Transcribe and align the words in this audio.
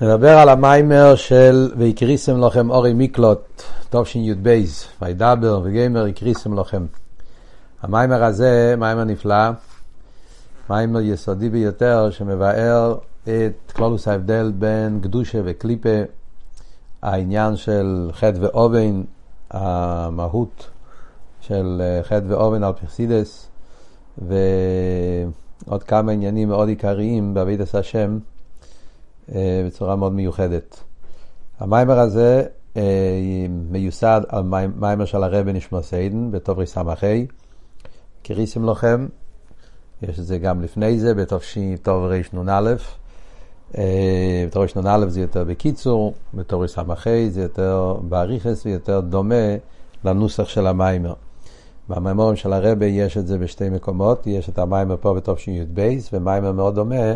נדבר 0.00 0.38
על 0.38 0.48
המאמר 0.48 1.14
של 1.14 1.72
והקריתם 1.76 2.40
לכם 2.40 2.70
ערי 2.70 2.92
מקלט, 2.92 3.62
תשי"ב, 3.90 4.58
וידבר 5.02 5.60
וגו' 5.64 6.06
והקריתם 6.06 6.58
לכם. 6.58 6.86
המאמר 7.82 8.24
הזה, 8.24 8.74
מאמר 8.78 9.04
נפלא, 9.04 9.50
מאמר 10.70 11.00
יסודי 11.00 11.50
ביותר, 11.50 12.10
שמבאר 12.10 12.96
את 13.24 13.72
כללות 13.72 14.08
ההבדל 14.08 14.52
בין 14.58 15.00
קדושה 15.02 15.38
וקליפה, 15.44 16.02
העניין 17.02 17.56
של 17.56 18.10
חטא 18.12 18.38
ועוון, 18.40 19.02
המהות 19.50 20.70
של 21.40 21.82
חטא 22.02 22.24
ועוון 22.28 22.64
על 22.64 22.72
פי 22.72 22.88
חסידות, 22.88 23.46
ועוד 24.18 25.82
כמה 25.82 26.12
עניינים 26.12 26.48
מאוד 26.48 26.68
עיקריים 26.68 27.34
בעבודת 27.34 27.74
השם. 27.74 28.18
אה, 29.34 29.62
בצורה 29.66 29.96
מאוד 29.96 30.12
מיוחדת. 30.12 30.80
המאמר 31.58 31.98
הזה 31.98 32.44
אה, 32.76 32.82
מיוסד 33.70 34.20
על 34.28 34.42
מאמר 34.76 35.04
של 35.04 35.22
הרבי 35.24 35.52
נשמתו 35.52 35.82
עדן 35.82 36.30
בתרס"ה, 36.30 36.82
והקריתם 38.22 38.64
לכם, 38.64 39.06
יש 40.02 40.18
את 40.18 40.24
זה 40.24 40.38
גם 40.38 40.62
לפני 40.62 40.98
זה 40.98 41.14
בתרנ"א. 41.14 42.74
אה, 43.78 44.44
בתרנ"א 44.46 45.06
זה 45.08 45.20
יותר 45.20 45.44
בקיצור, 45.44 46.14
בתרס"ה 46.34 46.82
זה 47.28 47.42
יותר 47.42 47.96
באריכות 48.08 48.66
ויותר 48.66 49.00
דומה 49.00 49.56
לנוסח 50.04 50.48
של 50.48 50.66
המאמר. 50.66 51.14
במאמרים 51.88 52.36
של 52.36 52.52
הרבי 52.52 52.86
יש 52.86 53.18
את 53.18 53.26
זה 53.26 53.38
בשתי 53.38 53.68
מקומות, 53.68 54.26
יש 54.26 54.48
את 54.48 54.58
המאמר 54.58 54.96
פה 55.00 55.14
בתשי"ב 55.14 55.88
ומאמר 56.12 56.52
מאוד 56.52 56.74
דומה 56.74 57.12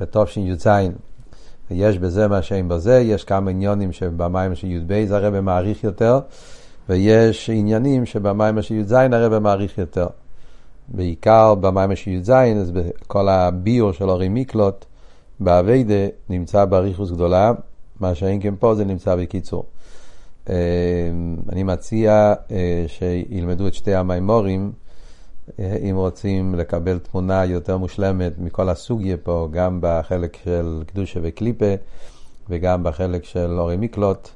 בתשי"ז. 0.00 0.66
יש 1.70 1.98
בזה 1.98 2.28
מה 2.28 2.42
שאין 2.42 2.68
בזה, 2.68 3.00
יש 3.00 3.24
כמה 3.24 3.50
עניונים 3.50 3.92
שבמים 3.92 4.54
של 4.54 4.66
י"ב 4.66 5.06
הרב 5.10 5.40
מעריך 5.40 5.84
יותר, 5.84 6.20
ויש 6.88 7.50
עניינים 7.50 8.06
שבמים 8.06 8.62
של 8.62 8.74
י"ז 8.74 8.92
הרב 8.92 9.38
מעריך 9.38 9.78
יותר. 9.78 10.06
בעיקר 10.88 11.54
במים 11.54 11.96
של 11.96 12.10
י"ז, 12.10 12.30
אז 12.30 12.70
בכל 12.70 13.28
הביור 13.28 13.92
של 13.92 14.10
אורי 14.10 14.28
מיקלוט, 14.28 14.84
באביידה 15.40 16.06
נמצא 16.28 16.64
באריכוס 16.64 17.10
גדולה, 17.10 17.52
מה 18.00 18.14
שאין 18.14 18.40
כן 18.42 18.54
פה 18.58 18.74
זה 18.74 18.84
נמצא 18.84 19.16
בקיצור. 19.16 19.64
אה, 20.50 20.54
אני 21.52 21.62
מציע 21.62 22.34
אה, 22.50 22.84
שילמדו 22.86 23.66
את 23.66 23.74
שתי 23.74 23.94
המימורים. 23.94 24.72
אם 25.58 25.96
רוצים 25.96 26.54
לקבל 26.54 26.98
תמונה 26.98 27.44
יותר 27.44 27.76
מושלמת 27.76 28.32
מכל 28.38 28.68
הסוגיה 28.68 29.16
פה, 29.16 29.48
גם 29.50 29.78
בחלק 29.82 30.36
של 30.44 30.82
קדושה 30.86 31.20
וקליפה 31.22 31.74
וגם 32.48 32.82
בחלק 32.82 33.24
של 33.24 33.58
אורי 33.58 33.76
מיקלוט, 33.76 34.28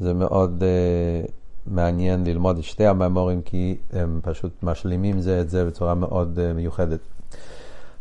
זה 0.00 0.14
מאוד 0.14 0.62
uh, 0.62 1.30
מעניין 1.66 2.24
ללמוד 2.26 2.58
את 2.58 2.64
שתי 2.64 2.86
המאמורים 2.86 3.42
כי 3.42 3.76
הם 3.92 4.20
פשוט 4.22 4.52
משלימים 4.62 5.20
זה 5.20 5.40
את 5.40 5.50
זה 5.50 5.64
בצורה 5.64 5.94
מאוד 5.94 6.38
uh, 6.38 6.54
מיוחדת. 6.54 7.00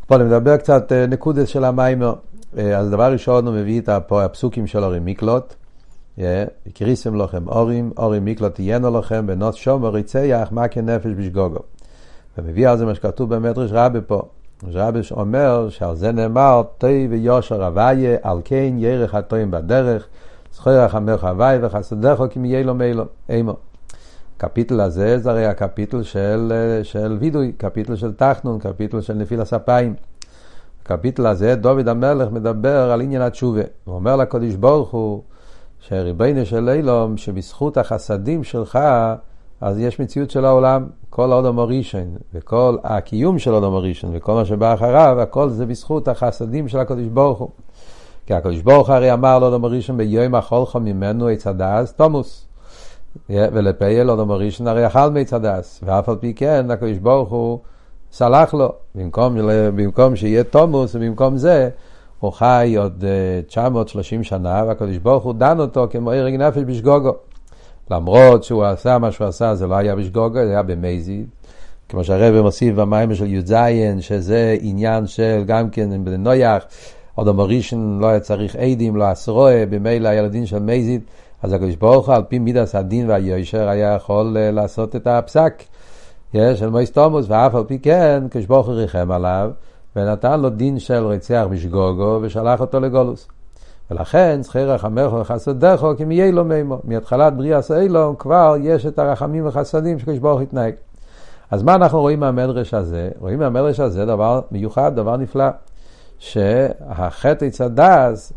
פה 0.07 0.17
נדבר 0.17 0.57
קצת 0.57 0.91
uh, 0.91 1.09
נקודס 1.09 1.47
של 1.47 1.63
המיימר. 1.63 2.13
Uh, 2.53 2.59
אז 2.59 2.89
דבר 2.89 3.11
ראשון 3.11 3.47
הוא 3.47 3.55
מביא 3.55 3.81
את 3.81 3.89
הפסוקים 3.89 4.67
של 4.67 4.83
אורי 4.83 4.99
מיקלוט. 4.99 5.53
הקריסם 6.67 7.15
לכם 7.15 7.47
אורים, 7.47 7.91
אורים 7.97 8.25
מיקלוט 8.25 8.55
תהיינו 8.55 8.99
לכם 8.99 9.27
בנות 9.27 9.55
שומר 9.55 9.97
יצייח 9.97 10.51
מכה 10.51 10.81
נפש 10.81 11.11
בשגוגו. 11.17 11.59
ומביא 12.37 12.69
על 12.69 12.77
זה 12.77 12.85
מה 12.85 12.95
שכתוב 12.95 13.35
במדרש 13.35 13.71
רבי 13.73 13.99
פה. 14.07 14.21
רבי 14.63 14.99
אומר 15.11 15.69
שעל 15.69 15.95
זה 15.95 16.11
נאמר, 16.11 16.61
תוי 16.77 17.07
ויושר 17.09 17.63
הוויה, 17.63 18.17
על 18.21 18.41
כן 18.45 18.73
ירך 18.77 19.15
הטועים 19.15 19.51
בדרך, 19.51 20.07
זכור 20.53 20.73
יחמך 20.73 21.23
הוואי 21.23 21.57
וחסדך 21.61 22.23
כי 22.29 22.39
מיה 22.39 22.63
לו 22.63 22.75
מילו, 22.75 23.03
אימו. 23.29 23.55
הקפיטל 24.37 24.81
הזה 24.81 25.19
זה 25.19 25.29
הרי 25.29 25.45
הקפיטל 25.45 26.03
של, 26.03 26.53
של 26.83 27.17
וידוי, 27.19 27.51
קפיטל 27.51 27.95
של 27.95 28.13
תחנון, 28.13 28.59
קפיטל 28.59 29.01
של 29.01 29.13
נפיל 29.13 29.41
הספיים. 29.41 29.93
הקפיטל 30.81 31.27
הזה, 31.27 31.55
דוד 31.55 31.87
המלך 31.87 32.31
מדבר 32.31 32.91
על 32.91 33.01
עניין 33.01 33.21
התשובה. 33.21 33.61
הוא 33.85 33.95
אומר 33.95 34.15
לקדוש 34.15 34.55
ברוך 34.55 34.91
הוא, 34.91 35.21
שריבנו 35.79 36.45
של 36.45 36.69
אילום, 36.69 37.17
שבזכות 37.17 37.77
החסדים 37.77 38.43
שלך, 38.43 38.79
אז 39.61 39.79
יש 39.79 39.99
מציאות 39.99 40.31
של 40.31 40.45
העולם, 40.45 40.85
כל 41.09 41.31
האודום 41.31 41.59
הראשון, 41.59 42.15
וכל 42.33 42.77
הקיום 42.83 43.39
של 43.39 43.51
האודום 43.51 43.75
הראשון, 43.75 44.09
וכל 44.13 44.33
מה 44.33 44.45
שבא 44.45 44.73
אחריו, 44.73 45.21
הכל 45.21 45.49
זה 45.49 45.65
בזכות 45.65 46.07
החסדים 46.07 46.67
של 46.67 46.79
הקדוש 46.79 47.07
ברוך 47.07 47.39
הוא. 47.39 47.49
כי 48.25 48.33
הקדוש 48.33 48.61
ברוך 48.61 48.89
הרי 48.89 49.13
אמר 49.13 49.39
לאודום 49.39 49.65
הראשון, 49.65 49.97
ביום 49.97 50.35
אכולך 50.35 50.75
ממנו 50.75 51.27
עץ 51.27 51.47
הדס, 51.47 51.93
תומוס. 51.93 52.47
ולפייל 53.29 54.11
אודום 54.11 54.31
הראשון 54.31 54.67
הרי 54.67 54.87
אכל 54.87 55.09
מעץ 55.09 55.33
הדס, 55.33 55.81
ואף 55.83 56.09
על 56.09 56.15
פי 56.15 56.33
כן 56.33 56.71
הקדוש 56.71 56.97
ברוך 56.97 57.29
הוא 57.29 57.59
סלח 58.11 58.53
לו, 58.53 58.73
במקום, 58.95 59.37
במקום 59.75 60.15
שיהיה 60.15 60.43
תומוס, 60.43 60.95
ובמקום 60.95 61.37
זה 61.37 61.69
הוא 62.19 62.31
חי 62.31 62.75
עוד 62.77 63.03
930 63.47 64.23
שנה, 64.23 64.63
והקדוש 64.67 64.97
ברוך 64.97 65.23
הוא 65.23 65.33
דן 65.33 65.59
אותו 65.59 65.87
כמו 65.91 66.11
הרג 66.11 66.35
נפש 66.35 66.61
בשגוגו. 66.65 67.15
למרות 67.91 68.43
שהוא 68.43 68.65
עשה 68.65 68.97
מה 68.97 69.11
שהוא 69.11 69.27
עשה, 69.27 69.55
זה 69.55 69.67
לא 69.67 69.75
היה 69.75 69.95
בשגוגה, 69.95 70.45
זה 70.45 70.51
היה 70.51 70.63
במייזי. 70.63 71.25
כמו 71.89 72.03
שהרבא 72.03 72.41
מוסיף 72.41 72.75
במים 72.75 73.15
של 73.15 73.25
י"ז, 73.25 73.55
שזה 73.99 74.57
עניין 74.61 75.07
של 75.07 75.43
גם 75.47 75.69
כן 75.69 76.03
בנויח, 76.03 76.63
עוד 77.15 77.27
המורישן 77.27 77.97
לא 78.01 78.07
היה 78.07 78.19
צריך 78.19 78.55
עדים, 78.55 78.95
לא 78.95 79.03
עשרוה, 79.03 79.65
במילא 79.69 80.09
הילדים 80.09 80.45
של 80.45 80.59
מייזית, 80.59 81.01
אז 81.43 81.53
הקדוש 81.53 81.75
ברוך 81.75 82.07
הוא 82.07 82.15
על 82.15 82.23
פי 82.23 82.39
מידס 82.39 82.75
הדין 82.75 83.09
והיושר 83.09 83.67
היה 83.69 83.93
יכול 83.95 84.37
אה, 84.37 84.51
לעשות 84.51 84.95
את 84.95 85.07
הפסק 85.07 85.63
יש, 86.33 86.59
של 86.59 86.69
מויס 86.69 86.91
תומוס, 86.91 87.25
ואף 87.29 87.55
על 87.55 87.63
פי 87.63 87.79
כן, 87.79 88.23
הקדוש 88.25 88.45
ברוך 88.45 88.67
הוא 88.67 88.75
ריחם 88.75 89.11
עליו, 89.11 89.51
ונתן 89.95 90.39
לו 90.39 90.49
דין 90.49 90.79
של 90.79 91.05
רצח 91.05 91.45
בשגוגו, 91.49 92.19
ושלח 92.21 92.61
אותו 92.61 92.79
לגולוס. 92.79 93.27
ולכן 93.91 94.39
זכיר 94.41 94.71
רחמך 94.71 95.13
וחסדך 95.13 95.85
כי 95.97 96.05
מי 96.05 96.31
לו 96.31 96.45
מימו. 96.45 96.79
מהתחלת 96.83 97.33
בריאה 97.33 97.59
אילום 97.79 98.15
כבר 98.15 98.55
יש 98.61 98.85
את 98.85 98.99
הרחמים 98.99 99.47
וחסדים 99.47 99.99
שקדוש 99.99 100.19
ברוך 100.19 100.41
יתנהג. 100.41 100.73
אז 101.51 101.63
מה 101.63 101.75
אנחנו 101.75 101.99
רואים 101.99 102.19
מהמדרש 102.19 102.73
הזה? 102.73 103.09
רואים 103.19 103.39
מהמדרש 103.39 103.79
הזה 103.79 104.05
דבר 104.05 104.41
מיוחד, 104.51 104.95
דבר 104.95 105.17
נפלא, 105.17 105.45
שהחטא 106.19 107.45
עץ 107.45 107.61
הדס 107.61 108.33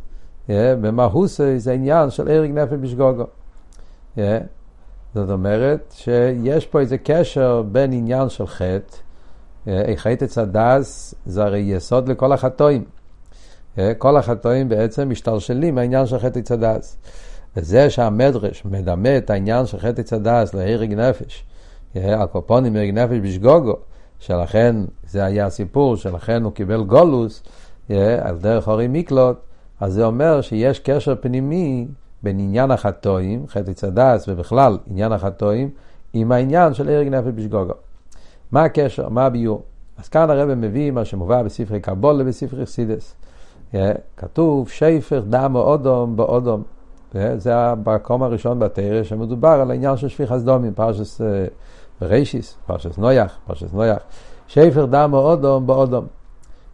במהוסי 0.49 1.59
זה 1.59 1.72
עניין 1.72 2.10
של 2.10 2.28
הרג 2.28 2.50
נפש 2.50 2.72
בשגוגו. 2.81 3.25
זאת 5.15 5.31
אומרת 5.31 5.94
שיש 5.97 6.66
פה 6.66 6.81
איזה 6.81 6.99
קשר 6.99 7.62
בין 7.72 7.93
עניין 7.93 8.28
של 8.28 8.47
חטא, 8.47 8.97
חטא 9.97 10.25
עץ 10.25 10.39
הדס 10.39 11.15
זה 11.27 11.44
הרי 11.44 11.59
יסוד 11.59 12.09
לכל 12.09 12.33
החטאים. 12.33 12.84
אה, 13.81 13.95
כל 13.95 14.17
החטאים 14.17 14.69
בעצם 14.69 15.11
משתלשלים 15.11 15.75
מהעניין 15.75 16.07
של 16.07 16.19
חטא 16.19 16.41
צדס. 16.41 16.97
וזה 17.57 17.91
שהמדרש 17.91 18.65
מדמה 18.65 19.17
את 19.19 19.31
העניין 19.31 19.67
של 19.67 19.79
חטא 19.79 20.03
צדס 20.03 20.55
להרג 20.55 20.95
נפש, 20.95 21.45
אה, 21.97 22.23
הקופונים 22.23 22.77
הרג 22.77 22.91
נפש 22.91 23.17
בשגוגו, 23.23 23.77
שלכן 24.19 24.77
זה 25.07 25.25
היה 25.25 25.47
הסיפור, 25.47 25.97
שלכן 25.97 26.43
הוא 26.43 26.53
קיבל 26.53 26.83
גולוס 26.83 27.43
אה, 27.91 28.29
על 28.29 28.39
דרך 28.39 28.69
הורי 28.69 28.89
מיקלוט, 28.89 29.37
אז 29.81 29.93
זה 29.93 30.05
אומר 30.05 30.41
שיש 30.41 30.79
קשר 30.79 31.15
פנימי 31.21 31.87
בין 32.23 32.41
עניין 32.41 32.71
החטאים, 32.71 33.47
חטא 33.49 33.73
צדס 33.73 34.29
ובכלל 34.29 34.79
עניין 34.91 35.13
החטאים, 35.13 35.71
עם 36.13 36.33
העניין 36.33 36.75
של 36.75 36.89
הרג 36.89 37.09
נפש 37.09 37.33
בשגוגו. 37.35 37.75
מה 38.53 38.65
הקשר? 38.65 39.09
מה 39.09 39.27
הביור? 39.27 39.63
אז 39.99 40.09
כאן 40.09 40.31
הרב 40.31 40.55
מביא 40.55 40.91
מה 40.91 41.05
שמובא 41.05 41.43
בספרי 41.43 41.81
קבולה 41.81 42.23
ובספרי 42.23 42.67
חסידס. 42.67 43.15
כתוב 44.17 44.69
שפך 44.69 45.21
דם 45.31 45.57
אודום 45.57 46.17
באודום. 46.17 46.63
זה 47.37 47.57
המקום 47.57 48.22
הראשון 48.22 48.59
בתרא 48.59 49.03
שמדובר 49.03 49.49
על 49.49 49.71
העניין 49.71 49.97
של 49.97 50.09
שפיך 50.09 50.33
הסדומים, 50.33 50.75
פרשס 50.75 51.21
ברישיס, 52.01 52.57
פרשס 52.67 52.99
נויח, 52.99 53.39
פרשס 53.47 53.72
נויח. 53.72 53.99
שפך 54.49 54.83
דם 54.91 55.11
אודום 55.15 55.67
באודום. 55.67 56.07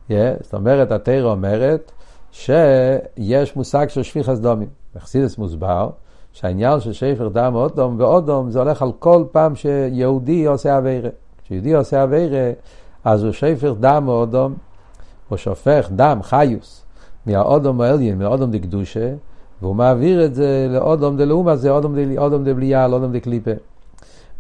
זאת 0.08 0.54
אומרת, 0.54 0.93
התרא 0.93 1.31
אומרת 1.31 1.93
שיש 2.32 3.56
מושג 3.56 3.88
של 3.88 4.02
שפיך 4.02 4.28
הסדומים. 4.28 4.69
בחסידס 4.96 5.38
מוסבר 5.38 5.90
שהעניין 6.32 6.81
של 6.81 6.92
שפך 6.92 7.25
דם 7.32 7.54
אודום 7.54 8.00
ואודום 8.00 8.50
זה 8.50 8.58
הולך 8.58 8.82
על 8.82 8.92
כל 8.99 9.25
פעם 9.32 9.56
שיהודי 9.56 10.46
עושה 10.46 10.78
אביירה. 10.78 11.10
כשיהודי 11.44 11.75
עושה 11.75 12.04
אביירה, 12.04 12.50
אז 13.04 13.25
הוא 13.25 13.32
שפך 13.32 13.70
דם 13.81 14.08
אודום, 14.08 14.54
הוא 15.28 15.38
שופך 15.38 15.88
דם, 15.96 16.19
חיוס. 16.22 16.85
מהאודום 17.26 17.81
העליין, 17.81 18.19
מהאודום 18.19 18.50
דקדושה, 18.50 19.14
והוא 19.62 19.76
מעביר 19.76 20.25
את 20.25 20.34
זה 20.34 20.67
לאודום 20.70 21.17
דלאומה, 21.17 21.56
זה 21.56 21.70
אודום 21.70 22.44
דבלייה, 22.44 22.88
לא 22.88 22.96
אודום 22.96 23.12
דקליפה. 23.12 23.50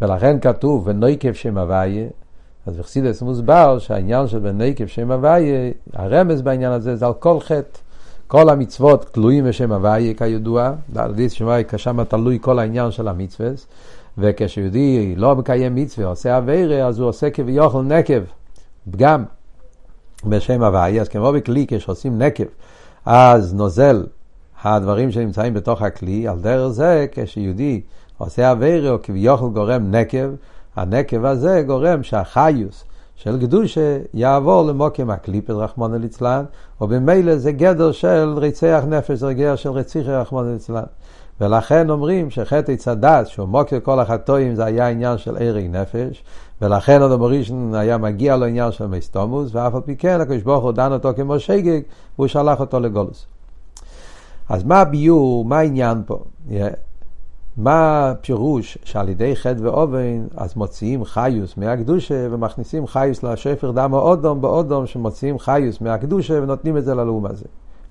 ולכן 0.00 0.40
כתוב, 0.40 0.82
ונויקב 0.86 1.32
שם 1.32 1.58
הוויה, 1.58 2.06
אז 2.66 2.76
בחסידס 2.76 3.22
מוסבר 3.22 3.78
שהעניין 3.78 4.26
של 4.26 4.38
ונויקב 4.42 4.86
שם 4.86 5.10
הוויה, 5.10 5.70
הרמז 5.92 6.42
בעניין 6.42 6.72
הזה 6.72 6.96
זה 6.96 7.06
על 7.06 7.14
כל 7.14 7.40
חטא. 7.40 7.78
כל 8.28 8.48
המצוות 8.48 9.04
תלויים 9.12 9.44
בשם 9.44 9.72
הוויה 9.72 10.14
כידוע, 10.14 10.70
דרדיס 10.92 11.32
שם 11.32 11.44
הוויה 11.44 11.64
כשם 11.64 12.04
תלוי 12.04 12.38
כל 12.40 12.58
העניין 12.58 12.90
של 12.90 13.08
המצווה, 13.08 13.48
וכשיהודי 14.18 15.14
לא 15.16 15.36
מקיים 15.36 15.74
מצווה, 15.74 16.06
עושה 16.06 16.36
אווירה, 16.36 16.86
אז 16.86 16.98
הוא 16.98 17.08
עושה 17.08 17.30
כביכול 17.30 17.84
נקב, 17.84 18.22
פגם, 18.90 19.24
בשם 20.24 20.62
הוויה, 20.62 21.02
אז 21.02 21.08
כמו 21.08 21.32
בכלי 21.32 21.66
כשעושים 21.68 22.18
נקב, 22.22 22.44
אז 23.06 23.54
נוזל 23.54 24.06
הדברים 24.64 25.10
שנמצאים 25.10 25.54
בתוך 25.54 25.82
הכלי, 25.82 26.28
על 26.28 26.38
דרך 26.38 26.68
זה 26.68 27.06
כשיהודי 27.12 27.80
עושה 28.18 28.50
אווירה 28.50 28.90
או 28.90 29.02
כביכול 29.02 29.50
גורם 29.50 29.90
נקב, 29.90 30.28
הנקב 30.76 31.24
הזה 31.24 31.62
גורם 31.66 32.02
שהחיוס 32.02 32.84
של 33.16 33.40
קדושה 33.40 33.98
יעבור 34.14 34.66
למוקים 34.66 35.10
הקליפת 35.10 35.50
רחמנא 35.50 35.96
ליצלן, 35.96 36.44
ובמילא 36.80 37.36
זה 37.36 37.52
גדר 37.52 37.92
של 37.92 38.34
רצח 38.36 38.82
נפש, 38.88 39.10
זה 39.10 39.34
גדר 39.34 39.56
של 39.56 39.70
רציחי 39.70 40.10
רחמנא 40.12 40.52
ליצלן. 40.52 40.82
ולכן 41.40 41.90
אומרים 41.90 42.30
שחטא 42.30 42.72
עץ 43.02 43.28
שהוא 43.28 43.48
מוקר 43.48 43.78
כל 43.82 44.00
החטאים, 44.00 44.54
זה 44.54 44.64
היה 44.64 44.88
עניין 44.88 45.18
של 45.18 45.36
ערי 45.40 45.68
נפש, 45.68 46.24
ולכן 46.62 47.02
אדם 47.02 47.22
הראשון 47.22 47.74
היה 47.74 47.98
מגיע 47.98 48.36
לעניין 48.36 48.72
של 48.72 48.86
מסתומוס, 48.86 49.54
ואף 49.54 49.74
על 49.74 49.80
פי 49.80 49.96
כן 49.96 50.20
הקדוש 50.20 50.42
ברוך 50.42 50.64
הוא 50.64 50.72
דן 50.72 50.92
אותו 50.92 51.10
כמו 51.16 51.40
שגג, 51.40 51.80
והוא 52.18 52.26
שלח 52.26 52.60
אותו 52.60 52.80
לגולוס. 52.80 53.26
אז 54.48 54.64
מה 54.64 54.80
הביור, 54.80 55.44
מה 55.44 55.58
העניין 55.58 56.02
פה? 56.06 56.18
מה 57.56 58.10
הפירוש 58.10 58.78
שעל 58.84 59.08
ידי 59.08 59.36
חטא 59.36 59.60
ואובן 59.62 60.26
אז 60.36 60.56
מוציאים 60.56 61.04
חיוס 61.04 61.56
מהקדושה 61.56 62.26
ומכניסים 62.30 62.86
חיוס 62.86 63.22
לשפר 63.22 63.70
דם 63.70 63.92
או 63.92 63.98
אודום 63.98 64.40
באודום 64.40 64.86
שמוציאים 64.86 65.38
חיוס 65.38 65.80
מהקדושה 65.80 66.42
ונותנים 66.42 66.76
את 66.76 66.84
זה 66.84 66.94
ללאום 66.94 67.26
הזה. 67.26 67.44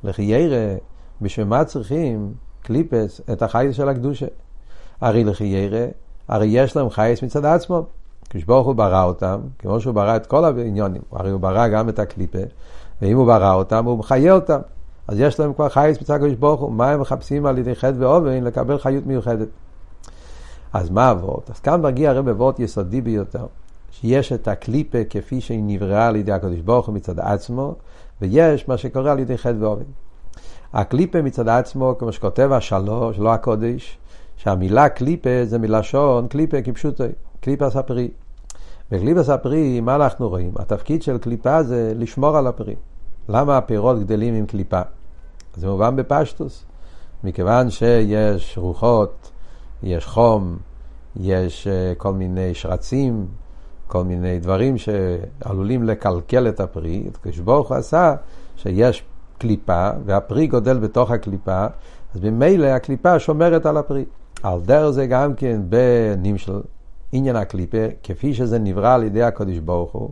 לכי 0.03 0.21
ירא, 0.21 0.75
בשביל 1.21 1.45
מה 1.45 1.63
צריכים 1.63 2.33
קליפס 2.61 3.21
את 3.33 3.41
החיוס 3.41 3.75
של 3.75 3.89
הקדושה? 3.89 4.25
הרי 5.01 5.23
לכי 5.23 5.43
ירא, 5.43 5.85
הרי 6.27 6.47
יש 6.47 6.75
להם 6.75 6.89
חייס 6.89 7.23
מצד 7.23 7.45
עצמו. 7.45 7.85
כשברוך 8.35 8.67
הוא 8.67 8.75
ברא 8.75 9.03
אותם, 9.03 9.39
כמו 9.59 9.79
שהוא 9.79 9.93
ברא 9.93 10.15
את 10.15 10.25
כל 10.25 10.45
העניונים, 10.45 11.01
הרי 11.11 11.29
הוא 11.31 11.39
ברא 11.39 11.67
גם 11.67 11.89
את 11.89 11.99
הקליפה, 11.99 12.39
ואם 13.01 13.17
הוא 13.17 13.25
ברא 13.25 13.53
אותם 13.53 13.85
הוא 13.85 13.97
מחיה 13.97 14.33
אותם. 14.33 14.59
אז 15.07 15.19
יש 15.19 15.39
להם 15.39 15.53
כבר 15.53 15.69
חייס 15.69 16.01
מצד 16.01 16.13
הקדוש 16.13 16.33
ברוך 16.33 16.61
הוא, 16.61 16.71
מה 16.71 16.91
הם 16.91 17.01
מחפשים 17.01 17.45
על 17.45 17.57
ידי 17.57 17.75
חטא 17.75 17.95
ואובן 17.97 18.43
לקבל 18.43 18.77
חיות 18.77 19.05
מיוחדת. 19.05 19.47
אז 20.73 20.89
מה 20.89 21.11
אבות? 21.11 21.49
אז 21.49 21.59
כאן 21.59 21.81
מגיע 21.81 22.09
הרב 22.09 22.27
אבות 22.27 22.59
יסודי 22.59 23.01
ביותר, 23.01 23.45
שיש 23.91 24.33
את 24.33 24.47
הקליפה 24.47 24.97
כפי 25.09 25.41
שהיא 25.41 25.63
נבראה 25.63 26.07
על 26.07 26.15
ידי 26.15 26.31
הקדוש 26.31 26.59
ברוך 26.59 26.87
הוא 26.87 26.95
מצד 26.95 27.19
עצמו, 27.19 27.75
ויש 28.21 28.67
מה 28.67 28.77
שקורה 28.77 29.11
על 29.11 29.19
ידי 29.19 29.37
חטא 29.37 29.55
ואובן. 29.59 29.83
הקליפה 30.73 31.21
מצד 31.21 31.49
עצמו, 31.49 31.95
כמו 31.99 32.11
שכותב 32.11 32.51
השלוש, 32.51 33.19
לא 33.19 33.33
הקודש, 33.33 33.97
שהמילה 34.37 34.89
קליפה 34.89 35.45
זה 35.45 35.59
מלשון 35.59 36.27
קליפה 36.27 36.61
כפשוטו, 36.61 37.03
קליפה 37.39 37.69
ספרי. 37.69 38.09
בקליפה 38.91 39.23
ספרי, 39.23 39.81
מה 39.81 39.95
אנחנו 39.95 40.29
רואים? 40.29 40.51
התפקיד 40.55 41.03
של 41.03 41.17
קליפה 41.17 41.63
זה 41.63 41.93
לשמור 41.95 42.37
על 42.37 42.47
הפרי. 42.47 42.75
למה 43.29 43.57
הפירות 43.57 43.99
גדלים 43.99 44.33
עם 44.33 44.45
קליפה? 44.45 44.81
זה 45.55 45.67
מובן 45.67 45.95
בפשטוס. 45.95 46.65
מכיוון 47.23 47.69
שיש 47.69 48.57
רוחות, 48.57 49.31
יש 49.83 50.05
חום, 50.05 50.57
יש 51.15 51.67
אה, 51.67 51.93
כל 51.97 52.13
מיני 52.13 52.53
שרצים, 52.53 53.27
כל 53.87 54.03
מיני 54.03 54.39
דברים 54.39 54.75
שעלולים 54.77 55.83
לקלקל 55.83 56.47
את 56.47 56.59
הפרי, 56.59 57.03
הקדוש 57.07 57.39
ברוך 57.39 57.69
הוא 57.69 57.77
עשה 57.77 58.15
שיש 58.55 59.03
קליפה, 59.37 59.89
והפרי 60.05 60.47
גודל 60.47 60.77
בתוך 60.77 61.11
הקליפה, 61.11 61.65
אז 62.15 62.21
ממילא 62.23 62.67
הקליפה 62.67 63.19
שומרת 63.19 63.65
על 63.65 63.77
הפרי. 63.77 64.05
על 64.43 64.59
דרך 64.61 64.89
זה 64.89 65.05
גם 65.05 65.33
כן 65.33 65.61
בנמשל, 65.69 66.61
עניין 67.15 67.35
הקליפה, 67.35 67.77
כפי 68.03 68.33
שזה 68.33 68.59
נברא 68.59 68.93
על 68.93 69.03
ידי 69.03 69.23
הקדוש 69.23 69.57
ברוך 69.57 69.91
הוא, 69.91 70.09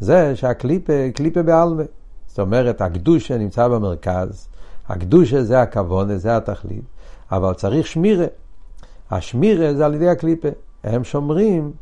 זה 0.00 0.36
שהקליפה, 0.36 0.92
קליפה 1.14 1.42
בעלמה. 1.42 1.82
זאת 2.26 2.38
אומרת, 2.38 2.80
הקדושה 2.80 3.38
נמצא 3.38 3.68
במרכז, 3.68 4.48
הקדושה 4.88 5.42
זה 5.42 5.62
הכוון, 5.62 6.18
זה 6.18 6.36
התכלית, 6.36 6.84
אבל 7.32 7.54
צריך 7.54 7.86
שמירה. 7.86 8.26
השמירה 9.10 9.74
זה 9.74 9.86
על 9.86 9.94
ידי 9.94 10.08
הקליפה. 10.08 10.48
הם 10.84 11.04
שומרים 11.04 11.72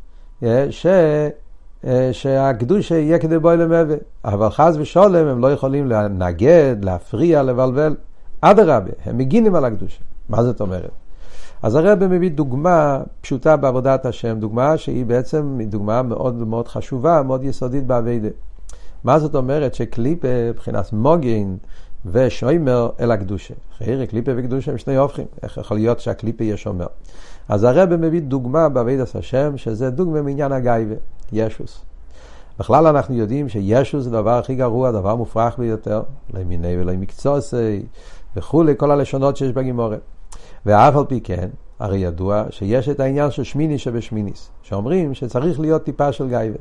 אה, 0.42 0.66
ש... 0.70 0.86
אה, 1.84 2.08
שהקדושה 2.12 2.94
יהיה 2.94 3.18
כדי 3.18 3.38
בואי 3.38 3.56
למבה. 3.56 3.94
אבל 4.24 4.50
חס 4.50 4.74
ושולם 4.78 5.26
הם 5.26 5.40
לא 5.40 5.52
יכולים 5.52 5.86
לנגד, 5.86 6.76
להפריע, 6.82 7.42
לבלבל. 7.42 7.96
אדרבה, 8.40 8.90
הם 9.04 9.18
מגינים 9.18 9.54
על 9.54 9.64
הקדושה. 9.64 10.00
מה 10.28 10.42
זאת 10.42 10.60
אומרת? 10.60 10.90
אז 11.62 11.74
הרב 11.74 12.06
מביא 12.06 12.30
דוגמה 12.30 13.02
פשוטה 13.20 13.56
בעבודת 13.56 14.06
השם, 14.06 14.38
דוגמה 14.40 14.76
שהיא 14.76 15.06
בעצם 15.06 15.58
דוגמה 15.66 16.02
מאוד 16.02 16.34
מאוד 16.34 16.68
חשובה, 16.68 17.22
מאוד 17.22 17.44
יסודית 17.44 17.86
באביידה. 17.86 18.28
מה 19.04 19.18
זאת 19.18 19.34
אומרת 19.34 19.74
שקליפה 19.74 20.28
מבחינת 20.50 20.92
מוגין 20.92 21.56
ושוימר 22.06 22.90
אל 23.00 23.10
הקדושה? 23.10 23.54
חייר, 23.78 24.06
קליפה 24.06 24.32
וקדושה 24.36 24.70
הם 24.70 24.78
שני 24.78 24.96
הופכים, 24.96 25.26
איך 25.42 25.58
יכול 25.58 25.76
להיות 25.76 26.00
שהקליפה 26.00 26.44
יהיה 26.44 26.56
שומר? 26.56 26.86
אז 27.48 27.64
הרב 27.64 27.96
מביא 27.96 28.22
דוגמה 28.22 28.68
בעבידת 28.68 29.14
השם, 29.14 29.56
שזה 29.56 29.90
דוגמה 29.90 30.22
מעניין 30.22 30.52
הגייבה, 30.52 30.94
ישוס. 31.32 31.80
בכלל 32.58 32.86
אנחנו 32.86 33.14
יודעים 33.14 33.48
שישוס 33.48 34.04
זה 34.04 34.10
הדבר 34.10 34.38
הכי 34.38 34.54
גרוע, 34.54 34.90
דבר 34.90 35.16
מופרך 35.16 35.58
ביותר, 35.58 36.02
למיני 36.34 36.76
ולמקצועסי 36.80 37.82
וכולי, 38.36 38.74
כל 38.76 38.90
הלשונות 38.90 39.36
שיש 39.36 39.52
בגימורת. 39.52 40.00
ואף 40.68 40.96
על 40.96 41.04
פי 41.08 41.20
כן, 41.20 41.48
הרי 41.78 41.98
ידוע 41.98 42.44
שיש 42.50 42.88
את 42.88 43.00
העניין 43.00 43.30
של 43.30 43.44
שמיני 43.44 43.78
שבשמיניס, 43.78 44.50
שאומרים 44.62 45.14
שצריך 45.14 45.60
להיות 45.60 45.84
טיפה 45.84 46.12
של 46.12 46.28
גייבה. 46.28 46.58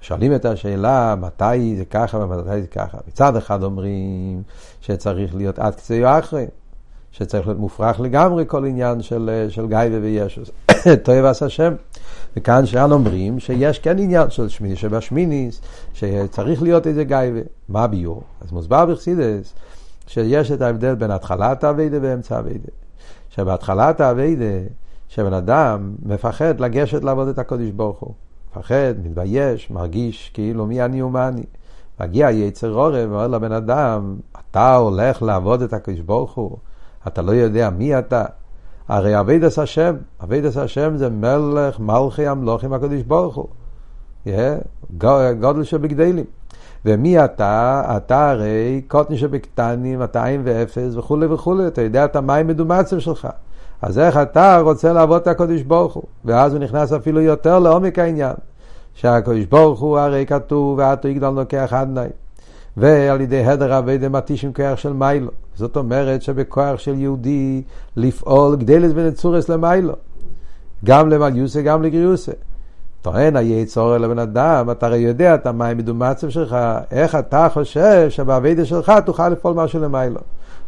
שואלים 0.00 0.34
את 0.34 0.44
השאלה 0.44 1.14
מתי 1.20 1.76
זה 1.76 1.84
ככה 1.84 2.18
ומתי 2.18 2.60
זה 2.62 2.66
ככה. 2.66 2.98
מצד 3.08 3.36
אחד 3.36 3.62
אומרים 3.62 4.42
שצריך 4.80 5.34
להיות 5.34 5.58
עד 5.58 5.74
קצה 5.74 6.12
או 6.14 6.18
אחרי, 6.18 6.46
שצריך 7.12 7.46
להיות 7.46 7.58
מופרך 7.58 8.00
לגמרי 8.00 8.44
כל 8.46 8.64
עניין 8.64 9.02
של, 9.02 9.46
של 9.48 9.68
גייבה 9.68 9.96
וישוס. 10.02 10.50
טוב 11.04 11.24
עשה 11.24 11.46
השם. 11.46 11.74
וכאן 12.36 12.66
שאנו 12.66 12.94
אומרים 12.94 13.40
שיש 13.40 13.78
כן 13.78 13.98
עניין 13.98 14.30
של 14.30 14.48
שמיני 14.48 14.76
שבשמיניס, 14.76 15.60
שצריך 15.94 16.62
להיות 16.62 16.86
איזה 16.86 17.04
גייבה. 17.04 17.40
מה 17.68 17.84
הביור? 17.84 18.22
אז 18.40 18.52
מוסבר 18.52 18.86
בחסידס 18.86 19.54
שיש 20.06 20.52
את 20.52 20.62
ההבדל 20.62 20.94
בין 20.94 21.10
התחלת 21.10 21.64
האביידה 21.64 21.98
ואמצע 22.02 22.36
האביידה. 22.36 22.68
שבהתחלת 23.34 24.00
האביידה, 24.00 24.68
שבן 25.08 25.32
אדם 25.32 25.92
מפחד 26.02 26.60
לגשת 26.60 27.04
לעבוד 27.04 27.28
את 27.28 27.38
הקודש 27.38 27.70
ברוך 27.70 28.00
הוא. 28.00 28.14
מפחד, 28.50 28.94
מתבייש, 29.04 29.70
מרגיש 29.70 30.30
כאילו 30.34 30.66
מי 30.66 30.82
אני 30.82 31.02
ומה 31.02 31.28
אני. 31.28 31.44
מגיע 32.00 32.30
יצר 32.30 32.72
עורב 32.72 33.10
ואומר 33.10 33.28
לבן 33.28 33.52
אדם, 33.52 34.16
אתה 34.40 34.76
הולך 34.76 35.22
לעבוד 35.22 35.62
את 35.62 35.72
הקדוש 35.72 36.00
ברוך 36.00 36.32
הוא, 36.32 36.56
אתה 37.06 37.22
לא 37.22 37.32
יודע 37.32 37.70
מי 37.70 37.98
אתה. 37.98 38.24
הרי 38.88 39.20
אביד 39.20 39.44
עשה 39.44 39.62
השם, 39.62 39.96
אביד 40.24 40.46
עשה 40.46 40.62
השם 40.62 40.96
זה 40.96 41.10
מלך 41.10 41.80
מלכי 41.80 42.26
המלוכים 42.26 42.72
הקדוש 42.72 43.02
ברוך 43.02 43.34
הוא. 43.34 43.48
גודל 45.40 45.62
שבגדלים. 45.62 46.24
ומי 46.84 47.24
אתה? 47.24 47.82
אתה 47.96 48.30
הרי 48.30 48.82
קוטני 48.88 49.18
שבקטנים, 49.18 50.02
אתה 50.02 50.24
עין 50.24 50.40
ואפס 50.44 50.96
וכולי 50.96 51.26
וכולי, 51.26 51.66
אתה 51.66 51.82
יודע 51.82 52.04
את 52.04 52.16
המים 52.16 52.46
מדומצם 52.46 53.00
שלך. 53.00 53.28
אז 53.82 53.98
איך 53.98 54.16
אתה 54.16 54.60
רוצה 54.60 54.92
לעבוד 54.92 55.20
את 55.22 55.26
הקדוש 55.26 55.62
ברוך 55.62 55.94
הוא? 55.94 56.02
ואז 56.24 56.52
הוא 56.52 56.60
נכנס 56.60 56.92
אפילו 56.92 57.20
יותר 57.20 57.58
לעומק 57.58 57.98
העניין. 57.98 58.34
שהקדוש 58.94 59.44
ברוך 59.44 59.80
הוא 59.80 59.98
הרי 59.98 60.26
כתוב, 60.26 60.78
ואתו 60.78 61.08
יגדל 61.08 61.30
נוקח 61.30 61.72
עדני. 61.72 62.08
ועל 62.76 63.20
ידי 63.20 63.44
הדר 63.44 63.78
אבי 63.78 63.98
מתישים 64.10 64.52
כוח 64.52 64.78
של 64.78 64.92
מיילו. 64.92 65.30
זאת 65.54 65.76
אומרת 65.76 66.22
שבכוח 66.22 66.78
של 66.78 66.94
יהודי 66.94 67.62
לפעול 67.96 68.56
גדלת 68.56 68.92
ונצורס 68.94 69.48
למיילו. 69.48 69.94
גם 70.84 71.08
למליוסה, 71.08 71.62
גם 71.62 71.82
לגריוסה. 71.82 72.32
טוען 73.02 73.36
היצור 73.36 73.96
לבן 73.96 74.18
אדם, 74.18 74.70
אתה 74.70 74.86
הרי 74.86 74.98
יודע 74.98 75.34
את 75.34 75.46
המים 75.46 75.78
מדומצב 75.78 76.28
שלך, 76.28 76.56
איך 76.90 77.14
אתה 77.14 77.48
חושב 77.52 78.06
שבאביידה 78.08 78.64
שלך 78.64 78.92
תוכל 79.06 79.28
לפעול 79.28 79.54
משהו 79.54 79.80
למיילו. 79.80 80.20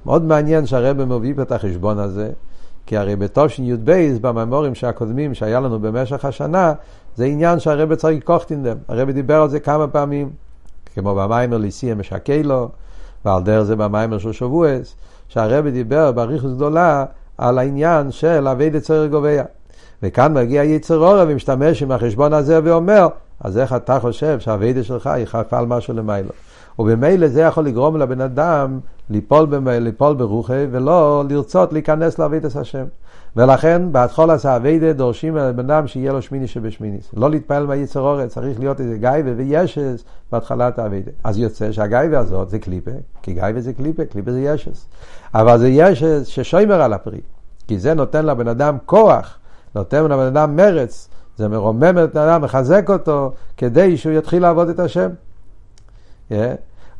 מאוד 0.06 0.24
מעניין 0.24 0.66
שהרבא 0.66 1.04
מביא 1.04 1.34
את 1.42 1.52
החשבון 1.52 1.98
הזה. 1.98 2.30
כי 2.86 2.96
הרי 2.96 3.16
בתש"י 3.16 3.76
בממורים 4.20 4.74
שהקודמים 4.74 5.34
שהיה 5.34 5.60
לנו 5.60 5.80
במשך 5.80 6.24
השנה, 6.24 6.72
זה 7.16 7.24
עניין 7.24 7.60
שהרבא 7.60 7.94
צריך 7.94 8.24
קוכטינדם. 8.24 8.76
הרבא 8.88 9.12
דיבר 9.12 9.42
על 9.42 9.48
זה 9.48 9.60
כמה 9.60 9.86
פעמים, 9.88 10.30
כמו 10.94 11.14
במיימר 11.14 11.56
ליסיה 11.56 11.94
משקה 11.94 12.42
לו, 12.44 12.68
ועל 13.24 13.42
דרך 13.42 13.62
זה 13.62 13.76
במיימר 13.76 14.18
של 14.18 14.32
שבועס, 14.32 14.94
שהרבא 15.28 15.70
דיבר 15.70 16.12
באריכוס 16.12 16.52
גדולה 16.52 17.04
על 17.38 17.58
העניין 17.58 18.10
של 18.10 18.48
אבי 18.48 18.70
דצר 18.70 19.06
גובע. 19.06 19.42
וכאן 20.02 20.34
מגיע 20.34 20.64
יצר 20.64 20.96
אורב 20.96 21.28
ומשתמש 21.30 21.82
עם 21.82 21.92
החשבון 21.92 22.32
הזה 22.32 22.60
ואומר, 22.64 23.08
אז 23.40 23.58
איך 23.58 23.72
אתה 23.72 24.00
חושב 24.00 24.40
שהאביידה 24.40 24.82
שלך 24.82 25.10
יחפה 25.18 25.58
על 25.58 25.66
משהו 25.66 25.94
למיילו? 25.94 26.30
ובמילא 26.78 27.28
זה 27.28 27.40
יכול 27.40 27.64
לגרום 27.64 27.96
לבן 27.96 28.20
אדם 28.20 28.80
ליפול, 29.10 29.46
ליפול 29.68 30.14
ברוחי 30.14 30.66
ולא 30.70 31.24
לרצות 31.28 31.72
להיכנס 31.72 32.18
לעבידת 32.18 32.56
השם. 32.56 32.84
ולכן 33.36 33.82
בהתחול 33.92 34.30
עשה 34.30 34.56
אביידה 34.56 34.92
דורשים 34.92 35.36
על 35.36 35.52
בן 35.52 35.70
אדם 35.70 35.86
שיהיה 35.86 36.12
לו 36.12 36.22
שמיני 36.22 36.46
שבשמיניס. 36.46 37.10
לא 37.16 37.30
להתפעל 37.30 37.66
מהיצר 37.66 38.00
אורץ, 38.00 38.34
צריך 38.34 38.58
להיות 38.60 38.80
איזה 38.80 38.96
גייבה 38.98 39.30
וישס 39.36 40.04
בהתחלת 40.32 40.78
האביידה. 40.78 41.10
אז 41.24 41.38
יוצא 41.38 41.72
שהגייבה 41.72 42.18
הזאת 42.18 42.50
זה 42.50 42.58
קליפה, 42.58 42.90
כי 43.22 43.32
גייבה 43.32 43.60
זה 43.60 43.72
קליפה, 43.72 44.04
קליפה 44.04 44.32
זה 44.32 44.40
ישס. 44.40 44.86
אבל 45.34 45.58
זה 45.58 45.68
ישס 45.68 46.26
ששוימר 46.26 46.82
על 46.82 46.92
הפרי, 46.92 47.20
כי 47.68 47.78
זה 47.78 47.94
נותן 47.94 48.26
לבן 48.26 48.48
אדם 48.48 48.76
כוח, 48.86 49.38
נותן 49.74 50.04
לבן 50.04 50.26
אדם 50.26 50.56
מרץ, 50.56 51.08
זה 51.36 51.48
מרומם 51.48 51.94
את 52.04 52.16
האדם, 52.16 52.42
מחזק 52.42 52.90
אותו, 52.90 53.32
כדי 53.56 53.96
שהוא 53.96 54.12
יתחיל 54.12 54.42
לעבוד 54.42 54.68
את 54.68 54.78
השם. 54.78 55.10
Yeah. 56.30 56.34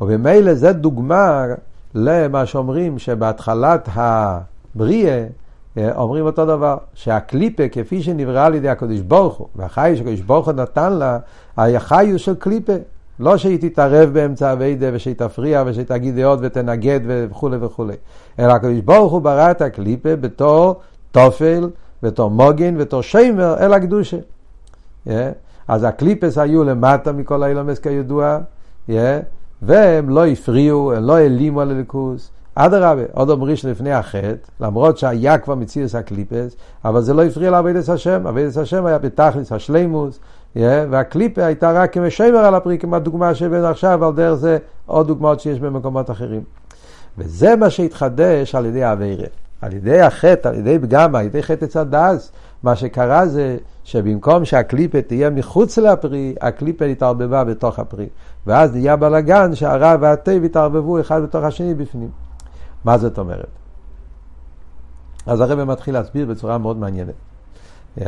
ובמילא 0.00 0.54
זה 0.54 0.72
דוגמה 0.72 1.44
למה 1.94 2.46
שאומרים 2.46 2.98
שבהתחלת 2.98 3.88
הבריאה, 3.94 5.26
אומרים 5.78 6.26
אותו 6.26 6.46
דבר, 6.46 6.76
שהקליפה 6.94 7.68
כפי 7.68 8.02
שנבראה 8.02 8.46
על 8.46 8.54
ידי 8.54 8.68
הקדוש 8.68 9.00
ברוך 9.00 9.36
הוא, 9.36 9.48
והחי 9.56 9.92
שהקדוש 9.96 10.20
ברוך 10.20 10.46
הוא 10.46 10.54
נתן 10.54 10.92
לה, 10.92 11.18
החיוס 11.56 12.22
של 12.22 12.34
קליפה. 12.34 12.72
לא 13.20 13.36
שהיא 13.36 13.58
תתערב 13.60 14.10
באמצע 14.12 14.50
הווידה 14.50 14.86
ושהיא 14.92 15.14
תפריע 15.14 15.62
ושתגיד 15.66 16.16
דעות 16.16 16.38
ותנגד 16.42 17.00
וכולי 17.06 17.56
וכולי. 17.60 17.94
אלא 18.38 18.52
הקדוש 18.52 18.80
ברוך 18.80 19.12
הוא 19.12 19.20
ברא 19.20 19.50
את 19.50 19.62
הקליפה 19.62 20.16
בתור 20.16 20.80
תופל, 21.12 21.68
בתור 22.04 22.30
מוגן, 22.30 22.78
בתור 22.78 23.02
שיימר 23.02 23.56
אל 23.58 23.72
הקדושה. 23.72 24.16
Yeah. 25.06 25.10
אז 25.68 25.84
הקליפס 25.84 26.38
היו 26.38 26.64
למטה 26.64 27.12
מכל 27.12 27.42
האילומס 27.42 27.78
כידוע, 27.78 28.38
yeah. 28.88 28.92
והם 29.62 30.08
לא 30.08 30.26
הפריעו, 30.26 30.92
הם 30.92 31.04
לא 31.04 31.16
העלימו 31.16 31.60
על 31.60 31.70
הליכוס. 31.70 32.30
אדרבה, 32.54 33.02
עוד 33.12 33.30
אומרים 33.30 33.56
שלפני 33.56 33.92
החטא, 33.92 34.36
למרות 34.60 34.98
שהיה 34.98 35.38
כבר 35.38 35.54
מציאוס 35.54 35.94
הקליפס, 35.94 36.56
אבל 36.84 37.00
זה 37.00 37.14
לא 37.14 37.24
הפריע 37.24 37.50
לעבודת 37.50 37.88
השם, 37.88 38.26
עבודת 38.26 38.56
השם 38.56 38.86
היה 38.86 38.98
בתכלס 38.98 39.52
השלימוס, 39.52 40.18
yeah, 40.56 40.58
והקליפה 40.90 41.44
הייתה 41.44 41.72
רק 41.72 41.92
כמשמר 41.92 42.38
על 42.38 42.54
הפרי, 42.54 42.78
כמו 42.78 42.96
הדוגמה 42.96 43.34
שהבאנו 43.34 43.66
עכשיו, 43.66 44.04
על 44.04 44.12
דרך 44.12 44.34
זה 44.34 44.58
עוד 44.86 45.06
דוגמאות 45.06 45.40
שיש 45.40 45.60
במקומות 45.60 46.10
אחרים. 46.10 46.42
וזה 47.18 47.56
מה 47.56 47.70
שהתחדש 47.70 48.54
על 48.54 48.66
ידי 48.66 48.82
האווירה. 48.82 49.26
על 49.64 49.72
ידי 49.72 50.00
החטא, 50.00 50.48
על 50.48 50.54
ידי 50.54 50.78
פגמה, 50.78 51.18
על 51.18 51.26
ידי 51.26 51.42
חטא 51.42 51.66
צד 51.66 51.90
דאז, 51.90 52.32
מה 52.62 52.76
שקרה 52.76 53.26
זה 53.26 53.56
שבמקום 53.84 54.44
שהקליפה 54.44 55.02
תהיה 55.02 55.30
מחוץ 55.30 55.78
לפרי, 55.78 56.34
הקליפה 56.40 56.84
התערבבה 56.84 57.44
בתוך 57.44 57.78
הפרי. 57.78 58.08
ואז 58.46 58.74
נהיה 58.74 58.96
בלאגן 58.96 59.54
שהרע 59.54 59.96
והטבע 60.00 60.46
התערבבו 60.46 61.00
אחד 61.00 61.22
בתוך 61.22 61.44
השני 61.44 61.74
בפנים. 61.74 62.10
מה 62.84 62.98
זאת 62.98 63.18
אומרת? 63.18 63.48
אז 65.26 65.40
הרב 65.40 65.64
מתחיל 65.64 65.94
להסביר 65.94 66.26
בצורה 66.26 66.58
מאוד 66.58 66.76
מעניינת. 66.76 67.14
Yeah. 67.98 68.02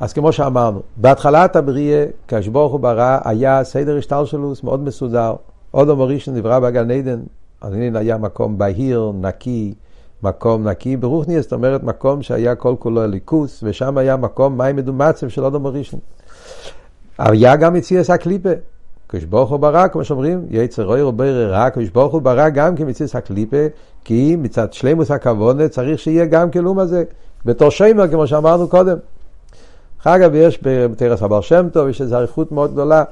אז 0.00 0.12
כמו 0.12 0.32
שאמרנו, 0.32 0.82
בהתחלת 0.96 1.56
הבריאה, 1.56 2.06
כשברוך 2.28 2.72
הוא 2.72 2.80
ברא, 2.80 3.18
היה 3.24 3.64
סדר 3.64 3.98
השטלשלוס 3.98 4.62
מאוד 4.62 4.80
מסודר. 4.80 5.34
עוד 5.70 5.92
מורישן 5.92 6.34
נברא 6.34 6.58
בגן 6.58 6.90
עדן, 6.90 7.20
אז 7.60 7.72
הנה 7.72 7.98
היה 7.98 8.18
מקום 8.18 8.58
בהיר, 8.58 9.12
נקי, 9.20 9.74
מקום 10.22 10.68
נקי. 10.68 10.96
ברוכניאס, 10.96 11.42
זאת 11.42 11.52
אומרת, 11.52 11.82
מקום 11.82 12.22
שהיה 12.22 12.54
כל 12.54 12.74
כולו 12.78 13.06
ליכוס, 13.06 13.60
ושם 13.62 13.98
היה 13.98 14.16
מקום 14.16 14.58
מים 14.58 14.76
מדומצב 14.76 15.28
של 15.28 15.42
עוד 15.42 15.56
מורישן. 15.56 15.98
היה 17.18 17.56
גם 17.56 17.74
מציאס 17.74 18.10
הקליפה. 18.10 18.50
קדוש 19.06 19.24
ברוך 19.24 19.52
ברא, 19.60 19.88
כמו 19.88 20.04
שאומרים, 20.04 20.46
יצר 20.50 20.84
רוי 20.84 21.02
רבי 21.02 21.44
רע, 21.44 21.70
קדוש 21.70 21.88
ברוך 21.88 22.12
הוא 22.12 22.22
ברא 22.22 22.48
גם 22.48 22.76
כמציאס 22.76 23.16
הקליפה, 23.16 23.66
כי 24.04 24.36
מצד 24.36 24.72
שלימוס 24.72 25.10
הכוונה 25.10 25.68
צריך 25.68 25.98
שיהיה 25.98 26.26
גם 26.26 26.50
כלום 26.50 26.78
הזה, 26.78 27.04
בתור 27.44 27.70
שיימר, 27.70 28.08
כמו 28.08 28.26
שאמרנו 28.26 28.68
קודם. 28.68 28.96
אגב, 30.04 30.34
יש 30.34 30.58
בתרס 30.62 31.22
הבר 31.22 31.40
שם 31.40 31.68
טוב, 31.72 31.88
יש 31.88 32.00
איזו 32.00 32.16
אריכות 32.16 32.52
מאוד 32.52 32.72
גדולה. 32.72 33.04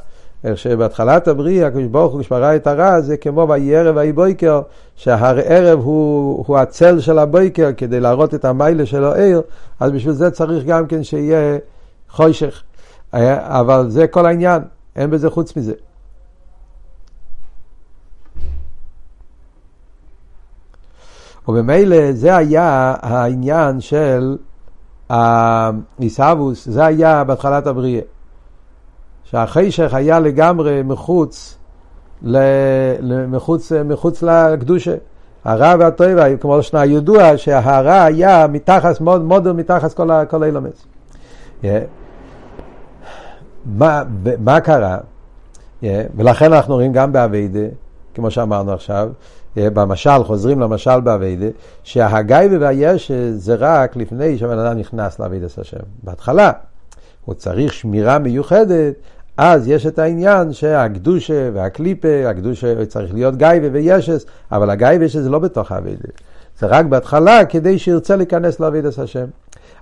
איך 0.45 0.59
שבהתחלת 0.59 1.29
הבריאה, 1.29 1.67
הקדוש 1.67 1.85
ברוך 1.85 2.13
הוא 2.13 2.21
כשברא 2.21 2.57
את 2.57 2.67
הרע, 2.67 3.01
זה 3.01 3.17
כמו 3.17 3.47
ויהי 3.49 3.77
ערב 3.77 3.97
ויהי 3.97 4.13
בויקר, 4.13 4.61
שהערב 4.97 5.79
הוא, 5.79 6.45
הוא 6.47 6.59
הצל 6.59 7.01
של 7.01 7.19
הבויקר 7.19 7.71
כדי 7.77 8.01
להראות 8.01 8.35
את 8.35 8.45
המיילה 8.45 8.87
של 8.87 9.05
העיר, 9.05 9.43
אז 9.81 9.91
בשביל 9.91 10.15
זה 10.15 10.31
צריך 10.31 10.65
גם 10.65 10.87
כן 10.87 11.03
שיהיה 11.03 11.59
חוישך. 12.09 12.63
אבל 13.13 13.91
זה 13.91 14.07
כל 14.07 14.27
העניין, 14.27 14.63
אין 14.97 15.11
בזה 15.11 15.31
חוץ 15.31 15.57
מזה. 15.57 15.73
ובמילא 21.49 22.13
זה 22.13 22.37
היה 22.37 22.95
העניין 23.01 23.81
של 23.81 24.37
העיסאוווס, 25.09 26.69
זה 26.69 26.85
היה 26.85 27.25
בהתחלת 27.25 27.67
הבריאה. 27.67 28.03
שהחשך 29.31 29.95
היה 29.95 30.21
לגמרי 30.21 30.83
מחוץ, 30.83 31.59
מחוץ, 33.29 33.73
מחוץ 33.85 34.23
לקדושה. 34.23 34.95
הרע 35.45 35.75
והטובה, 35.79 36.37
כמו 36.37 36.63
שנה 36.63 36.85
ידוע, 36.85 37.37
שהרע 37.37 38.03
היה 38.03 38.47
מתחת, 38.47 39.01
מאוד 39.01 39.25
מודו 39.25 39.55
מתחת 39.55 39.93
כל, 39.93 40.11
כל 40.31 40.43
האילומס. 40.43 40.87
Yeah. 41.63 41.67
מה, 43.67 44.03
מה 44.39 44.61
קרה? 44.61 44.99
Yeah. 45.83 45.87
ולכן 46.17 46.53
אנחנו 46.53 46.75
רואים 46.75 46.93
גם 46.93 47.13
באביידה, 47.13 47.67
כמו 48.15 48.31
שאמרנו 48.31 48.73
עכשיו, 48.73 49.09
yeah, 49.57 49.61
במשל, 49.75 50.25
חוזרים 50.25 50.61
למשל 50.61 51.01
באביידה, 51.01 51.49
שהגיא 51.83 52.59
והיש 52.61 53.13
זה 53.33 53.55
רק 53.59 53.97
לפני 53.97 54.39
שהבן 54.39 54.59
אדם 54.59 54.79
נכנס 54.79 55.19
לאביידת 55.21 55.59
השם. 55.59 55.77
בהתחלה, 56.03 56.53
הוא 57.25 57.35
צריך 57.35 57.73
שמירה 57.73 58.19
מיוחדת 58.19 58.95
אז 59.43 59.69
יש 59.69 59.87
את 59.87 59.99
העניין 59.99 60.53
שהקדושה 60.53 61.51
והקליפה, 61.55 62.09
הקדושה 62.29 62.87
צריך 62.87 63.15
להיות 63.15 63.37
גייבה 63.37 63.69
וישס, 63.73 64.27
אבל 64.53 64.71
הגייבה 64.71 65.05
וישס 65.05 65.21
זה 65.21 65.31
לא 65.31 65.39
בתוך 65.39 65.73
האבידה. 65.73 66.09
זה 66.59 66.67
רק 66.67 66.87
בהתחלה 66.87 67.45
כדי 67.45 67.79
שירצה 67.79 68.17
להיכנס 68.17 68.61
לאבידס 68.61 68.99
השם. 68.99 69.25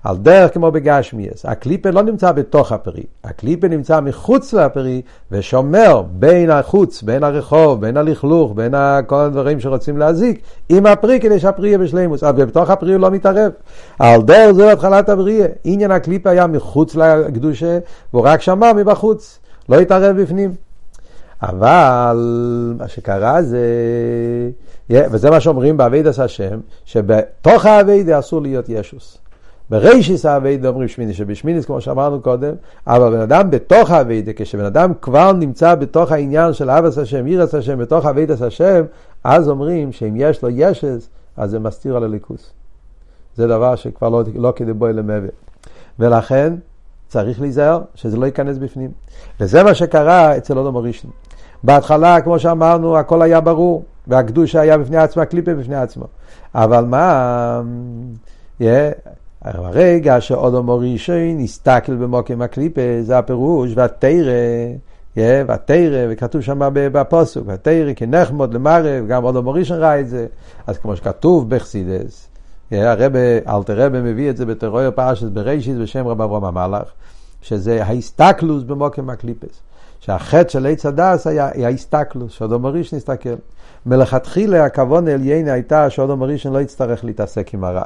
על 0.04 0.16
דרך 0.16 0.54
כמו 0.54 0.70
בגשמיאס, 0.70 1.46
הקליפה 1.46 1.90
לא 1.90 2.02
נמצא 2.02 2.32
בתוך 2.32 2.72
הפרי, 2.72 3.02
הקליפה 3.24 3.68
נמצא 3.68 4.00
מחוץ 4.00 4.52
לפרי 4.52 5.02
ושומר 5.32 6.02
בין 6.10 6.50
החוץ, 6.50 7.02
בין 7.02 7.24
הרחוב, 7.24 7.80
בין 7.80 7.96
הלכלוך, 7.96 8.52
בין 8.54 8.74
כל 9.06 9.20
הדברים 9.20 9.60
שרוצים 9.60 9.98
להזיק, 9.98 10.40
עם 10.68 10.86
הפרי 10.86 11.20
כדי 11.20 11.40
שהפרי 11.40 11.68
יהיה 11.68 11.78
בשלימוס, 11.78 12.22
אבל 12.22 12.44
בתוך 12.44 12.70
הפרי 12.70 12.92
הוא 12.92 13.00
לא 13.00 13.10
מתערב. 13.10 13.52
על 13.98 14.22
דרך 14.22 14.52
זה 14.52 14.72
התחלת 14.72 15.08
הבריאה, 15.08 15.46
עניין 15.64 15.90
הקליפה 15.90 16.30
היה 16.30 16.46
מחוץ 16.46 16.94
לקדושה, 16.94 17.78
והוא 18.12 18.22
רק 18.24 18.40
שמר 18.40 18.72
מבחוץ. 18.72 19.38
לא 19.68 19.80
התערב 19.80 20.20
בפנים. 20.22 20.54
אבל 21.42 22.74
מה 22.78 22.88
שקרה 22.88 23.42
זה, 23.42 23.60
וזה 24.90 25.30
מה 25.30 25.40
שאומרים 25.40 25.76
בעבודת 25.76 26.18
השם, 26.18 26.60
שבתוך 26.84 27.66
העבודה 27.66 28.18
אסור 28.18 28.42
להיות 28.42 28.68
ישות. 28.68 29.18
בראשית 29.70 30.26
העבודה 30.26 30.68
אומרים 30.68 30.88
שמינית 30.88 31.16
שבשמינית, 31.16 31.64
כמו 31.64 31.80
שאמרנו 31.80 32.20
קודם, 32.20 32.54
אבל 32.86 33.10
בן 33.10 33.20
אדם 33.20 33.50
בתוך 33.50 33.90
העבודה, 33.90 34.32
כשבן 34.36 34.64
אדם 34.64 34.92
כבר 35.02 35.32
נמצא 35.32 35.74
בתוך 35.74 36.12
העניין 36.12 36.52
של 36.52 36.70
אהבת 36.70 36.98
השם, 36.98 37.26
יראת 37.26 37.54
השם, 37.54 37.78
בתוך 37.78 38.06
עבודת 38.06 38.42
השם, 38.42 38.84
אז 39.24 39.48
אומרים 39.48 39.92
שאם 39.92 40.14
יש 40.16 40.42
לו 40.42 40.48
ישות, 40.52 41.08
אז 41.36 41.50
זה 41.50 41.58
מסתיר 41.58 41.96
על 41.96 42.04
האלוקות. 42.04 42.50
זה 43.36 43.46
דבר 43.46 43.76
שכבר 43.76 44.08
לא, 44.08 44.22
לא 44.34 44.52
כדבעי 44.56 44.92
למהוי. 44.92 45.30
ולכן, 45.98 46.54
צריך 47.08 47.40
להיזהר 47.40 47.80
שזה 47.94 48.16
לא 48.16 48.26
ייכנס 48.26 48.58
בפנים. 48.58 48.90
וזה 49.40 49.62
מה 49.62 49.74
שקרה 49.74 50.36
אצל 50.36 50.58
אודום 50.58 50.76
הראשון. 50.76 51.10
בהתחלה, 51.62 52.20
כמו 52.20 52.38
שאמרנו, 52.38 52.96
הכל 52.96 53.22
היה 53.22 53.40
ברור, 53.40 53.84
והקדוש 54.06 54.56
היה 54.56 54.78
בפני 54.78 54.96
עצמו, 54.96 55.22
הקליפה 55.22 55.54
בפני 55.54 55.76
עצמו. 55.76 56.04
אבל 56.54 56.84
מה, 56.84 57.62
yeah, 58.60 58.64
הרגע 59.42 60.20
שאודום 60.20 60.70
הראשון 60.70 61.40
הסתכל 61.44 61.94
במוקם 61.94 62.42
הקליפה, 62.42 62.80
זה 63.02 63.18
הפירוש, 63.18 63.70
והתרא, 63.74 64.32
yeah, 65.16 65.20
והתרא, 65.46 66.06
וכתוב 66.10 66.40
שם 66.40 66.60
בפוסוק, 66.74 67.44
והתרא 67.46 67.92
כנחמוד 67.96 68.54
למערב, 68.54 69.06
גם 69.08 69.24
אודום 69.24 69.48
הראשון 69.48 69.78
ראה 69.78 70.00
את 70.00 70.08
זה. 70.08 70.26
אז 70.66 70.78
כמו 70.78 70.96
שכתוב 70.96 71.50
בחסידס, 71.50 72.28
הרבה, 72.72 73.18
אלתר 73.48 73.86
רבה 73.86 74.02
מביא 74.02 74.30
את 74.30 74.36
זה 74.36 74.46
בתרויר 74.46 74.90
פרשת 74.90 75.26
בראשית 75.26 75.76
בשם 75.76 76.06
רב 76.06 76.22
אברהם 76.22 76.44
המלאך, 76.44 76.88
שזה 77.42 77.84
ההסתכלוס 77.84 78.62
במוקם 78.62 79.10
הקליפס. 79.10 79.60
שהחטא 80.00 80.48
של 80.48 80.66
עץ 80.66 80.86
הדס 80.86 81.26
היה 81.26 81.66
ההסתכלוס, 81.66 82.32
שאודום 82.32 82.66
הראשון 82.66 82.98
הסתכל. 82.98 83.34
מלכתחילה 83.86 84.64
הכוון 84.64 85.08
העליינה 85.08 85.52
הייתה 85.52 85.90
שאודום 85.90 86.22
הראשון 86.22 86.52
לא 86.52 86.58
יצטרך 86.58 87.04
להתעסק 87.04 87.54
עם 87.54 87.64
הרע. 87.64 87.82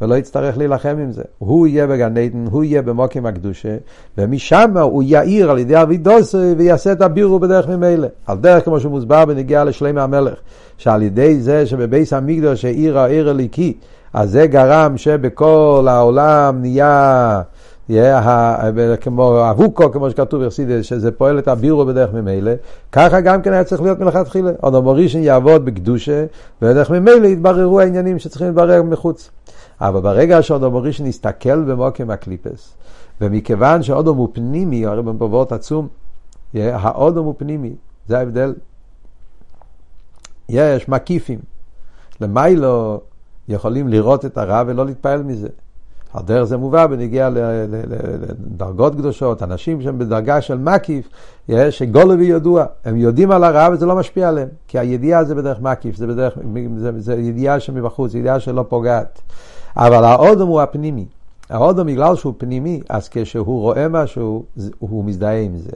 ולא 0.00 0.14
יצטרך 0.14 0.58
להילחם 0.58 0.96
עם 1.00 1.12
זה. 1.12 1.22
הוא 1.38 1.66
יהיה 1.66 1.86
בגן 1.86 2.16
עדן, 2.16 2.46
הוא 2.50 2.64
יהיה 2.64 2.82
במוקים 2.82 3.26
הקדושה, 3.26 3.76
ומשם 4.18 4.76
הוא 4.76 5.02
יאיר 5.06 5.50
על 5.50 5.58
ידי 5.58 5.82
אבידוס 5.82 6.34
ויעשה 6.56 6.92
את 6.92 7.00
הבירו 7.00 7.38
בדרך 7.38 7.68
ממילא. 7.68 8.08
על 8.26 8.38
דרך 8.38 8.64
כמו 8.64 8.80
שהוא 8.80 8.92
מוסבר 8.92 9.24
בנגיעה 9.24 9.64
לשלם 9.64 9.98
המלך, 9.98 10.34
שעל 10.78 11.02
ידי 11.02 11.40
זה 11.40 11.66
שבבייס 11.66 12.12
המקדוש 12.12 12.64
העיר 12.64 12.98
העיר 12.98 13.30
הליקי, 13.30 13.74
אז 14.12 14.30
זה 14.30 14.46
גרם 14.46 14.96
שבכל 14.96 15.86
העולם 15.90 16.60
נהיה... 16.60 17.42
כמו 19.00 19.50
אבוקו, 19.50 19.92
כמו 19.92 20.10
שכתוב 20.10 20.44
בחסידס, 20.44 20.84
שזה 20.84 21.12
פועל 21.12 21.38
את 21.38 21.48
הבירו 21.48 21.86
בדרך 21.86 22.12
ממילא, 22.12 22.52
ככה 22.92 23.20
גם 23.20 23.42
כן 23.42 23.52
היה 23.52 23.64
צריך 23.64 23.82
להיות 23.82 23.98
מלכתחילה. 23.98 24.50
עוד 24.60 24.74
המורישן 24.74 25.22
יעבוד 25.22 25.64
בקדושה, 25.64 26.24
ובדרך 26.62 26.90
ממילא 26.90 27.26
יתבררו 27.26 27.80
העניינים 27.80 28.18
שצריכים 28.18 28.46
להתברר 28.46 28.82
מחוץ. 28.82 29.30
אבל 29.80 30.00
ברגע 30.00 30.42
שאודום 30.42 30.76
ראשון 30.76 31.06
יסתכל 31.06 31.62
במוקם 31.64 32.10
הקליפס, 32.10 32.74
ומכיוון 33.20 33.82
שאודום 33.82 34.18
הוא 34.18 34.28
פנימי, 34.32 34.86
הרי 34.86 35.02
במבואות 35.02 35.52
עצום, 35.52 35.88
האודום 36.54 37.26
הוא 37.26 37.34
פנימי, 37.38 37.72
זה 38.08 38.18
ההבדל. 38.18 38.54
יש 40.48 40.88
מקיפים. 40.88 41.38
למיילו 42.20 43.00
יכולים 43.52 43.88
לראות 43.88 44.24
את 44.24 44.38
הרע 44.38 44.62
ולא 44.66 44.86
להתפעל 44.86 45.22
מזה. 45.22 45.48
על 46.14 46.22
דרך 46.22 46.44
זה 46.44 46.56
מובא 46.56 46.86
בנגיע 46.86 47.28
לדרגות 47.30 48.94
קדושות, 48.94 49.42
אנשים 49.42 49.82
שהם 49.82 49.98
בדרגה 49.98 50.40
של 50.40 50.58
מקיף, 50.58 51.08
שגולו 51.70 52.18
וידוע, 52.18 52.64
הם 52.84 52.96
יודעים 52.96 53.30
על 53.30 53.44
הרע 53.44 53.68
וזה 53.72 53.86
לא 53.86 53.96
משפיע 53.96 54.28
עליהם, 54.28 54.48
כי 54.68 54.78
הידיעה 54.78 55.24
זה 55.24 55.34
בדרך 55.34 55.60
מקיף, 55.60 55.96
זה 55.96 56.06
בדרך, 56.06 56.38
זה, 56.76 56.90
זה 57.00 57.14
ידיעה 57.14 57.60
שמבחוץ, 57.60 58.14
ידיעה 58.14 58.40
שלא 58.40 58.64
פוגעת. 58.68 59.20
אבל 59.76 60.04
האודום 60.04 60.48
הוא 60.48 60.60
הפנימי. 60.60 61.06
האודום 61.50 61.86
בגלל 61.86 62.16
שהוא 62.16 62.34
פנימי, 62.38 62.80
אז 62.88 63.08
כשהוא 63.08 63.60
רואה 63.60 63.88
משהו, 63.88 64.44
הוא 64.78 65.04
מזדהה 65.04 65.40
עם 65.40 65.56
זה. 65.56 65.72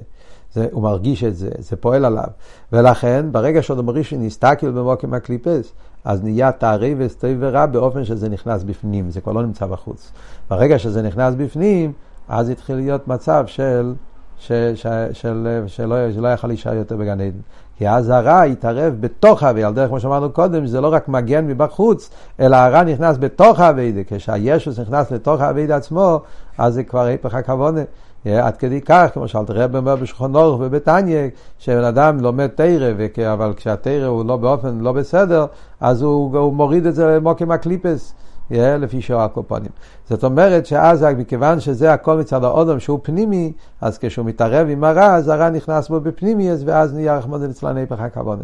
זה, 0.55 0.69
הוא 0.73 0.83
מרגיש 0.83 1.25
את 1.25 1.37
זה, 1.37 1.51
זה 1.59 1.77
פועל 1.77 2.05
עליו. 2.05 2.29
ולכן, 2.73 3.27
ברגע 3.33 3.63
שאודום 3.63 3.91
ראשון 3.91 4.23
נסתכל 4.23 4.71
במוקם 4.71 5.15
הקליפס, 5.15 5.73
אז 6.07 6.23
נהיה 6.23 6.53
תערי 6.53 6.95
וסטוי 6.99 7.37
ורע 7.39 7.67
באופן 7.67 8.05
שזה 8.05 8.29
נכנס 8.29 8.63
בפנים, 8.63 9.11
זה 9.11 9.21
כבר 9.21 9.33
לא 9.33 9.43
נמצא 9.43 9.67
בחוץ. 9.67 10.13
ברגע 10.51 10.79
שזה 10.79 11.03
נכנס 11.03 11.35
בפנים, 11.35 11.93
אז 12.29 12.49
התחיל 12.49 12.77
להיות 12.77 13.09
מצב 13.09 13.45
של, 13.47 13.95
של, 14.39 14.73
של, 14.75 15.07
של, 15.13 15.63
שלא, 15.67 15.97
שלא 16.13 16.29
יכול 16.29 16.51
להישאר 16.51 16.75
יותר 16.75 16.97
בגן 16.97 17.21
עדן. 17.21 17.39
כי 17.79 17.89
אז 17.89 18.09
הרע 18.11 18.47
יתערב 18.47 18.95
בתוך 19.01 19.43
הווידה, 19.43 19.69
על 19.69 19.75
דרך 19.75 19.89
כמו 19.89 20.01
שאמרנו 20.01 20.31
קודם, 20.31 20.67
זה 20.67 20.81
לא 20.81 20.93
רק 20.93 21.09
מגן 21.09 21.47
מבחוץ, 21.47 22.11
אלא 22.41 22.57
הרע 22.57 22.83
נכנס 22.85 23.17
בתוך 23.21 23.61
הווידה. 23.61 24.01
כשהישוס 24.07 24.79
נכנס 24.79 25.11
לתוך 25.11 25.41
הווידה 25.41 25.77
עצמו, 25.77 26.21
אז 26.59 26.75
זה 26.75 26.83
כבר 26.83 27.05
היפך 27.05 27.35
הכוונה. 27.35 27.81
עד 28.25 28.57
כדי 28.57 28.81
כך, 28.81 29.11
כמו 29.13 29.29
שאלת 29.29 29.51
רב 29.51 29.77
אומר 29.77 29.97
בשולחן 29.97 30.35
אורך 30.35 30.61
ובתניא, 30.61 31.29
שבן 31.59 31.85
אדם 31.85 32.21
לומד 32.21 32.47
תרא, 32.47 32.93
אבל 33.33 33.53
כשהתרא 33.57 34.07
הוא 34.07 34.25
לא 34.25 34.37
באופן 34.37 34.79
לא 34.79 34.93
בסדר, 34.93 35.47
אז 35.81 36.03
הוא, 36.03 36.39
הוא 36.39 36.53
מוריד 36.53 36.87
את 36.87 36.95
זה 36.95 37.07
למוקם 37.07 37.51
הקליפס. 37.51 38.15
לפי 38.51 39.03
שאר 39.03 39.21
הקופונים. 39.21 39.71
זאת 40.09 40.25
אומרת 40.25 40.67
שאז, 40.67 41.03
מכיוון 41.03 41.61
שזה 41.61 41.93
הכל 41.93 42.17
מצד 42.17 42.45
האודום 42.45 42.81
שהוא 42.81 43.01
פנימי, 43.03 43.53
אז 43.81 43.99
כשהוא 43.99 44.27
מתערב 44.27 44.67
עם 44.71 44.85
הרע, 44.85 45.15
אז 45.15 45.29
הרע 45.29 45.51
נכנס 45.51 45.89
בו 45.89 46.01
בפנימי, 46.01 46.51
ואז 46.65 46.95
נהיה 46.95 47.19
רחמון 47.19 47.47
ליצלן 47.47 47.79
הפך 47.79 48.01
הכוונה. 48.01 48.43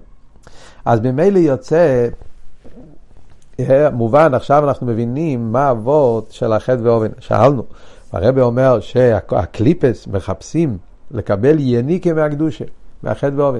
אז 0.84 1.00
ממילא 1.00 1.38
יוצא, 1.38 2.08
מובן, 3.92 4.34
עכשיו 4.34 4.68
אנחנו 4.68 4.86
מבינים 4.86 5.52
מה 5.52 5.70
אבות 5.70 6.28
של 6.30 6.52
החטא 6.52 6.80
ואובן. 6.82 7.08
שאלנו, 7.18 7.62
הרב 8.12 8.38
אומר 8.38 8.80
שהקליפס 8.80 10.06
מחפשים 10.06 10.78
לקבל 11.10 11.56
יניקה 11.58 12.12
מהקדושה, 12.12 12.64
מהחטא 13.02 13.34
ואובן. 13.36 13.58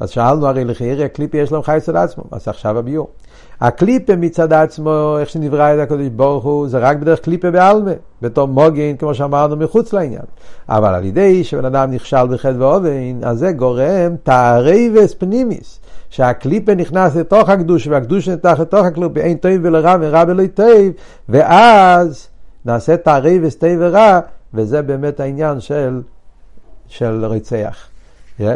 אז 0.00 0.10
שאלנו 0.10 0.46
הרי 0.46 0.64
לחיירי 0.64 1.04
הקליפי 1.04 1.36
יש 1.36 1.52
להם 1.52 1.62
חי 1.62 1.76
אצל 1.76 1.96
עצמו, 1.96 2.24
אז 2.30 2.48
עכשיו 2.48 2.78
הביור. 2.78 3.08
הקליפה 3.60 4.16
מצד 4.16 4.52
עצמו, 4.52 5.16
איך 5.20 5.28
שנברא 5.28 5.74
את 5.74 5.78
הקדוש 5.78 6.08
ברוך 6.08 6.44
הוא, 6.44 6.68
זה 6.68 6.78
רק 6.78 6.96
בדרך 6.96 7.20
קליפה 7.20 7.50
בעלמה, 7.50 7.90
בתור 8.22 8.48
מוגן, 8.48 8.96
כמו 8.96 9.14
שאמרנו, 9.14 9.56
מחוץ 9.56 9.92
לעניין. 9.92 10.22
אבל 10.68 10.94
על 10.94 11.04
ידי 11.04 11.44
שבן 11.44 11.64
אדם 11.64 11.90
נכשל 11.90 12.26
בחטא 12.26 12.54
ואובן, 12.58 13.24
אז 13.24 13.38
זה 13.38 13.52
גורם 13.52 14.16
תערבס 14.22 15.14
פנימיס. 15.14 15.80
שהקליפה 16.10 16.74
נכנס 16.74 17.16
לתוך 17.16 17.48
הקדוש, 17.48 17.86
והקדוש 17.86 18.28
נתח 18.28 18.56
לתוך 18.60 18.86
הקליפה, 18.86 19.20
אין 19.20 19.36
טוב 19.36 19.52
ולרע 19.62 19.96
ורע 20.00 20.24
ולא 20.28 20.46
טוב, 20.46 20.92
ואז 21.28 22.28
נעשה 22.64 22.96
תערבס 22.96 23.54
טוב 23.56 23.70
ורע, 23.78 24.20
וזה 24.54 24.82
באמת 24.82 25.20
העניין 25.20 25.60
של, 25.60 26.02
של 26.88 27.24
רצח. 27.24 27.88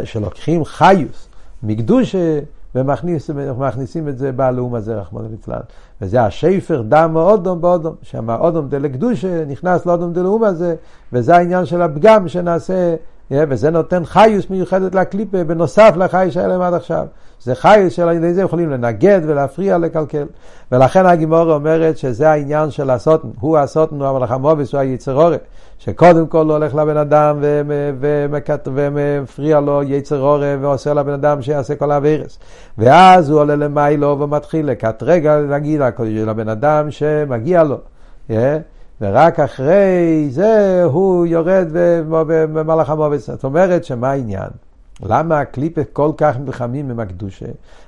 שלוקחים 0.03 0.65
חיוס 0.65 1.29
מקדושה 1.63 2.39
ומכניסים 2.75 4.07
את 4.07 4.17
זה 4.17 4.31
בלאום 4.31 4.75
הזה, 4.75 4.99
רחמנא 4.99 5.27
ליצלן. 5.31 5.59
וזה 6.01 6.21
השפר 6.21 6.81
דם 6.89 7.11
אודום 7.15 7.61
באודום, 7.61 7.95
שם 8.01 8.29
אודום 8.29 8.69
דלקדושה 8.69 9.45
נכנס 9.45 9.85
לאודום 9.85 10.13
דלאום 10.13 10.43
הזה, 10.43 10.75
וזה 11.13 11.35
העניין 11.35 11.65
של 11.65 11.81
הפגם 11.81 12.27
שנעשה, 12.27 12.95
וזה 13.31 13.69
נותן 13.69 14.05
חיוס 14.05 14.49
מיוחדת 14.49 14.95
לקליפה, 14.95 15.43
בנוסף 15.43 15.93
לחי 15.97 16.27
שהיה 16.31 16.47
להם 16.47 16.61
עד 16.61 16.73
עכשיו. 16.73 17.05
זה 17.43 17.55
חיוס 17.55 17.93
שעל 17.93 18.15
ידי 18.15 18.33
זה 18.33 18.41
יכולים 18.41 18.69
לנגד 18.69 19.21
ולהפריע, 19.23 19.77
לקלקל. 19.77 20.25
ולכן 20.71 21.05
הגימורה 21.05 21.53
אומרת 21.53 21.97
שזה 21.97 22.29
העניין 22.29 22.71
של 22.71 22.89
הסוטן, 22.89 23.27
הוא 23.39 23.57
הסוטן, 23.57 23.95
הוא 23.95 24.07
המלאך 24.07 24.31
המובס, 24.31 24.73
הוא 24.73 24.81
היצר 24.81 25.15
אורי. 25.15 25.37
שקודם 25.79 26.27
כל 26.27 26.45
הוא 26.45 26.53
הולך 26.53 26.75
לבן 26.75 26.97
אדם 26.97 27.37
ומפריע 28.65 29.59
לו 29.59 29.83
יצר 29.83 30.19
אורי 30.19 30.55
ועושה 30.55 30.93
לבן 30.93 31.13
אדם 31.13 31.41
שיעשה 31.41 31.75
כל 31.75 31.91
האווירס. 31.91 32.39
ואז 32.77 33.29
הוא 33.29 33.39
עולה 33.39 33.55
למיילו 33.55 34.19
ומתחיל 34.19 34.65
לקטרגע 34.65 35.37
להגיד 35.37 35.81
לבן 36.01 36.49
אדם 36.49 36.91
שמגיע 36.91 37.63
לו. 37.63 37.77
Yeah. 38.29 38.33
ורק 39.01 39.39
אחרי 39.39 40.27
זה 40.29 40.83
הוא 40.83 41.25
יורד 41.25 41.67
במלאך 42.27 42.89
המובץ. 42.89 43.29
זאת 43.29 43.43
אומרת 43.43 43.83
שמה 43.83 44.09
העניין? 44.09 44.49
למה 45.03 45.39
הקליפה 45.39 45.81
כל 45.93 46.11
כך 46.17 46.35
נלחמים 46.45 46.91
עם 46.91 46.99
הקדושה? 46.99 47.45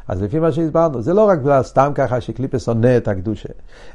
אז 0.08 0.24
לפי 0.24 0.40
מה 0.40 0.52
שהסברנו, 0.52 1.02
זה 1.02 1.14
לא 1.14 1.30
רק 1.30 1.40
סתם 1.62 1.92
ככה 1.96 2.22
שקליפה 2.22 2.60
שונא 2.60 2.98
את 2.98 3.08
הקדושה, 3.08 3.50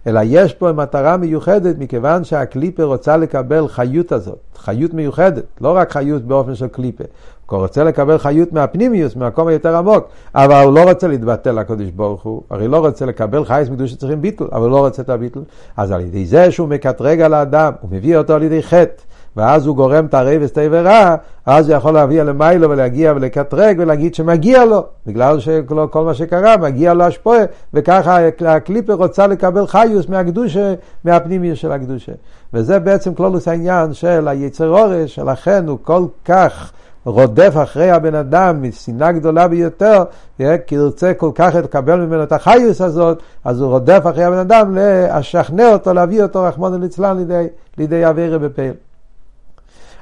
אלא 0.07 0.21
יש 0.25 0.55
פה 0.55 0.73
מטרה 0.73 1.17
מיוחדת 1.17 1.79
מכיוון 1.79 2.25
שהקליפה 2.25 2.85
רוצה 2.85 3.17
לקבל 3.17 3.69
חיות 3.69 4.13
הזאת, 4.13 4.39
חיות 4.57 4.95
מיוחדת, 4.95 5.45
לא 5.61 5.77
רק 5.77 5.93
חיות 5.93 6.23
באופן 6.23 6.55
של 6.55 6.69
קליפה. 6.69 7.05
הוא 7.51 7.59
רוצה 7.59 7.85
לקבל 7.85 8.19
חיות 8.19 8.53
מהפנימיוס, 8.53 9.17
מהמקום 9.17 9.49
היותר 9.49 9.77
עמוק, 9.77 10.09
אבל 10.35 10.65
הוא 10.65 10.75
לא 10.75 10.83
רוצה 10.83 11.09
להתבטל 11.09 11.53
לקדוש 11.53 11.91
ברוך 11.91 12.23
הוא, 12.23 12.43
הרי 12.51 12.69
לא 12.69 12.77
רוצה 12.77 13.07
לקבל 13.07 13.45
חייס 13.45 13.69
מקדוש 13.69 13.91
שצריכים 13.91 14.23
ביטל, 14.23 14.45
אבל 14.53 14.63
הוא 14.63 14.71
לא 14.71 14.81
רוצה 14.81 15.03
את 15.03 15.09
הביטל. 15.09 15.41
אז 15.77 15.91
על 15.91 16.01
ידי 16.01 16.27
זה 16.27 16.51
שהוא 16.51 16.69
מקטרג 16.69 17.21
על 17.21 17.35
האדם, 17.35 17.73
הוא 17.81 17.91
מביא 17.93 18.17
אותו 18.17 18.35
על 18.35 18.43
ידי 18.43 18.63
חטא. 18.63 19.03
ואז 19.37 19.67
הוא 19.67 19.77
גורם 19.77 20.07
את 20.07 20.15
הרבס 20.15 20.51
ורע, 20.71 21.15
אז 21.47 21.69
הוא 21.69 21.77
יכול 21.77 21.95
להביא 21.95 22.23
למיילו 22.23 22.71
ולהגיע 22.71 23.13
ולקטרג 23.17 23.77
ולהגיד 23.79 24.15
שמגיע 24.15 24.65
לו, 24.65 24.85
בגלל 25.07 25.41
שכל 25.41 26.05
מה 26.05 26.15
שקרה 26.15 26.57
מגיע 26.57 26.95
לו 26.95 27.05
השפועה, 27.05 27.43
וככה 27.75 28.19
הקליפר 28.41 28.95
רוצה 28.95 29.27
לקבל 29.27 29.67
חיוס 29.67 30.09
מהקדושה, 30.09 30.75
מהפנימיות 31.05 31.57
של 31.57 31.73
הקדושה. 31.73 32.13
וזה 32.55 32.79
בעצם 32.79 33.15
כלולוס 33.15 33.49
העניין 33.49 33.93
של 33.93 34.29
היצר 34.29 34.69
אורש, 34.69 35.15
שלכן 35.15 35.69
הוא 35.69 35.79
כל 35.83 36.05
כך 36.25 36.73
רודף 37.05 37.55
אחרי 37.63 37.91
הבן 37.91 38.15
אדם 38.15 38.63
משנאה 38.63 39.13
גדולה 39.13 39.49
ביותר, 39.49 40.05
כי 40.39 40.75
ירצה 40.75 41.15
כל 41.15 41.31
כך 41.35 41.55
לקבל 41.55 42.01
ממנו 42.07 42.23
את 42.23 42.33
החיוס 42.33 42.81
הזאת, 42.81 43.23
אז 43.45 43.61
הוא 43.61 43.71
רודף 43.71 44.03
אחרי 44.11 44.25
הבן 44.25 44.39
אדם 44.39 44.77
לשכנע 44.77 45.73
אותו, 45.73 45.93
להביא 45.93 46.23
אותו 46.23 46.43
רחמון 46.43 46.81
ליצלן 46.81 47.17
לידי, 47.17 47.47
לידי 47.79 48.09
אבירה 48.09 48.39
בפייל. 48.39 48.75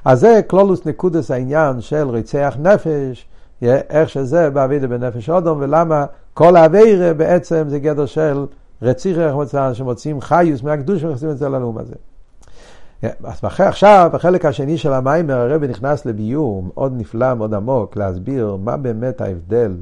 אז 0.05 0.21
זה 0.21 0.41
כלולוס 0.47 0.87
נקודס 0.87 1.31
העניין 1.31 1.81
של 1.81 2.09
רצח 2.09 2.57
נפש, 2.59 3.27
איך 3.63 4.09
שזה 4.09 4.51
באבידה 4.51 4.87
בנפש 4.87 5.31
אודום, 5.31 5.59
ולמה 5.61 6.05
כל 6.35 6.57
האבירה 6.57 7.15
בעצם 7.15 7.65
זה 7.69 7.79
גדר 7.79 8.07
של 8.07 8.47
רציח 8.83 9.17
רחמצן, 9.17 9.75
שמוצאים 9.75 10.21
חיוס 10.21 10.63
מהקדוש 10.63 11.03
ומכניסים 11.03 11.31
את 11.31 11.39
זה 11.39 11.49
לנאום 11.49 11.79
הזה. 11.79 11.95
אז 13.03 13.41
אחרי 13.45 13.67
עכשיו, 13.67 14.11
בחלק 14.13 14.45
השני 14.45 14.79
של 14.79 14.93
המיימר, 14.93 15.35
הרבי 15.35 15.69
נכנס 15.69 16.07
לביור 16.07 16.63
מאוד 16.63 16.93
נפלא, 16.97 17.35
מאוד 17.35 17.55
עמוק, 17.55 17.97
להסביר 17.97 18.57
מה 18.65 18.77
באמת 18.77 19.21
ההבדל 19.21 19.75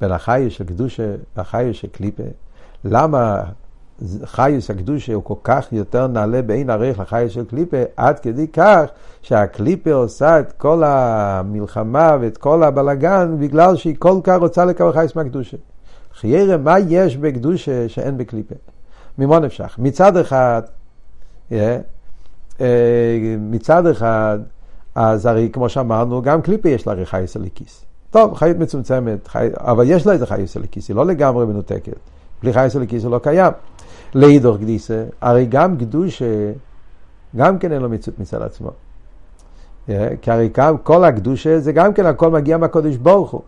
בין 0.00 0.12
החיוס 0.12 0.52
של 0.52 0.64
קדושה 0.64 1.14
והחיוס 1.36 1.76
של 1.76 1.88
קליפה. 1.88 2.22
למה 2.84 3.42
חייס 4.24 4.70
הקדושה 4.70 5.14
הוא 5.14 5.24
כל 5.24 5.34
כך 5.44 5.72
יותר 5.72 6.06
נעלה 6.06 6.42
בעין 6.42 6.70
ערך 6.70 6.98
לחייס 6.98 7.32
של 7.32 7.44
קליפה, 7.44 7.76
עד 7.96 8.18
כדי 8.18 8.48
כך 8.48 8.84
שהקליפה 9.22 9.92
עושה 9.92 10.40
את 10.40 10.52
כל 10.52 10.82
המלחמה 10.84 12.16
ואת 12.20 12.38
כל 12.38 12.62
הבלגן 12.62 13.36
בגלל 13.40 13.76
שהיא 13.76 13.96
כל 13.98 14.20
כך 14.24 14.36
רוצה 14.40 14.64
לקבל 14.64 14.92
חייס 14.92 15.16
מהקדושה. 15.16 15.56
חיירה, 16.14 16.56
מה 16.56 16.78
יש 16.78 17.16
בקדושה 17.16 17.88
שאין 17.88 18.18
בקליפה? 18.18 18.54
ממה 19.18 19.38
נפשך? 19.38 19.76
מצד 19.78 20.16
אחד, 20.16 20.62
yeah, 21.50 21.52
uh, 21.52 21.56
מצד 23.38 23.86
אחד, 23.86 24.38
אז 24.94 25.26
הרי 25.26 25.48
כמו 25.52 25.68
שאמרנו, 25.68 26.22
גם 26.22 26.42
קליפה 26.42 26.68
יש 26.68 26.86
לה 26.86 26.92
הרי 26.92 27.06
חייס 27.06 27.36
הליקיס. 27.36 27.84
טוב, 28.10 28.34
חיות 28.34 28.56
מצומצמת, 28.56 29.28
חי... 29.28 29.48
אבל 29.54 29.84
יש 29.86 30.06
לה 30.06 30.12
איזה 30.12 30.26
חייס 30.26 30.56
הליקיס, 30.56 30.88
היא 30.88 30.96
לא 30.96 31.06
לגמרי 31.06 31.46
מנותקת. 31.46 31.96
בלי 32.42 32.52
חייס 32.52 32.76
הליקיס 32.76 33.02
זה 33.02 33.08
לא 33.08 33.18
קיים. 33.18 33.52
לאידור 34.14 34.56
קדיסה, 34.56 35.04
הרי 35.20 35.46
גם 35.46 35.76
קדושה, 35.76 36.52
גם 37.36 37.58
כן 37.58 37.72
אין 37.72 37.82
לו 37.82 37.88
מציאות 37.88 38.18
מצד 38.18 38.42
עצמו. 38.42 38.70
Yeah, 39.88 39.90
כי 40.22 40.30
הרי 40.30 40.50
כל 40.82 41.04
הקדושה 41.04 41.60
זה 41.60 41.72
גם 41.72 41.92
כן 41.92 42.06
הכל 42.06 42.30
מגיע 42.30 42.56
מהקודש 42.56 42.96
ברוך 42.96 43.30
הוא. 43.30 43.42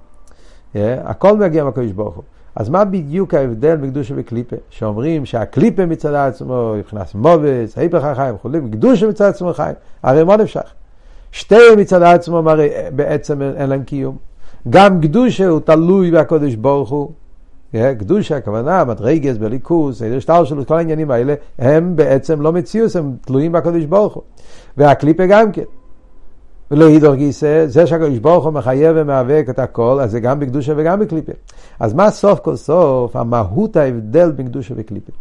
הכל 1.04 1.36
מגיע 1.36 1.64
מהקודש 1.64 1.90
ברוך 1.90 2.14
הוא. 2.14 2.24
אז 2.56 2.68
מה 2.68 2.84
בדיוק 2.84 3.34
ההבדל 3.34 3.76
בקדושה 3.76 4.14
וקליפה? 4.16 4.56
שאומרים 4.70 5.26
שהקליפה 5.26 5.86
מצד 5.86 6.14
עצמו, 6.14 6.74
מבחינת 6.78 7.14
מובס, 7.14 7.78
היפך 7.78 8.04
החיים 8.04 8.34
וכולי, 8.34 8.58
וקדושה 8.58 9.06
מצד 9.08 9.24
עצמו 9.24 9.52
חיים. 9.54 9.74
הרי 10.02 10.24
מה 10.24 10.36
נפשך? 10.36 10.72
שתי 11.32 11.74
מצד 11.76 12.02
עצמו 12.02 12.50
הרי 12.50 12.68
בעצם 12.94 13.42
אין 13.42 13.70
להם 13.70 13.82
קיום. 13.82 14.16
גם 14.70 15.00
קדושה 15.00 15.48
הוא 15.48 15.60
תלוי 15.60 16.10
בקודש 16.10 16.54
ברוך 16.54 16.90
הוא. 16.90 17.10
קדושה, 17.98 18.36
הכוונה, 18.36 18.84
מדרגס, 18.84 19.36
בליכוס, 19.36 20.02
שטר 20.20 20.44
שלו, 20.44 20.66
כל 20.66 20.76
העניינים 20.76 21.10
האלה, 21.10 21.34
הם 21.58 21.96
בעצם 21.96 22.40
לא 22.40 22.52
מציאוס, 22.52 22.96
הם 22.96 23.16
תלויים 23.20 23.52
בקודש 23.52 23.84
ברוך 23.84 24.14
הוא. 24.14 24.22
והקליפה 24.76 25.26
גם 25.26 25.52
כן. 25.52 25.62
ולא 26.70 26.86
הידור 26.86 27.14
גיסא, 27.14 27.66
זה 27.66 27.86
שהקדוש 27.86 28.18
ברוך 28.18 28.44
הוא 28.44 28.52
מחייב 28.52 28.96
ומאבק 29.00 29.46
את 29.50 29.58
הכל, 29.58 29.98
אז 30.02 30.10
זה 30.10 30.20
גם 30.20 30.40
בקדושה 30.40 30.72
וגם 30.76 31.00
בקליפה. 31.00 31.32
אז 31.80 31.94
מה 31.94 32.10
סוף 32.10 32.40
כל 32.40 32.56
סוף 32.56 33.16
המהות 33.16 33.76
ההבדל 33.76 34.32
בין 34.32 34.48
קדושה 34.48 34.74
וקליפה? 34.76 35.12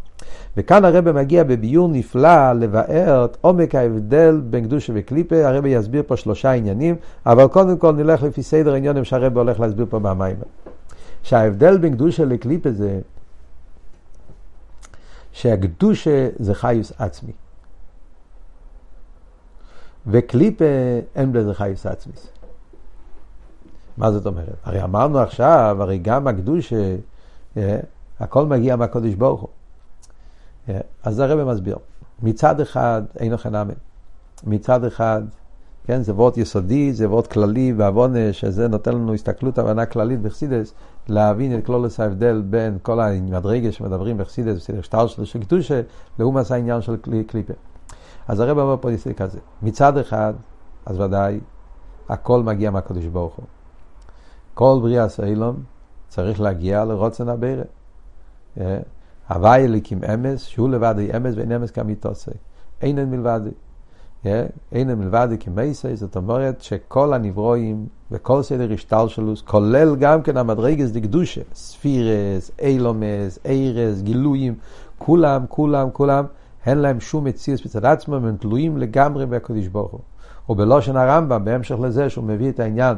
וכאן 0.58 0.86
הרב 0.86 1.12
מגיע 1.12 1.44
בביור 1.44 1.88
נפלא 1.88 2.54
לבאר 2.54 3.26
את 3.26 3.38
עומק 3.42 3.76
ההבדל 3.76 4.42
בין 4.50 4.64
קדושה 4.64 4.94
וקליפה, 4.96 5.48
הרב 5.48 5.66
יסביר 5.66 6.04
פה 6.08 6.18
שלושה 6.18 6.52
עניינים, 6.52 6.96
אבל 7.26 7.48
קודם 7.48 7.78
כל 7.78 7.92
נלך 7.92 8.24
לפי 8.24 8.44
סדר 8.44 8.74
העניינים 8.74 9.04
שהרב 9.04 9.38
הולך 9.38 9.60
להסביר 9.60 9.86
פה 9.90 10.00
במים. 10.00 10.36
שההבדל 11.24 11.78
בין 11.78 11.94
קדושה 11.94 12.26
לקליפה 12.26 12.72
זה 12.72 13.00
שהקדושה 15.32 16.28
זה 16.40 16.54
חיוס 16.54 16.94
עצמי. 17.00 17.32
וקליפה 20.08 20.66
אין 21.16 21.32
בזה 21.34 21.54
חייס 21.54 21.86
עצמיס. 21.86 22.28
מה 23.98 24.12
זאת 24.12 24.26
אומרת? 24.26 24.56
הרי 24.64 24.84
אמרנו 24.84 25.20
עכשיו, 25.20 25.78
הרי 25.80 25.98
גם 25.98 26.28
הקדושה, 26.28 26.96
אה, 27.58 27.80
הכל 28.20 28.46
מגיע 28.46 28.76
מהקודש 28.76 29.14
ברוך 29.14 29.42
הוא. 29.42 29.50
אה, 30.70 30.80
אז 31.04 31.20
הרב 31.20 31.52
מסביר. 31.52 31.78
מצד 32.24 32.60
אחד, 32.60 33.02
אין 33.20 33.32
לכם. 33.32 33.54
מצד 34.44 34.84
אחד, 34.84 35.22
כן, 35.88 36.02
זה 36.02 36.14
וורט 36.14 36.38
יסודי, 36.38 36.94
זה 36.94 37.10
וורט 37.10 37.28
כללי 37.28 37.74
בעוונה, 37.74 38.34
שזה 38.34 38.68
נותן 38.68 38.92
לנו 38.92 39.14
הסתכלות, 39.14 39.58
הבנה 39.58 39.86
כללית 39.86 40.22
בחסידס, 40.22 40.74
להבין 41.08 41.58
את 41.58 41.66
כלולוס 41.66 42.00
ההבדל 42.00 42.44
בין 42.50 42.78
כל 42.82 43.00
המדרגה 43.00 43.72
שמדברים 43.72 44.18
בחסידס, 44.18 44.56
בסדר 44.56 44.82
שטר 44.82 45.08
של 45.08 45.44
קדושה, 45.44 45.82
לעומת 46.20 46.52
העניין 46.52 46.82
של 46.82 46.96
קליפה. 47.28 47.54
אז 48.28 48.40
הרב 48.40 48.58
אומר 48.58 48.78
פה 48.82 48.90
ניסוי 48.90 49.14
כזה, 49.14 49.40
מצד 49.62 49.98
אחד, 49.98 50.34
אז 50.86 51.00
ודאי, 51.00 51.40
הכל 52.10 52.44
מגיע 52.44 52.72
מהקדוש 52.72 53.06
ברוך 53.06 53.36
הוא. 53.36 53.46
כל 54.54 54.80
בריאה 54.82 55.10
סאילום 55.10 55.56
צריך 56.08 56.42
להגיע 56.42 56.86
לרוצן 56.86 57.30
הבירה. 57.30 57.64
אה, 58.60 58.80
הוואי 59.30 59.66
אליקים 59.66 60.00
אמס, 60.14 60.44
שהוא 60.44 60.70
לבד 60.70 60.96
היא 60.98 61.18
אמס 61.18 61.34
ואין 61.36 61.52
אמס 61.52 61.72
כמיתוסי. 61.72 62.32
אין 62.82 63.00
אין 63.00 63.10
מלבדי. 63.10 63.50
אה, 64.26 64.46
אין 64.72 64.94
מלבדי 64.94 65.38
כמייסי, 65.38 65.96
זאת 65.96 66.16
אומרת 66.16 66.62
שכל 66.62 67.14
הנברואים 67.14 67.88
וכל 68.12 68.44
סדר 68.44 68.74
השתלשלוס, 68.74 69.42
כולל 69.42 69.96
גם 69.96 70.22
כן 70.22 70.38
המדרגס 70.38 70.90
דקדושה, 70.90 71.42
ספירס, 71.54 72.52
אילומס, 72.62 73.40
אירס, 73.46 74.02
גילויים, 74.02 74.56
כולם, 74.98 75.46
כולם, 75.50 75.90
כולם, 75.94 76.26
אין 76.66 76.78
להם 76.78 77.00
שום 77.00 77.24
מציאות 77.24 77.66
מצד 77.66 77.86
עצמם, 77.86 78.26
הם 78.26 78.36
תלויים 78.40 78.78
לגמרי 78.78 79.26
בקדוש 79.26 79.68
ברוך 79.68 79.92
הוא. 79.92 80.00
ובלושן 80.50 80.96
הרמב"ם, 80.98 81.46
בהמשך 81.46 81.76
לזה 81.82 82.10
שהוא 82.10 82.24
מביא 82.24 82.50
את 82.50 82.60
העניין 82.60 82.98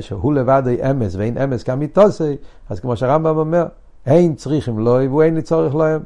שהוא 0.00 0.34
לבד 0.34 0.62
אמס 0.90 1.14
ואין 1.14 1.38
אמס 1.38 1.62
כמיתוסי, 1.62 2.36
אז 2.68 2.80
כמו 2.80 2.96
שהרמב"ם 2.96 3.38
אומר, 3.38 3.66
אין 4.06 4.34
צריכים 4.34 4.78
לוי 4.78 5.06
והוא 5.06 5.22
אין 5.22 5.34
לי 5.34 5.42
צורך 5.42 5.74
להם. 5.74 6.02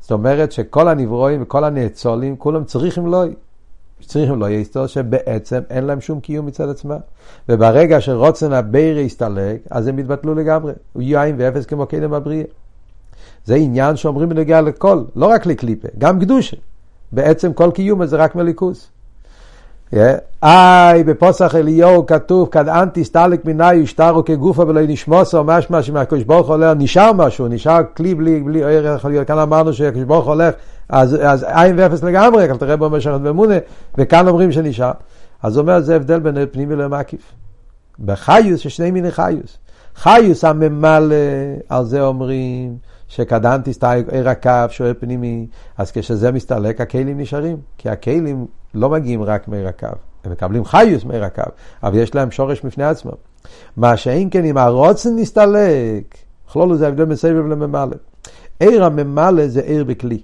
זאת 0.00 0.12
אומרת 0.12 0.52
שכל 0.52 0.88
הנברואים 0.88 1.42
וכל 1.42 1.64
הנאצולים, 1.64 2.36
כולם 2.36 2.64
צריכים 2.64 3.06
לוי. 3.06 3.34
צריכים 4.00 4.40
לא 4.40 4.50
יסתור 4.50 4.86
שבעצם 4.86 5.60
אין 5.70 5.84
להם 5.84 6.00
שום 6.00 6.20
קיום 6.20 6.46
מצד 6.46 6.68
עצמם. 6.68 6.98
וברגע 7.48 8.00
שרוצן 8.00 8.52
הבירה 8.52 9.00
יסתלק, 9.00 9.60
אז 9.70 9.86
הם 9.86 9.98
יתבטלו 9.98 10.34
לגמרי. 10.34 10.72
הוא 10.92 11.02
יין 11.02 11.36
ואפס 11.38 11.66
כמו 11.66 11.86
קדם 11.86 12.12
הבריאה. 12.12 12.44
זה 13.44 13.54
עניין 13.54 13.96
שאומרים 13.96 14.28
בנוגע 14.28 14.60
לכל, 14.60 15.02
לא 15.16 15.26
רק 15.26 15.46
לקליפה, 15.46 15.88
גם 15.98 16.20
קדושה. 16.20 16.56
בעצם 17.12 17.52
כל 17.52 17.70
קיום 17.70 18.06
זה 18.06 18.16
רק 18.16 18.34
מליכוס. 18.34 18.88
איי, 20.42 21.04
בפוסח 21.04 21.54
אליהו 21.54 22.06
כתוב, 22.06 22.48
כד 22.50 22.68
אנטי 22.68 23.04
סטליק 23.04 23.44
מיני 23.44 23.74
ישטרו 23.74 24.24
כגופה 24.24 24.62
ולא 24.62 24.80
נשמוסו, 24.88 25.44
משמע 25.44 25.82
שמהקדוש 25.82 26.22
ברוך 26.22 26.48
הולך, 26.48 26.76
נשאר 26.78 27.12
משהו, 27.12 27.48
נשאר 27.48 27.80
כלי 27.96 28.14
בלי, 28.14 28.40
בלי 28.40 28.64
ערך, 28.64 29.06
כאן 29.26 29.38
אמרנו 29.38 29.72
שהקדוש 29.72 30.04
ברוך 30.04 30.26
הולך, 30.26 30.54
אז, 30.88 31.16
אז 31.22 31.46
עין 31.48 31.78
ואפס 31.78 32.02
לגמרי, 32.02 32.50
אבל 32.50 32.56
תראה 32.56 32.76
בו 32.76 32.90
משכת 32.90 33.18
ואמונה, 33.22 33.54
וכאן 33.98 34.28
אומרים 34.28 34.52
שנשאר. 34.52 34.92
אז 35.42 35.56
הוא 35.56 35.62
אומר, 35.62 35.80
זה 35.80 35.96
הבדל 35.96 36.20
בין 36.20 36.46
פנימי 36.52 36.76
למקיף. 36.76 37.32
בחיוס, 38.04 38.60
ששני 38.60 38.90
מיני 38.90 39.10
חיוס. 39.10 39.58
חיוס 39.96 40.44
הממלא, 40.44 41.14
על 41.68 41.84
זה 41.84 42.02
אומרים, 42.02 42.76
שקדנתי 43.08 43.72
סטייג 43.72 44.08
עיר 44.10 44.28
הקו, 44.28 44.50
שואל 44.68 44.94
פנימי, 44.94 45.46
אז 45.78 45.92
כשזה 45.92 46.32
מסתלק 46.32 46.80
הכלים 46.80 47.20
נשארים, 47.20 47.56
כי 47.78 47.88
הכלים 47.88 48.46
לא 48.74 48.90
מגיעים 48.90 49.22
רק 49.22 49.48
מעיר 49.48 49.68
הקו, 49.68 49.88
הם 50.24 50.32
מקבלים 50.32 50.64
חיוס 50.64 51.04
מעיר 51.04 51.24
הקו, 51.24 51.42
אבל 51.82 51.98
יש 51.98 52.14
להם 52.14 52.30
שורש 52.30 52.60
בפני 52.60 52.84
עצמם. 52.84 53.12
מה 53.76 53.96
שאין 53.96 54.28
כן 54.30 54.44
אם 54.44 54.58
הרוצן 54.58 55.14
מסתלק, 55.16 56.16
כלולו 56.52 56.76
זה 56.76 56.86
ההבדל 56.86 57.04
בין 57.04 57.16
סבב 57.16 57.46
לממלא. 57.46 57.96
עיר 58.60 58.84
הממלא 58.84 59.48
זה 59.48 59.60
עיר 59.60 59.84
בכלי. 59.84 60.20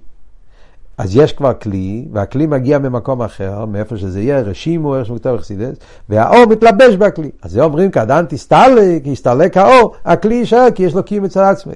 אז 0.97 1.15
יש 1.15 1.33
כבר 1.33 1.53
כלי, 1.53 2.07
והכלי 2.13 2.45
מגיע 2.45 2.79
ממקום 2.79 3.21
אחר, 3.21 3.65
מאיפה 3.65 3.97
שזה 3.97 4.21
יהיה, 4.21 4.41
רשימו, 4.41 4.95
איך 4.95 5.05
שמותו 5.05 5.35
אכסידס, 5.35 5.77
והאור 6.09 6.45
מתלבש 6.45 6.95
בכלי. 6.95 7.31
אז 7.41 7.51
זה 7.51 7.63
אומרים, 7.63 7.91
כדן 7.91 8.25
תסתלק, 8.29 9.07
יסתלק 9.07 9.57
האור, 9.57 9.95
הכלי 10.05 10.35
יישאר, 10.35 10.67
כי 10.75 10.83
יש 10.83 10.93
לו 10.93 11.03
קיום 11.03 11.25
אצל 11.25 11.39
עצמי. 11.39 11.73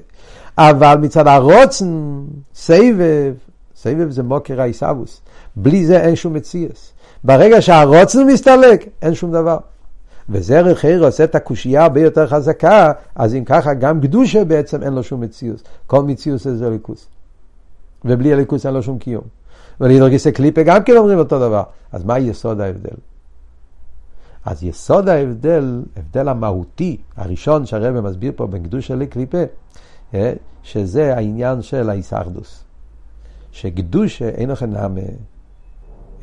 אבל 0.58 0.98
מצד 1.02 1.28
הרוצן, 1.28 2.24
סבב, 2.54 3.34
סבב 3.76 4.10
זה 4.10 4.24
מוקר 4.24 4.62
העיסאוווס. 4.62 5.22
בלי 5.56 5.86
זה 5.86 6.02
אין 6.02 6.16
שום 6.16 6.34
מציאס. 6.34 6.94
ברגע 7.24 7.62
שהרוצן 7.62 8.28
מסתלק, 8.28 8.86
אין 9.02 9.14
שום 9.14 9.32
דבר. 9.32 9.58
וזרע 10.30 10.76
חיר 10.76 11.06
עושה 11.06 11.24
את 11.24 11.36
הקושייה 11.36 11.84
הרבה 11.84 12.02
יותר 12.02 12.28
חזקה, 12.28 12.92
אז 13.16 13.36
אם 13.36 13.44
ככה 13.46 13.74
גם 13.74 14.02
קדושה 14.02 14.46
בעצם 14.46 14.84
אין 14.84 14.94
לו 14.94 15.04
שום 15.04 15.22
מציאוס. 15.22 15.64
כל 15.88 16.04
מציאוס 16.04 16.48
זה 16.48 16.70
ליכוס. 16.70 17.08
ובלי 18.06 18.34
הליכוס 18.34 18.66
אין 18.66 18.74
לו 18.74 18.84
שום 18.84 19.00
קיום. 19.00 19.24
ולהידרגיסי 19.82 20.32
קליפה 20.32 20.64
גם 20.64 20.84
כן 20.84 20.98
אומרים 20.98 21.20
אותו 21.20 21.40
דבר. 21.40 21.64
אז 21.92 22.04
מה 22.04 22.20
יסוד 22.20 22.62
ההבדל? 22.62 22.96
אז 24.46 24.64
יסוד 24.64 25.10
ההבדל, 25.10 25.82
הבדל 25.98 26.28
המהותי, 26.28 26.98
הראשון 27.18 27.66
שהרבא 27.66 28.02
מסביר 28.02 28.32
פה 28.36 28.48
בין 28.48 28.64
קדושה 28.64 28.96
לקליפה, 28.96 29.44
שזה 30.64 31.16
העניין 31.16 31.62
של 31.62 31.90
ההיסחדוס. 31.90 32.64
שקדושה 33.52 34.30
אין 34.30 34.50
לכם 34.50 34.72
נאמה. 34.72 35.02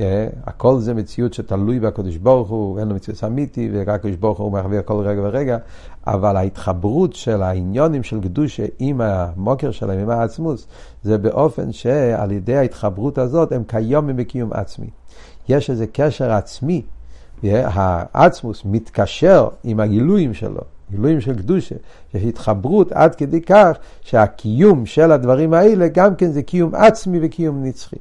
אה, 0.00 0.28
הכל 0.44 0.78
זה 0.78 0.94
מציאות 0.94 1.34
שתלוי 1.34 1.80
בקדוש 1.80 2.16
ברוך 2.16 2.48
הוא, 2.48 2.78
אין 2.78 2.88
לו 2.88 2.94
מציאות 2.94 3.24
אמיתי, 3.24 3.70
ורק 3.72 3.88
הקדוש 3.88 4.16
ברוך 4.16 4.38
הוא 4.38 4.52
מחווה 4.52 4.82
כל 4.82 5.02
רגע 5.06 5.20
ורגע, 5.22 5.58
אבל 6.06 6.36
ההתחברות 6.36 7.12
של 7.14 7.42
העניונים 7.42 8.02
של 8.02 8.20
קדושה 8.20 8.64
עם 8.78 9.00
המוקר 9.00 9.70
שלהם, 9.70 9.98
עם 9.98 10.10
העצמוס, 10.10 10.66
זה 11.02 11.18
באופן 11.18 11.72
שעל 11.72 12.32
ידי 12.32 12.56
ההתחברות 12.56 13.18
הזאת 13.18 13.52
הם 13.52 13.64
כיום 13.64 14.16
בקיום 14.16 14.52
עצמי. 14.52 14.90
יש 15.48 15.70
איזה 15.70 15.86
קשר 15.92 16.32
עצמי, 16.32 16.82
אה, 17.44 18.04
העצמוס 18.14 18.62
מתקשר 18.64 19.48
עם 19.64 19.80
הגילויים 19.80 20.34
שלו. 20.34 20.60
גילויים 20.90 21.20
של 21.20 21.36
קדושה, 21.38 21.74
יש 22.14 22.22
התחברות 22.22 22.92
עד 22.92 23.14
כדי 23.14 23.40
כך 23.40 23.76
שהקיום 24.00 24.86
של 24.86 25.12
הדברים 25.12 25.54
האלה 25.54 25.88
גם 25.88 26.14
כן 26.14 26.32
זה 26.32 26.42
קיום 26.42 26.74
עצמי 26.74 27.18
וקיום 27.22 27.62
נצחי. 27.62 27.96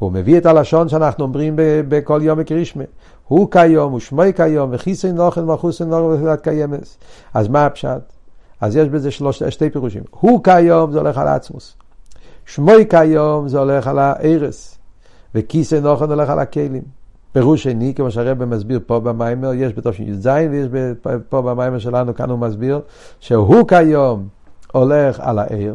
והוא 0.00 0.12
מביא 0.12 0.38
את 0.38 0.46
הלשון 0.46 0.88
שאנחנו 0.88 1.24
אומרים 1.24 1.54
בכל 1.88 2.20
יום 2.22 2.38
וקרישמה. 2.42 2.84
הוא 3.28 3.50
כיום, 3.50 3.92
הוא 3.92 4.00
שמוי 4.00 4.34
כיום, 4.34 4.70
וכיסוי 4.72 5.12
נוחן 5.12 5.50
וחוסן 5.50 5.88
נוחן 5.88 6.14
וחילת 6.14 6.40
קיימס. 6.40 6.98
אז 7.34 7.48
מה 7.48 7.66
הפשט? 7.66 8.00
אז 8.60 8.76
יש 8.76 8.88
בזה 8.88 9.10
שלוש, 9.10 9.42
שתי 9.42 9.70
פירושים. 9.70 10.02
הוא 10.10 10.44
כיום 10.44 10.92
זה 10.92 10.98
הולך 10.98 11.18
על 11.18 11.28
עצמוס. 11.28 11.76
שמוי 12.46 12.86
כיום 12.88 13.48
זה 13.48 13.58
הולך 13.58 13.86
על 13.86 13.98
הארס, 13.98 14.78
וכיסא 15.34 15.74
נוחן 15.74 16.10
הולך 16.10 16.30
על 16.30 16.38
הכלים. 16.38 16.99
פירוש 17.32 17.62
שני, 17.62 17.94
כמו 17.94 18.10
שהרבא 18.10 18.46
מסביר 18.46 18.80
פה 18.86 19.00
במיימר, 19.00 19.54
יש 19.54 19.72
בתש"ז 19.72 20.28
ויש 20.50 20.68
פה 21.28 21.42
במיימר 21.42 21.78
שלנו, 21.78 22.14
כאן 22.14 22.30
הוא 22.30 22.38
מסביר, 22.38 22.80
שהוא 23.20 23.68
כיום 23.68 24.28
הולך 24.72 25.20
על 25.20 25.38
העיר, 25.38 25.74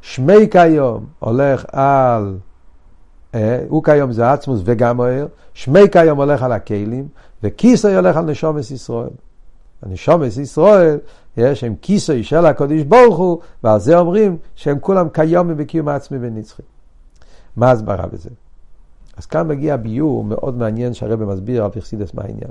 שמי 0.00 0.50
כיום 0.50 1.04
הולך 1.18 1.64
על, 1.72 2.36
אה, 3.34 3.60
הוא 3.68 3.84
כיום 3.84 4.12
זה 4.12 4.32
עצמוס 4.32 4.60
וגם 4.64 5.00
העיר, 5.00 5.28
שמי 5.54 5.90
כיום 5.92 6.18
הולך 6.18 6.42
על 6.42 6.52
הכלים, 6.52 7.08
וכיסא 7.42 7.86
הולך 7.86 8.16
על 8.16 8.24
נשומס 8.24 8.70
ישראל. 8.70 9.10
הנשומס 9.82 10.36
ישראל, 10.36 10.98
יש 11.36 11.64
הם 11.64 11.74
כיסוי 11.82 12.24
של 12.24 12.46
הקודש 12.46 12.82
ברוך 12.82 13.16
הוא, 13.16 13.38
ועל 13.64 13.80
זה 13.80 13.98
אומרים 13.98 14.36
שהם 14.54 14.78
כולם 14.80 15.08
כיומים 15.08 15.56
בקיום 15.56 15.88
עצמי 15.88 16.18
ונצחי. 16.20 16.62
מה 17.56 17.68
ההסברה 17.68 18.06
בזה? 18.06 18.30
אז 19.16 19.26
כאן 19.26 19.48
מגיע 19.48 19.76
ביור 19.76 20.24
מאוד 20.24 20.56
מעניין 20.58 20.94
שהרבא 20.94 21.24
מסביר 21.24 21.64
על 21.64 21.70
פרסידס 21.70 22.14
מה 22.14 22.22
העניין. 22.22 22.50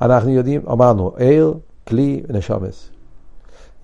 אנחנו 0.00 0.30
יודעים, 0.30 0.60
אמרנו, 0.70 1.12
עיר, 1.16 1.54
כלי 1.88 2.22
ונשומס. 2.28 2.90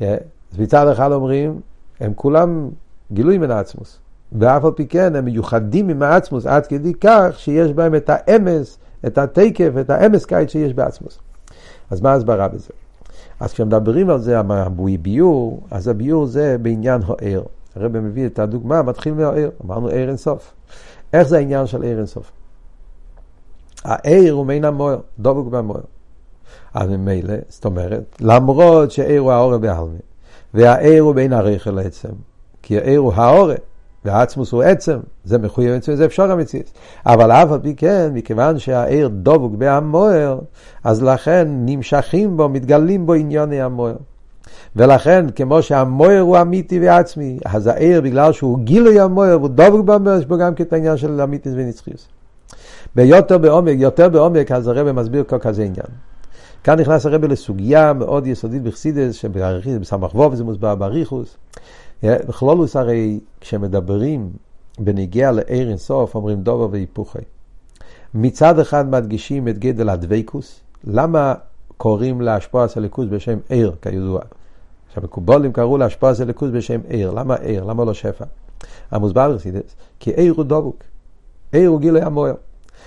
אז 0.01 0.59
מצד 0.59 0.89
אחד 0.89 1.13
אומרים, 1.13 1.61
הם 2.01 2.13
כולם 2.15 2.71
גילוי 3.13 3.39
מן 3.39 3.51
העצמוס. 3.51 3.99
ואף 4.33 4.65
על 4.65 4.71
פי 4.71 4.87
כן 4.87 5.17
הם 5.17 5.25
מיוחדים 5.25 5.89
עם 5.89 6.03
העצמוס 6.03 6.47
עד 6.47 6.67
כדי 6.67 6.93
כך 7.01 7.35
שיש 7.37 7.73
בהם 7.73 7.95
את 7.95 8.11
האמס, 8.13 8.79
את 9.07 9.19
התקף, 9.19 9.71
את 9.81 9.91
האמס 9.91 10.25
קיץ 10.25 10.51
שיש 10.51 10.75
בעצמוס. 10.75 11.19
אז 11.91 12.01
מה 12.01 12.13
ההסברה 12.13 12.49
בזה? 12.49 12.71
אז 13.41 13.53
כשמדברים 13.53 14.11
על 14.11 14.19
זה, 14.19 14.39
הביור, 14.39 15.61
אז 15.71 15.89
הביור 15.89 16.27
זה 16.27 16.57
בעניין 16.63 17.03
העיר. 17.09 17.45
הרב 17.77 17.99
מביא 17.99 18.27
את 18.27 18.39
הדוגמה, 18.39 18.83
מתחיל 18.83 19.15
מהעיר, 19.15 19.51
אמרנו 19.65 19.89
עיר 19.89 20.09
אינסוף. 20.09 20.53
איך 21.13 21.29
זה 21.29 21.37
העניין 21.37 21.67
של 21.67 21.83
עיר 21.83 21.99
אינסוף? 21.99 22.33
העיר 23.85 24.33
הוא 24.33 24.47
מעין 24.47 24.65
המוער, 24.65 24.99
דבוק 25.19 25.49
במוער. 25.49 25.81
אז 26.75 26.89
ממילא, 26.89 27.35
זאת 27.49 27.65
אומרת, 27.65 28.17
למרות 28.21 28.91
שעיר 28.91 29.21
הוא 29.21 29.33
העורף 29.33 29.61
בעלמי, 29.61 29.99
והעיר 30.55 31.03
הוא 31.03 31.15
בין 31.15 31.33
הריכל 31.33 31.71
לעצם, 31.71 32.09
כי 32.63 32.79
העיר 32.79 33.01
הוא 33.01 33.13
העורף, 33.13 33.59
והעצמוס 34.05 34.53
הוא 34.53 34.63
עצם, 34.63 34.99
זה 35.25 35.39
מחויב 35.39 35.75
עצם, 35.75 35.95
זה 35.95 36.05
אפשר 36.05 36.31
המציאות. 36.31 36.71
אבל 37.07 37.33
אף 37.33 37.53
על 37.53 37.61
פי 37.61 37.75
כן, 37.75 38.11
מכיוון 38.15 38.59
שהעיר 38.59 39.09
דבוק 39.09 39.53
בהמוער, 39.55 40.39
אז 40.85 41.03
לכן 41.03 41.49
נמשכים 41.51 42.37
בו, 42.37 42.49
מתגלים 42.49 43.07
בו 43.07 43.15
ענייני 43.15 43.63
המוער. 43.63 43.97
ולכן, 44.77 45.27
כמו 45.37 45.63
שהמוער 45.63 46.21
הוא 46.21 46.41
אמיתי 46.41 46.81
ועצמי, 46.81 47.39
אז 47.45 47.67
העיר, 47.67 48.01
בגלל 48.01 48.33
שהוא 48.33 48.59
גילוי 48.59 49.01
המוער 49.01 49.39
והוא 49.39 49.49
דבוק 49.49 49.85
במוער, 49.85 50.19
יש 50.19 50.27
בו 50.27 50.39
גם 50.39 50.53
את 50.53 50.73
העניין 50.73 50.97
של 50.97 51.21
אמיתיס 51.21 51.53
ונצחיוס. 51.57 52.09
ביותר 52.97 53.39
בעומק, 53.39 53.77
יותר 53.79 54.09
בעומק, 54.09 54.53
אז 54.53 54.69
הרב 54.69 54.93
מסביר 54.93 55.25
כל 55.25 55.39
כזה 55.39 55.63
עניין. 55.63 55.87
כאן 56.65 56.81
נכנס 56.81 57.07
הרב 57.07 57.25
לסוגיה 57.25 57.93
מאוד 57.93 58.27
יסודית 58.27 58.63
בחסידס, 58.63 59.15
שבסמ"ך 59.15 60.15
ווב 60.15 60.35
זה 60.35 60.45
מוסבר 60.45 60.75
באריכוס. 60.75 61.37
בכלולוס 62.03 62.77
הרי 62.77 63.21
כשמדברים 63.41 64.31
בניגיע 64.79 65.33
לעיר 65.33 65.69
אינסוף 65.69 66.15
אומרים 66.15 66.43
דובר 66.43 66.69
והיפוכי. 66.71 67.19
מצד 68.15 68.59
אחד 68.59 68.91
מדגישים 68.91 69.49
את 69.49 69.59
גדל 69.59 69.89
הדבקוס, 69.89 70.61
למה 70.85 71.35
קוראים 71.77 72.21
להשפוע 72.21 72.69
סליקוס 72.69 73.07
בשם 73.11 73.39
עיר 73.49 73.73
כידוע? 73.83 74.21
עכשיו 74.99 75.09
מקובולים 75.09 75.53
קראו 75.53 75.79
להשפוע 75.79 76.15
סליקוס 76.15 76.51
בשם 76.53 76.81
עיר, 76.89 77.11
למה 77.11 77.35
עיר? 77.35 77.65
למה 77.65 77.85
לא 77.85 77.95
שפע? 77.95 78.25
המוסבר 78.91 79.33
בחסידס, 79.33 79.77
כי 80.01 80.11
עיר 80.11 80.35
הוא 80.37 80.45
דבוק, 80.45 80.77
עיר 81.53 81.69
הוא 81.69 81.81
גילוי 81.81 82.03
המוער. 82.03 82.35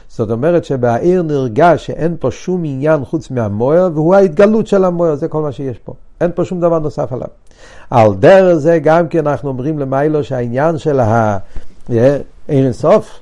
זאת 0.10 0.32
אומרת 0.32 0.66
שבעיר 0.66 1.22
נרגש 1.22 1.86
שאין 1.86 2.16
פה 2.20 2.32
שום 2.32 2.62
עניין 2.66 3.06
חוץ 3.06 3.32
מהמוער, 3.32 3.90
והוא 3.94 4.16
ההתגלות 4.16 4.68
של 4.68 4.84
המוער, 4.86 5.16
זה 5.16 5.28
כל 5.28 5.42
מה 5.42 5.52
שיש 5.52 5.78
פה. 5.78 5.94
אין 6.22 6.32
פה 6.36 6.46
שום 6.46 6.62
דבר 6.62 6.80
נוסף 6.80 7.14
עליו. 7.14 7.28
על 7.90 8.14
דרך 8.16 8.58
זה 8.58 8.80
גם 8.80 9.08
כן 9.08 9.28
אנחנו 9.28 9.50
אומרים 9.50 9.80
למיילו 9.80 10.24
שהעניין 10.24 10.78
של 10.78 11.00
העיר 11.00 12.22
אינסוף, 12.50 13.20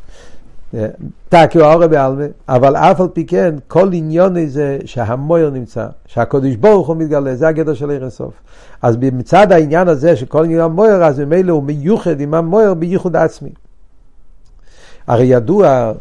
תקי 1.29 1.59
אורי 1.59 1.87
בעלמה, 1.87 2.23
אבל 2.47 2.75
אף 2.75 3.01
על 3.01 3.07
פי 3.13 3.25
כן, 3.25 3.55
כל 3.67 3.89
עניון 3.93 4.45
זה 4.45 4.77
שהמויר 4.85 5.49
נמצא, 5.49 5.87
שהקדוש 6.05 6.55
ברוך 6.55 6.87
הוא 6.87 6.95
מתגלה, 6.95 7.35
זה 7.35 7.47
הגדר 7.47 7.73
של 7.73 7.89
עיר 7.89 8.01
אינסוף. 8.01 8.33
אז 8.81 8.97
מצד 9.01 9.51
העניין 9.51 9.87
הזה 9.87 10.15
שכל 10.15 10.43
עניין 10.43 10.59
המויר, 10.59 11.03
אז 11.03 11.19
ממילא 11.19 11.51
הוא 11.51 11.63
מיוחד 11.63 12.19
עם 12.19 12.33
המויר 12.33 12.73
בייחוד 12.73 13.15
עצמי. 13.15 13.49
הרי 15.07 15.25
ידוע 15.25 15.91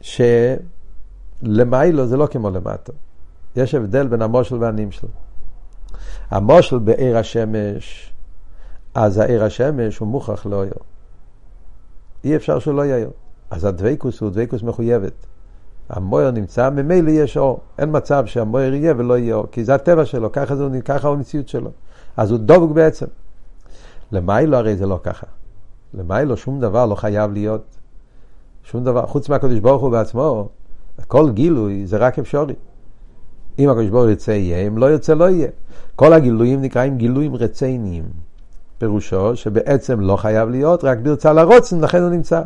שלמיילו 0.00 2.06
זה 2.06 2.16
לא 2.16 2.26
כמו 2.26 2.50
למטה. 2.50 2.92
יש 3.56 3.74
הבדל 3.74 4.06
בין 4.06 4.22
המושל 4.22 4.56
והנמשל. 4.56 5.06
המושל 6.30 6.78
בעיר 6.78 7.18
השמש, 7.18 8.12
אז 8.94 9.18
העיר 9.18 9.44
השמש 9.44 9.98
הוא 9.98 10.08
מוכרח 10.08 10.46
לא 10.46 10.56
יאיר. 10.56 10.72
אי 12.24 12.36
אפשר 12.36 12.58
שהוא 12.58 12.74
לא 12.74 12.86
יאיר. 12.86 13.10
אז 13.50 13.64
הדבקוס 13.64 14.20
הוא 14.20 14.30
דבקוס 14.30 14.62
מחויבת. 14.62 15.26
המויר 15.88 16.30
נמצא, 16.30 16.70
ממילא 16.70 17.10
יש 17.10 17.36
אור. 17.36 17.60
אין 17.78 17.88
מצב 17.96 18.26
שהמויר 18.26 18.74
יהיה 18.74 18.94
ולא 18.96 19.18
יהיה 19.18 19.34
אור, 19.34 19.46
כי 19.52 19.64
זה 19.64 19.74
הטבע 19.74 20.04
שלו, 20.04 20.32
ככה, 20.32 20.56
זה, 20.56 20.64
ככה 20.84 21.08
המציאות 21.08 21.48
שלו. 21.48 21.70
אז 22.16 22.30
הוא 22.30 22.38
דבוק 22.42 22.72
בעצם. 22.72 23.06
למיילו 24.12 24.56
הרי 24.56 24.76
זה 24.76 24.86
לא 24.86 25.00
ככה. 25.02 25.26
למיילו 25.94 26.36
שום 26.36 26.60
דבר 26.60 26.86
לא 26.86 26.94
חייב 26.94 27.32
להיות. 27.32 27.64
שום 28.64 28.84
דבר, 28.84 29.06
חוץ 29.06 29.28
מהקדוש 29.28 29.58
ברוך 29.58 29.82
הוא 29.82 29.90
בעצמו, 29.90 30.48
כל 31.06 31.30
גילוי 31.30 31.86
זה 31.86 31.96
רק 31.96 32.18
אפשרי. 32.18 32.54
אם 33.58 33.68
הקדוש 33.70 33.88
ברוך 33.88 34.02
הוא 34.02 34.10
ירצה 34.10 34.32
יהיה, 34.32 34.66
אם 34.66 34.78
לא 34.78 34.90
ירצה 34.90 35.14
לא 35.14 35.30
יהיה. 35.30 35.48
כל 35.96 36.12
הגילויים 36.12 36.62
נקראים 36.62 36.96
גילויים 36.96 37.36
רציניים. 37.36 38.04
פירושו 38.78 39.36
שבעצם 39.36 40.00
לא 40.00 40.16
חייב 40.16 40.48
להיות, 40.48 40.84
רק 40.84 40.98
ברצה 40.98 41.32
לרוצן, 41.32 41.80
לכן 41.80 42.02
הוא 42.02 42.10
נמצא. 42.10 42.42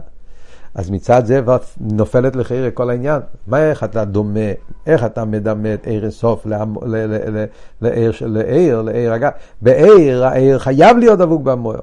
אז 0.74 0.90
מצד 0.90 1.26
זה 1.26 1.40
נופלת 1.80 2.36
לחייר 2.36 2.70
כל 2.74 2.90
העניין. 2.90 3.20
מה, 3.46 3.70
איך 3.70 3.84
אתה 3.84 4.04
דומה, 4.04 4.40
איך 4.86 5.04
אתה 5.04 5.24
מדמה 5.24 5.74
את 5.74 5.86
עיר 5.86 6.06
הסוף 6.06 6.46
לעיר 7.82 8.12
של 8.12 8.36
עיר, 8.46 8.82
לעיר 8.82 9.12
הגה? 9.12 9.30
בעיר, 9.62 10.24
העיר 10.24 10.58
חייב 10.58 10.96
להיות 10.96 11.18
דבוק 11.18 11.42
במוער. 11.42 11.80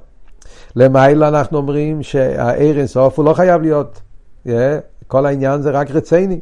למעלה 0.76 1.28
אנחנו 1.28 1.58
אומרים 1.58 2.04
שהעיר 2.04 2.80
הסוף 2.80 3.18
הוא 3.18 3.26
לא 3.26 3.34
חייב 3.34 3.62
להיות. 3.62 4.02
כל 5.08 5.26
העניין 5.26 5.62
זה 5.62 5.72
רק 5.72 5.92
רציני. 5.92 6.40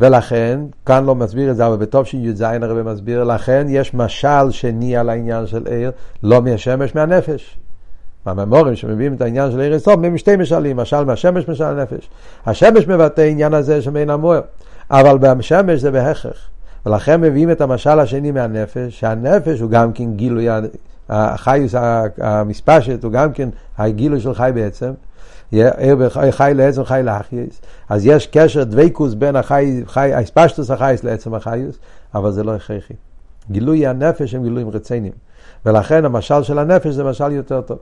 ולכן, 0.00 0.60
כאן 0.86 1.04
לא 1.04 1.14
מסביר 1.14 1.50
את 1.50 1.56
זה, 1.56 1.66
אבל 1.66 1.76
בטוב 1.76 2.06
שי"ז 2.06 2.40
הרב 2.40 2.82
מסביר, 2.82 3.24
לכן 3.24 3.66
יש 3.68 3.94
משל 3.94 4.50
שני 4.50 4.96
על 4.96 5.08
העניין 5.08 5.46
של 5.46 5.66
עיר, 5.66 5.90
לא 6.22 6.42
מהשמש, 6.42 6.94
מהנפש. 6.94 7.58
מהממורים 8.26 8.76
שמביאים 8.76 9.14
את 9.14 9.20
העניין 9.20 9.50
של 9.50 9.60
עיר 9.60 9.72
אינסוף, 9.72 9.96
מביאים 9.96 10.18
שתי 10.18 10.36
משלים, 10.36 10.76
משל 10.76 11.04
מהשמש, 11.04 11.48
משל 11.48 11.64
הנפש. 11.64 12.10
השמש 12.46 12.88
מבטא 12.88 13.20
העניין 13.20 13.54
הזה 13.54 13.82
שמין 13.82 14.10
המוער, 14.10 14.40
אבל 14.90 15.18
בשמש 15.18 15.80
זה 15.80 15.90
בהכרח. 15.90 16.48
ולכן 16.86 17.20
מביאים 17.20 17.50
את 17.50 17.60
המשל 17.60 18.00
השני 18.00 18.30
מהנפש, 18.30 19.00
שהנפש 19.00 19.60
הוא 19.60 19.70
גם 19.70 19.92
כן 19.92 20.12
גילוי 20.12 20.48
החיוס 21.08 21.74
המספשת, 22.18 23.04
הוא 23.04 23.12
גם 23.12 23.32
כן 23.32 23.48
הגילוי 23.78 24.20
של 24.20 24.34
חי 24.34 24.50
בעצם. 24.54 24.92
חי 26.30 26.52
לעצם 26.54 26.84
חי 26.84 27.00
לאחייס. 27.04 27.60
אז 27.88 28.06
יש 28.06 28.26
קשר 28.26 28.64
דבקוס 28.64 29.14
בין 29.14 29.36
החי, 29.36 29.82
חי, 29.86 30.14
הספשטוס 30.14 30.70
החייס 30.70 31.04
לעצם 31.04 31.34
החייס, 31.34 31.78
אבל 32.14 32.30
זה 32.30 32.44
לא 32.44 32.54
הכרחי. 32.54 32.94
גילוי 33.50 33.86
הנפש 33.86 34.34
הם 34.34 34.42
גילויים 34.42 34.68
רציניים. 34.68 35.12
ולכן 35.66 36.04
המשל 36.04 36.42
של 36.42 36.58
הנפש 36.58 36.86
זה 36.86 37.04
משל 37.04 37.32
יותר 37.32 37.60
טוב. 37.60 37.78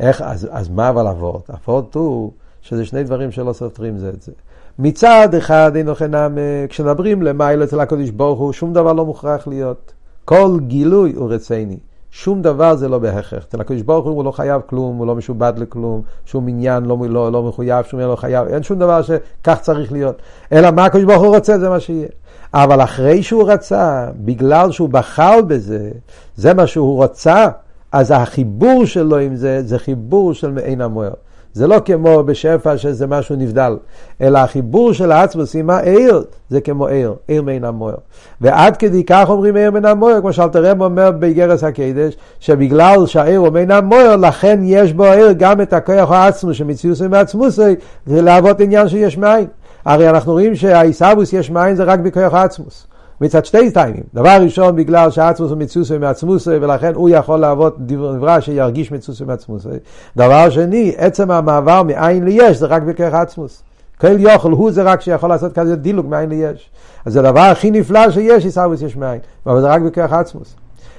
איך, 0.00 0.22
אז, 0.22 0.48
אז 0.50 0.68
מה 0.68 0.88
אבל 0.88 1.06
אבות? 1.06 1.50
אבות 1.50 1.94
הוא 1.94 2.32
שזה 2.62 2.84
שני 2.84 3.04
דברים 3.04 3.30
שלא 3.30 3.52
סותרים 3.52 3.98
זה 3.98 4.08
את 4.08 4.22
זה. 4.22 4.32
מצד 4.78 5.34
אחד 5.34 5.72
אינו 5.76 5.94
חינם, 5.94 6.38
כשנדברים 6.68 7.22
למעלה 7.22 7.64
אצל 7.64 7.80
הקדוש 7.80 8.10
ברוך 8.10 8.38
הוא, 8.38 8.52
שום 8.52 8.72
דבר 8.72 8.92
לא 8.92 9.06
מוכרח 9.06 9.46
להיות. 9.46 9.92
כל 10.24 10.58
גילוי 10.66 11.12
הוא 11.12 11.30
רציני. 11.30 11.78
שום 12.10 12.42
דבר 12.42 12.76
זה 12.76 12.88
לא 12.88 12.98
בהכרח. 12.98 13.44
אצל 13.44 13.60
הקדוש 13.60 13.82
ברוך 13.82 14.06
הוא 14.06 14.24
לא 14.24 14.30
חייב 14.30 14.62
כלום, 14.66 14.96
הוא 14.96 15.06
לא 15.06 15.14
משובד 15.14 15.52
לכלום, 15.56 16.02
שום 16.26 16.48
עניין 16.48 16.84
לא, 16.84 16.96
לא, 17.08 17.32
לא 17.32 17.42
מחויב, 17.42 17.84
שום 17.84 18.00
עניין 18.00 18.10
לא 18.10 18.16
חייב, 18.16 18.48
אין 18.48 18.62
שום 18.62 18.78
דבר 18.78 19.02
שכך 19.02 19.58
צריך 19.60 19.92
להיות. 19.92 20.22
אלא 20.52 20.70
מה 20.70 20.84
הקדוש 20.84 21.04
ברוך 21.04 21.22
הוא 21.22 21.36
רוצה, 21.36 21.58
זה 21.58 21.68
מה 21.68 21.80
שיהיה. 21.80 22.08
אבל 22.54 22.82
אחרי 22.82 23.22
שהוא 23.22 23.50
רצה, 23.50 24.06
בגלל 24.16 24.70
שהוא 24.70 24.88
בחר 24.88 25.42
בזה, 25.46 25.90
זה 26.36 26.54
מה 26.54 26.66
שהוא 26.66 27.04
רצה, 27.04 27.48
אז 27.92 28.10
החיבור 28.10 28.86
שלו 28.86 29.18
עם 29.18 29.36
זה, 29.36 29.62
זה 29.62 29.78
חיבור 29.78 30.34
של 30.34 30.50
מעין 30.50 30.80
המוער. 30.80 31.12
זה 31.52 31.66
לא 31.66 31.80
כמו 31.84 32.22
בשפע 32.22 32.78
שזה 32.78 33.06
משהו 33.06 33.36
נבדל, 33.36 33.76
אלא 34.20 34.38
החיבור 34.38 34.92
של 34.92 35.12
העצמוס 35.12 35.56
עם 35.56 35.70
העיר, 35.70 36.24
זה 36.50 36.60
כמו 36.60 36.86
עיר, 36.86 37.14
עיר 37.28 37.42
מן 37.42 37.64
המויר. 37.64 37.96
ועד 38.40 38.76
כדי 38.76 39.04
כך 39.04 39.24
אומרים 39.28 39.56
עיר 39.56 39.70
מן 39.70 39.84
המויר, 39.84 40.20
כמו 40.20 40.32
שאלתרם 40.32 40.80
אומר 40.80 41.10
באיגרס 41.10 41.64
הקדש, 41.64 42.16
שבגלל 42.40 43.06
שהעיר 43.06 43.38
הוא 43.38 43.50
מן 43.50 43.70
המויר, 43.70 44.16
לכן 44.16 44.60
יש 44.62 44.92
בו 44.92 45.04
עיר 45.04 45.32
גם 45.32 45.60
את 45.60 45.72
הכוח 45.72 46.10
העצמוס 46.10 46.56
שמציוסי 46.56 47.08
מעצמוסי, 47.08 47.74
להוות 48.06 48.60
עניין 48.60 48.88
שיש 48.88 49.18
מים. 49.18 49.46
הרי 49.84 50.10
אנחנו 50.10 50.32
רואים 50.32 50.54
שהעיסאוווס 50.54 51.32
יש 51.32 51.50
מים 51.50 51.74
זה 51.74 51.84
רק 51.84 51.98
בכוח 51.98 52.34
העצמוס. 52.34 52.86
מצד 53.20 53.44
שתי 53.44 53.70
טיימים. 53.70 54.02
דבר 54.14 54.38
ראשון, 54.42 54.76
בגלל 54.76 55.10
שהעצמוס 55.10 55.50
הוא 55.50 55.58
מצוסי 55.58 55.98
מעצמוסי, 55.98 56.50
ולכן 56.50 56.94
הוא 56.94 57.08
יכול 57.08 57.40
לעבוד 57.40 57.74
דברה 57.78 58.40
שירגיש 58.40 58.92
מצוסי 58.92 59.24
מעצמוסי. 59.24 59.68
דבר 60.16 60.50
שני, 60.50 60.94
עצם 60.96 61.30
המעבר 61.30 61.82
מאין 61.82 62.24
ליש 62.24 62.56
זה 62.56 62.66
רק 62.66 62.82
בכרך 62.82 63.14
עצמוס. 63.14 63.62
כל 64.00 64.20
יוכל 64.20 64.50
הוא 64.50 64.70
זה 64.70 64.82
רק 64.82 65.00
שיכול 65.00 65.28
לעשות 65.28 65.52
כזה 65.52 65.76
דילוג 65.76 66.06
מאין 66.06 66.28
ליש. 66.28 66.70
אז 67.04 67.12
זה 67.12 67.20
הדבר 67.20 67.40
הכי 67.40 67.70
נפלא 67.70 68.10
שיש, 68.10 68.44
עיסאוויס 68.44 68.82
יש 68.82 68.96
מאין, 68.96 69.20
אבל 69.46 69.60
זה 69.60 69.68
רק 69.68 69.82
בכרך 69.82 70.12
עצמוס. 70.12 70.56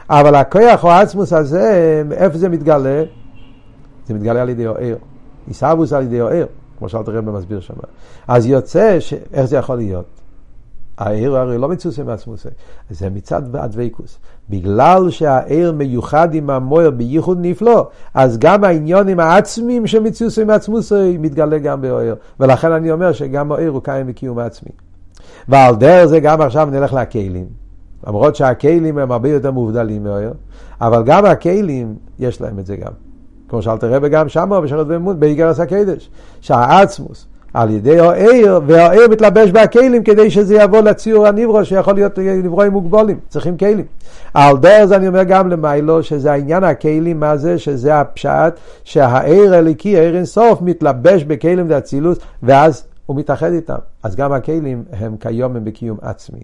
אבל 0.09 0.35
הכוח 0.35 0.83
או 0.83 0.91
העצמוס 0.91 1.33
הזה, 1.33 2.03
איפה 2.11 2.37
זה 2.37 2.49
מתגלה? 2.49 3.03
זה 4.07 4.13
מתגלה 4.13 4.41
על 4.41 4.49
ידי 4.49 4.67
אוהר. 4.67 4.95
עיסאוויס 5.47 5.93
על 5.93 6.03
ידי 6.03 6.21
אוהר, 6.21 6.45
כמו 6.79 6.89
שאלת 6.89 7.07
הרב 7.07 7.29
מסביר 7.29 7.59
שם. 7.59 7.73
אז 8.27 8.45
יוצא, 8.45 8.99
ש... 8.99 9.13
איך 9.33 9.45
זה 9.45 9.57
יכול 9.57 9.75
להיות? 9.75 10.20
העיר 11.01 11.37
הרי 11.37 11.57
לא 11.57 11.69
מצוסה 11.69 12.03
מעצמוסי, 12.03 12.49
זה 12.89 13.09
מצד 13.09 13.55
הדבקוס. 13.55 14.17
בגלל 14.49 15.09
שהעיר 15.09 15.71
מיוחד 15.71 16.33
עם 16.33 16.49
המויר 16.49 16.91
בייחוד 16.91 17.37
נפלא, 17.41 17.87
אז 18.13 18.37
גם 18.37 18.63
העניונים 18.63 19.19
העצמיים 19.19 19.87
שמצוסה 19.87 20.45
מעצמוסי 20.45 21.17
מתגלה 21.17 21.57
גם 21.57 21.81
בעיר. 21.81 22.15
ולכן 22.39 22.71
אני 22.71 22.91
אומר 22.91 23.11
שגם 23.11 23.51
העיר 23.51 23.69
הוא 23.69 23.81
קיים 23.83 24.07
בקיום 24.07 24.39
העצמי. 24.39 24.71
ועל 25.47 25.75
דרך 25.75 26.05
זה 26.05 26.19
גם 26.19 26.41
עכשיו 26.41 26.69
נלך 26.71 26.93
לכלים. 26.93 27.45
למרות 28.07 28.35
שהכלים 28.35 28.97
הם 28.97 29.11
הרבה 29.11 29.29
יותר 29.29 29.51
מובדלים 29.51 30.03
מהעיר, 30.03 30.33
אבל 30.81 31.03
גם 31.03 31.25
הכלים 31.25 31.95
יש 32.19 32.41
להם 32.41 32.59
את 32.59 32.65
זה 32.65 32.75
גם. 32.75 32.91
כמו 33.49 33.61
שאלת 33.61 33.83
רבי 33.83 34.09
גם 34.09 34.29
שמה 34.29 34.61
בשרת 34.61 34.87
ואמון 34.89 35.19
באיגרס 35.19 35.59
הקדש, 35.59 36.09
שהעצמוס 36.41 37.27
על 37.53 37.69
ידי 37.69 37.99
העיר, 37.99 38.59
והעיר 38.67 39.07
מתלבש 39.07 39.49
בהכלים 39.49 40.03
כדי 40.03 40.31
שזה 40.31 40.55
יבוא 40.55 40.81
לציור 40.81 41.27
הניברו 41.27 41.65
שיכול 41.65 41.93
להיות 41.93 42.19
נברואים 42.19 42.71
מוגבולים, 42.71 43.19
צריכים 43.29 43.57
כלים. 43.57 43.85
על 44.33 44.57
דרך 44.57 44.85
זה 44.85 44.95
אני 44.95 45.07
אומר 45.07 45.23
גם 45.23 45.49
למיילו, 45.49 46.03
שזה 46.03 46.31
העניין 46.31 46.63
הכלים, 46.63 47.19
מה 47.19 47.37
זה? 47.37 47.59
שזה 47.59 47.99
הפשט, 47.99 48.53
שהעיר 48.83 49.53
הליקי, 49.55 49.97
העיר 49.97 50.15
אינסוף, 50.15 50.61
מתלבש 50.61 51.23
בכלים 51.23 51.65
ואצילות, 51.69 52.19
ואז 52.43 52.83
הוא 53.05 53.17
מתאחד 53.17 53.51
איתם. 53.51 53.75
אז 54.03 54.15
גם 54.15 54.31
הכלים 54.31 54.83
הם 54.91 55.15
כיום 55.19 55.55
הם 55.55 55.65
בקיום 55.65 55.97
עצמי. 56.01 56.39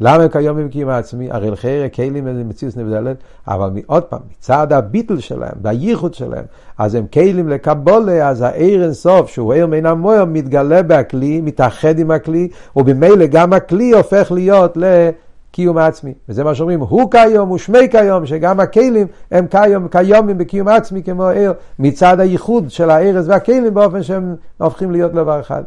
למה 0.00 0.28
כיום 0.28 0.58
הם 0.58 0.68
קיום 0.68 0.90
העצמי? 0.90 1.30
הרי 1.30 1.50
לחייר 1.50 1.88
כלים 1.88 2.26
הם 2.26 2.48
מציאות 2.48 2.76
נבדלת, 2.76 3.16
אבל 3.48 3.70
עוד 3.86 4.02
פעם, 4.02 4.20
מצד 4.30 4.72
הביטל 4.72 5.18
שלהם, 5.18 5.52
והייחוד 5.62 6.14
שלהם, 6.14 6.44
אז 6.78 6.94
הם 6.94 7.06
כלים 7.12 7.48
לקבולה, 7.48 8.28
אז 8.28 8.42
העיר 8.42 8.84
אינסוף, 8.84 9.30
שהוא 9.30 9.52
עיר 9.52 9.66
מן 9.66 9.86
המויר, 9.86 10.24
מתגלה 10.24 10.82
בכלי, 10.82 11.40
מתאחד 11.40 11.98
עם 11.98 12.10
הכלי, 12.10 12.48
ובמילא 12.76 13.26
גם 13.26 13.52
הכלי 13.52 13.94
הופך 13.94 14.32
להיות 14.32 14.76
לקיום 14.76 15.78
העצמי. 15.78 16.14
וזה 16.28 16.44
מה 16.44 16.54
שאומרים, 16.54 16.80
הוא 16.80 17.10
כיום, 17.10 17.50
ושמי 17.50 17.88
כיום, 17.90 18.26
שגם 18.26 18.60
הכלים 18.60 19.06
הם 19.30 19.46
כיום, 19.46 19.88
כיומים 19.88 20.38
בקיום 20.38 20.68
עצמי 20.68 21.02
כמו 21.02 21.28
עיר, 21.28 21.52
מצד 21.78 22.20
הייחוד 22.20 22.70
של 22.70 22.90
הערס 22.90 23.26
והכלים 23.28 23.74
באופן 23.74 24.02
שהם 24.02 24.34
הופכים 24.58 24.90
להיות 24.90 25.12
דבר 25.12 25.40
אחד. 25.40 25.62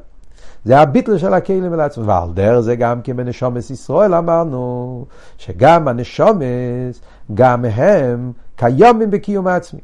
זה 0.65 0.79
הביטל 0.79 1.17
של 1.17 1.33
הכלים 1.33 1.73
אל 1.73 1.79
עצמם. 1.79 2.07
ועל 2.07 2.29
דרך 2.33 2.59
זה 2.59 2.75
גם 2.75 3.01
כי 3.01 3.13
בנשומס 3.13 3.69
ישראל 3.69 4.13
אמרנו 4.13 5.05
שגם 5.37 5.87
הנשומס, 5.87 7.01
גם 7.33 7.65
הם 7.65 8.31
כיומים 8.57 9.11
בקיום 9.11 9.47
העצמי. 9.47 9.81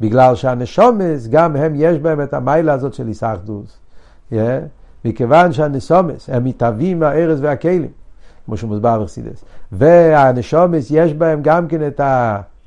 בגלל 0.00 0.34
שהנשומס, 0.34 1.28
גם 1.28 1.56
הם 1.56 1.72
יש 1.76 1.98
בהם 1.98 2.22
את 2.22 2.34
המיילה 2.34 2.72
הזאת 2.72 2.94
של 2.94 3.08
איסאחדוס. 3.08 3.78
Yeah? 4.32 4.34
מכיוון 5.04 5.52
שהנשומס, 5.52 6.30
הם 6.30 6.44
מתהווים 6.44 7.00
מהארץ 7.00 7.38
והכלים, 7.40 7.90
כמו 8.46 8.56
שמוסבר 8.56 9.02
בחסידס. 9.02 9.44
והנשומס, 9.72 10.86
יש 10.90 11.14
בהם 11.14 11.40
גם 11.42 11.68
כן 11.68 11.86
את 11.86 12.00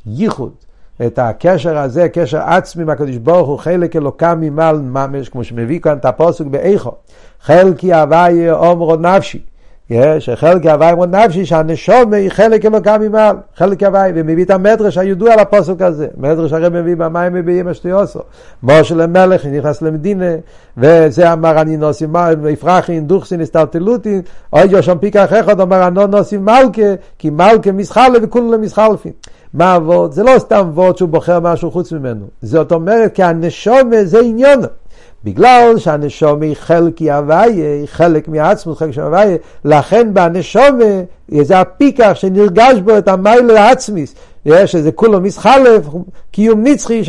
הייחוד, 0.06 0.54
את 1.02 1.20
הקשר 1.20 1.78
הזה, 1.78 2.10
קשר 2.10 2.42
עצמי 2.42 2.84
עם 2.84 2.90
הקדוש 2.90 3.18
ברוך 3.18 3.48
הוא, 3.48 3.60
חלק 3.60 3.96
אלוקם 3.96 4.38
ממעל 4.42 4.80
ממש, 4.80 5.30
כמו 5.30 5.44
שמביא 5.44 5.80
כאן 5.80 5.98
את 5.98 6.06
הפוסק 6.06 6.46
באיכו, 6.46 6.92
חלקי 7.42 7.94
הוואי 7.94 8.52
אומרו 8.52 8.96
נפשי. 8.96 9.40
שחלק 10.20 10.66
הוואי 10.66 10.92
אומרו 10.92 11.06
נפשי, 11.06 11.46
שהנשום 11.46 12.14
היא 12.14 12.30
חלק 12.30 12.66
אלוקם 12.66 13.02
ממעל, 13.02 13.36
חלק 13.56 13.84
הוואי, 13.84 14.12
ומביא 14.16 14.46
את 14.46 14.50
המדרש 14.50 14.98
הידוע 14.98 15.34
על 15.34 15.40
הפוסק 15.40 15.82
הזה. 15.82 16.08
מדרש 16.18 16.54
הרי 16.54 16.70
מביא 16.70 16.96
במים 16.96 17.34
מביאים 17.34 17.68
אשתיוסו. 17.68 18.20
משה 18.64 18.96
למלך 18.96 19.46
נכנס 19.46 19.82
למדינה, 19.82 20.32
וזה 20.78 21.34
אמר 21.34 21.62
אני 21.62 21.78
נוסים 21.78 22.16
מפרחין, 22.42 23.08
דוכסין, 23.08 23.42
הסתלתלותין, 23.42 24.22
אוי 24.54 24.66
יושם 24.70 24.98
פיקח 24.98 25.34
אחד, 25.34 25.60
אמר 25.60 25.88
אני 25.88 26.08
נוסים 26.08 26.46
מלכה, 26.46 26.96
כי 27.20 27.30
מלכה 27.30 27.72
מסחלה 27.72 28.18
וכולם 28.22 28.62
מסחלפין. 28.62 29.12
מה 29.56 29.74
הוורד? 29.74 30.12
זה 30.12 30.24
לא 30.24 30.40
סתם 30.40 30.70
וורד 30.74 30.98
שהוא 30.98 31.10
בוחר 31.10 31.40
משהו 31.40 31.72
חוץ 31.72 31.92
ממנו. 31.92 32.26
זאת 32.42 32.72
אומרת, 32.72 33.16
כי 33.16 33.24
הנשומה 33.24 34.04
זה 34.04 34.20
עניון. 34.20 34.62
בגלל 35.24 35.74
שהנשומה 35.78 36.46
היא 36.46 36.56
חלקי 36.56 37.12
הוויה, 37.12 37.46
היא 37.46 37.86
חלק 37.86 38.28
מעצמות, 38.28 38.78
חלק 38.78 38.92
של 38.92 39.02
הוויה, 39.02 39.38
לכן 39.66 40.14
בנשומה 40.14 40.86
זה 41.42 41.60
הפיקח 41.60 42.12
שנרגש 42.14 42.80
בו 42.80 42.98
את 42.98 43.08
המיילה 43.08 43.62
העצמיס, 43.62 44.16
שזה 44.66 44.92
כולו 44.92 45.22
מסחלף, 45.22 45.86
קיום 46.32 46.64
נצחי, 46.64 47.02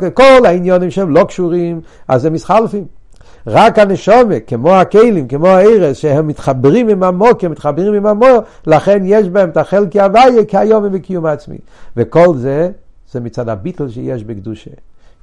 וכל 0.00 0.46
העניונים 0.46 0.90
שהם 0.90 1.10
לא 1.10 1.24
קשורים, 1.24 1.80
אז 2.08 2.24
הם 2.24 2.32
מסחלפים. 2.32 3.01
רק 3.46 3.78
הנשומה, 3.78 4.40
כמו 4.40 4.74
הכלים, 4.74 5.28
כמו 5.28 5.46
הארז, 5.46 5.96
שהם 5.96 6.26
מתחברים 6.26 6.88
עם 6.88 7.02
המוק, 7.02 7.44
הם 7.44 7.50
מתחברים 7.50 7.94
עם 7.94 8.06
המור, 8.06 8.38
לכן 8.66 9.02
יש 9.04 9.28
בהם 9.28 9.50
את 9.50 9.56
החלקי 9.56 10.00
הוויה, 10.00 10.44
כי 10.48 10.56
היום 10.56 10.84
הם 10.84 10.92
בקיום 10.92 11.26
עצמי. 11.26 11.58
וכל 11.96 12.36
זה, 12.36 12.70
זה 13.12 13.20
מצד 13.20 13.48
הביטל 13.48 13.88
שיש 13.88 14.24
בקדושה. 14.24 14.70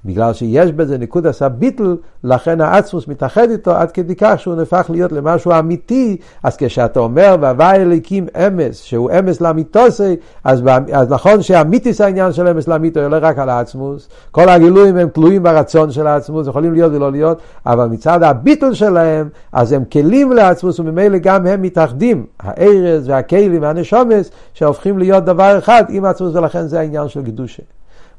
בגלל 0.05 0.33
שיש 0.33 0.71
בזה 0.71 0.97
נקודס 0.97 1.41
הביטל, 1.41 1.95
לכן 2.23 2.61
העצמוס 2.61 3.07
מתאחד 3.07 3.49
איתו 3.49 3.71
עד 3.71 3.91
כדי 3.91 4.15
כך 4.15 4.39
שהוא 4.39 4.55
נהפך 4.55 4.85
להיות 4.89 5.11
למשהו 5.11 5.51
אמיתי. 5.59 6.17
אז 6.43 6.57
כשאתה 6.57 6.99
אומר, 6.99 7.35
והווי 7.41 7.65
אליקים 7.65 8.27
אמס, 8.47 8.81
שהוא 8.81 9.11
אמס 9.19 9.41
לאמיתוסי, 9.41 10.15
אז, 10.43 10.63
אז 10.93 11.09
נכון 11.09 11.41
שאמיתיס 11.41 12.01
העניין 12.01 12.33
של 12.33 12.47
אמס 12.47 12.67
לאמיתו, 12.67 13.09
לא 13.09 13.17
רק 13.21 13.39
על 13.39 13.49
העצמוס. 13.49 14.09
כל 14.31 14.49
הגילויים 14.49 14.97
הם 14.97 15.09
תלויים 15.09 15.43
ברצון 15.43 15.91
של 15.91 16.07
העצמוס, 16.07 16.47
יכולים 16.47 16.73
להיות 16.73 16.93
ולא 16.93 17.11
להיות, 17.11 17.41
אבל 17.65 17.85
מצד 17.85 18.23
הביטל 18.23 18.73
שלהם, 18.73 19.29
אז 19.51 19.71
הם 19.71 19.83
כלים 19.85 20.31
לעצמוס, 20.31 20.79
וממילא 20.79 21.17
גם 21.17 21.47
הם 21.47 21.61
מתאחדים, 21.61 22.25
הארז 22.39 23.09
והכלים 23.09 23.61
והנשומס, 23.61 24.31
שהופכים 24.53 24.99
להיות 24.99 25.25
דבר 25.25 25.57
אחד 25.57 25.83
עם 25.89 26.05
עצמוס, 26.05 26.35
ולכן 26.35 26.67
זה 26.67 26.79
העניין 26.79 27.07
של 27.07 27.23
קדושה. 27.23 27.63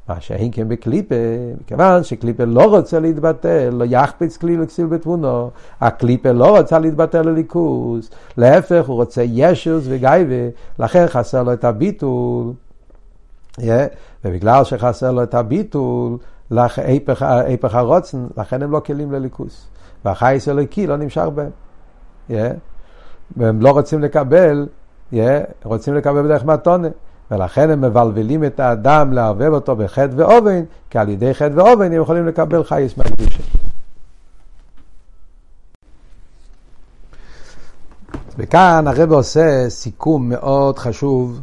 מה 0.09 0.21
שאין 0.21 0.49
כן 0.51 0.69
בקליפה, 0.69 1.15
מכיוון 1.61 2.03
שקליפה 2.03 2.43
לא 2.43 2.63
רוצה 2.63 2.99
להתבטל, 2.99 3.69
לא 3.69 3.85
יחפץ 3.87 4.37
כלי 4.37 4.57
לכסיל 4.57 4.85
בתבונו, 4.85 5.49
הקליפה 5.81 6.31
לא 6.31 6.57
רוצה 6.57 6.79
להתבטל 6.79 7.21
לליכוס, 7.21 8.09
להפך 8.37 8.83
הוא 8.87 8.95
רוצה 8.95 9.21
ישוס 9.25 9.83
וגייבה, 9.87 10.49
לכן 10.79 11.05
חסר 11.07 11.43
לו 11.43 11.53
את 11.53 11.63
הביטול, 11.63 12.53
yeah, 13.59 13.63
ובגלל 14.25 14.63
שחסר 14.63 15.11
לו 15.11 15.23
את 15.23 15.33
הביטול, 15.33 16.17
היפך 16.77 17.75
הרוצן, 17.75 18.27
לכן 18.37 18.63
הם 18.63 18.71
לא 18.71 18.79
כלים 18.79 19.11
לליכוס, 19.11 19.67
והחייס 20.05 20.47
אלוקי 20.47 20.87
לא 20.87 20.97
נמשך 20.97 21.25
בהם, 21.35 21.49
yeah, 22.29 22.33
והם 23.37 23.61
לא 23.61 23.69
רוצים 23.69 24.01
לקבל, 24.01 24.67
yeah, 25.13 25.15
רוצים 25.63 25.95
לקבל 25.95 26.21
בדרך 26.21 26.45
מתונה. 26.45 26.87
ולכן 27.31 27.69
הם 27.69 27.81
מבלבלים 27.81 28.43
את 28.43 28.59
האדם 28.59 29.13
לערבב 29.13 29.53
אותו 29.53 29.75
בחטא 29.75 30.13
ואובן, 30.15 30.63
כי 30.89 30.97
על 30.97 31.09
ידי 31.09 31.33
חטא 31.33 31.53
ואובן 31.55 31.85
הם 31.85 32.01
יכולים 32.01 32.27
לקבל 32.27 32.63
חייס 32.63 32.97
מהקדושה. 32.97 33.43
וכאן 38.37 38.87
הרב 38.87 39.11
עושה 39.11 39.69
סיכום 39.69 40.29
מאוד 40.29 40.79
חשוב 40.79 41.41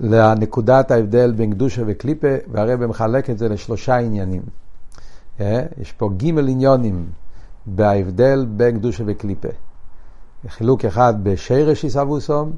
לנקודת 0.00 0.90
ההבדל 0.90 1.32
בין 1.32 1.50
קדושה 1.50 1.82
וקליפה, 1.86 2.34
והרב 2.50 2.86
מחלק 2.86 3.30
את 3.30 3.38
זה 3.38 3.48
לשלושה 3.48 3.96
עניינים. 3.96 4.42
אה? 5.40 5.62
יש 5.80 5.92
פה 5.92 6.10
ג' 6.16 6.38
עניונים 6.38 7.06
בהבדל 7.66 8.46
בין 8.48 8.78
קדושה 8.78 9.04
וקליפה. 9.06 9.48
חילוק 10.48 10.84
אחד 10.84 11.14
בשרש 11.24 11.84
עיסבוסום, 11.84 12.52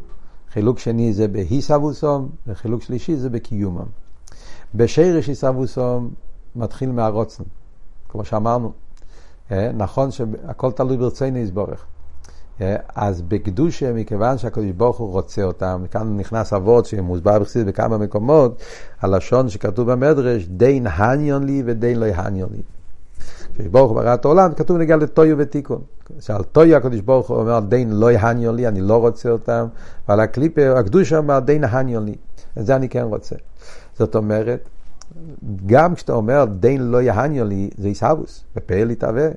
חילוק 0.52 0.78
שני 0.78 1.12
זה 1.12 1.28
בהיסבוסום, 1.28 2.28
וחילוק 2.46 2.82
שלישי 2.82 3.16
זה 3.16 3.30
בקיומם. 3.30 3.86
בשרש 4.74 5.28
היסבוסום 5.28 6.10
מתחיל 6.56 6.92
מהרוצן. 6.92 7.44
כמו 8.08 8.24
שאמרנו. 8.24 8.72
אה, 9.52 9.72
נכון 9.72 10.10
שהכל 10.10 10.72
תלוי 10.72 10.96
ברצינו 10.96 11.38
יסבורך. 11.38 11.86
אה, 12.60 12.76
אז 12.94 13.22
בקדושה, 13.22 13.92
מכיוון 13.92 14.38
שהקדוש 14.38 14.70
ברוך 14.70 14.98
הוא 14.98 15.10
רוצה 15.10 15.42
אותם, 15.42 15.84
כאן 15.90 16.16
נכנס 16.16 16.52
אבות 16.52 16.86
שמוסבר 16.86 17.38
בחסיד 17.38 17.66
בכמה 17.66 17.98
מקומות, 17.98 18.62
הלשון 19.00 19.48
שכתוב 19.48 19.92
במדרש, 19.92 20.44
דין 20.44 20.86
הניון 20.86 21.44
לי 21.44 21.62
ודין 21.66 21.98
לא 21.98 22.06
הניון 22.06 22.48
לי. 22.52 22.62
כשברוך 23.54 23.92
ברא 23.92 24.14
את 24.14 24.24
העולם, 24.24 24.54
כתוב 24.54 24.76
נגיע 24.76 24.96
לטויו 24.96 25.38
ותיקון. 25.38 25.82
שעל 26.20 26.42
טויו 26.42 26.76
הקדוש 26.76 27.00
ברוך 27.00 27.30
הוא 27.30 27.38
אומר, 27.38 27.60
דין 27.60 27.92
לא 27.92 28.10
הניון 28.10 28.56
לי, 28.56 28.68
אני 28.68 28.80
לא 28.80 28.96
רוצה 28.96 29.30
אותם, 29.30 29.66
ועל 30.08 30.20
הקליפה, 30.20 30.78
הקדושה 30.78 31.18
אומר, 31.18 31.38
דין 31.38 31.64
הניון 31.64 32.04
לי. 32.04 32.14
את 32.58 32.66
זה 32.66 32.76
אני 32.76 32.88
כן 32.88 33.02
רוצה. 33.02 33.36
זאת 33.98 34.14
אומרת, 34.14 34.68
גם 35.66 35.94
כשאתה 35.94 36.12
אומר 36.12 36.44
דין 36.44 36.82
לא 36.90 37.02
יהניון 37.02 37.48
לי, 37.48 37.70
זה 37.78 37.88
עיסאוווס, 37.88 38.44
ופעל 38.56 38.86
להתהווה. 38.86 39.28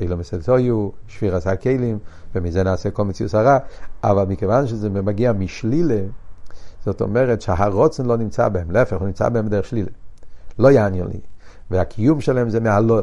אילו 0.00 0.16
מסלסויו, 0.16 0.88
שפיר 1.08 1.36
עשה 1.36 1.56
כלים, 1.56 1.98
ומזה 2.34 2.62
נעשה 2.62 2.90
כל 2.90 3.04
מציאות 3.04 3.34
הרע, 3.34 3.58
אבל 4.04 4.24
מכיוון 4.24 4.66
שזה 4.66 4.90
מגיע 4.90 5.32
משלילה, 5.32 6.00
זאת 6.84 7.00
אומרת 7.00 7.42
שהרוצן 7.42 8.06
לא 8.06 8.16
נמצא 8.16 8.48
בהם, 8.48 8.70
להפך, 8.70 8.96
הוא 8.96 9.06
נמצא 9.06 9.28
בהם 9.28 9.46
בדרך 9.46 9.64
שלילה. 9.64 9.90
לא 10.58 10.70
יעניין 10.70 11.06
לי. 11.06 11.20
והקיום 11.70 12.20
שלהם 12.20 12.50
זה 12.50 12.60
מעלו, 12.60 12.98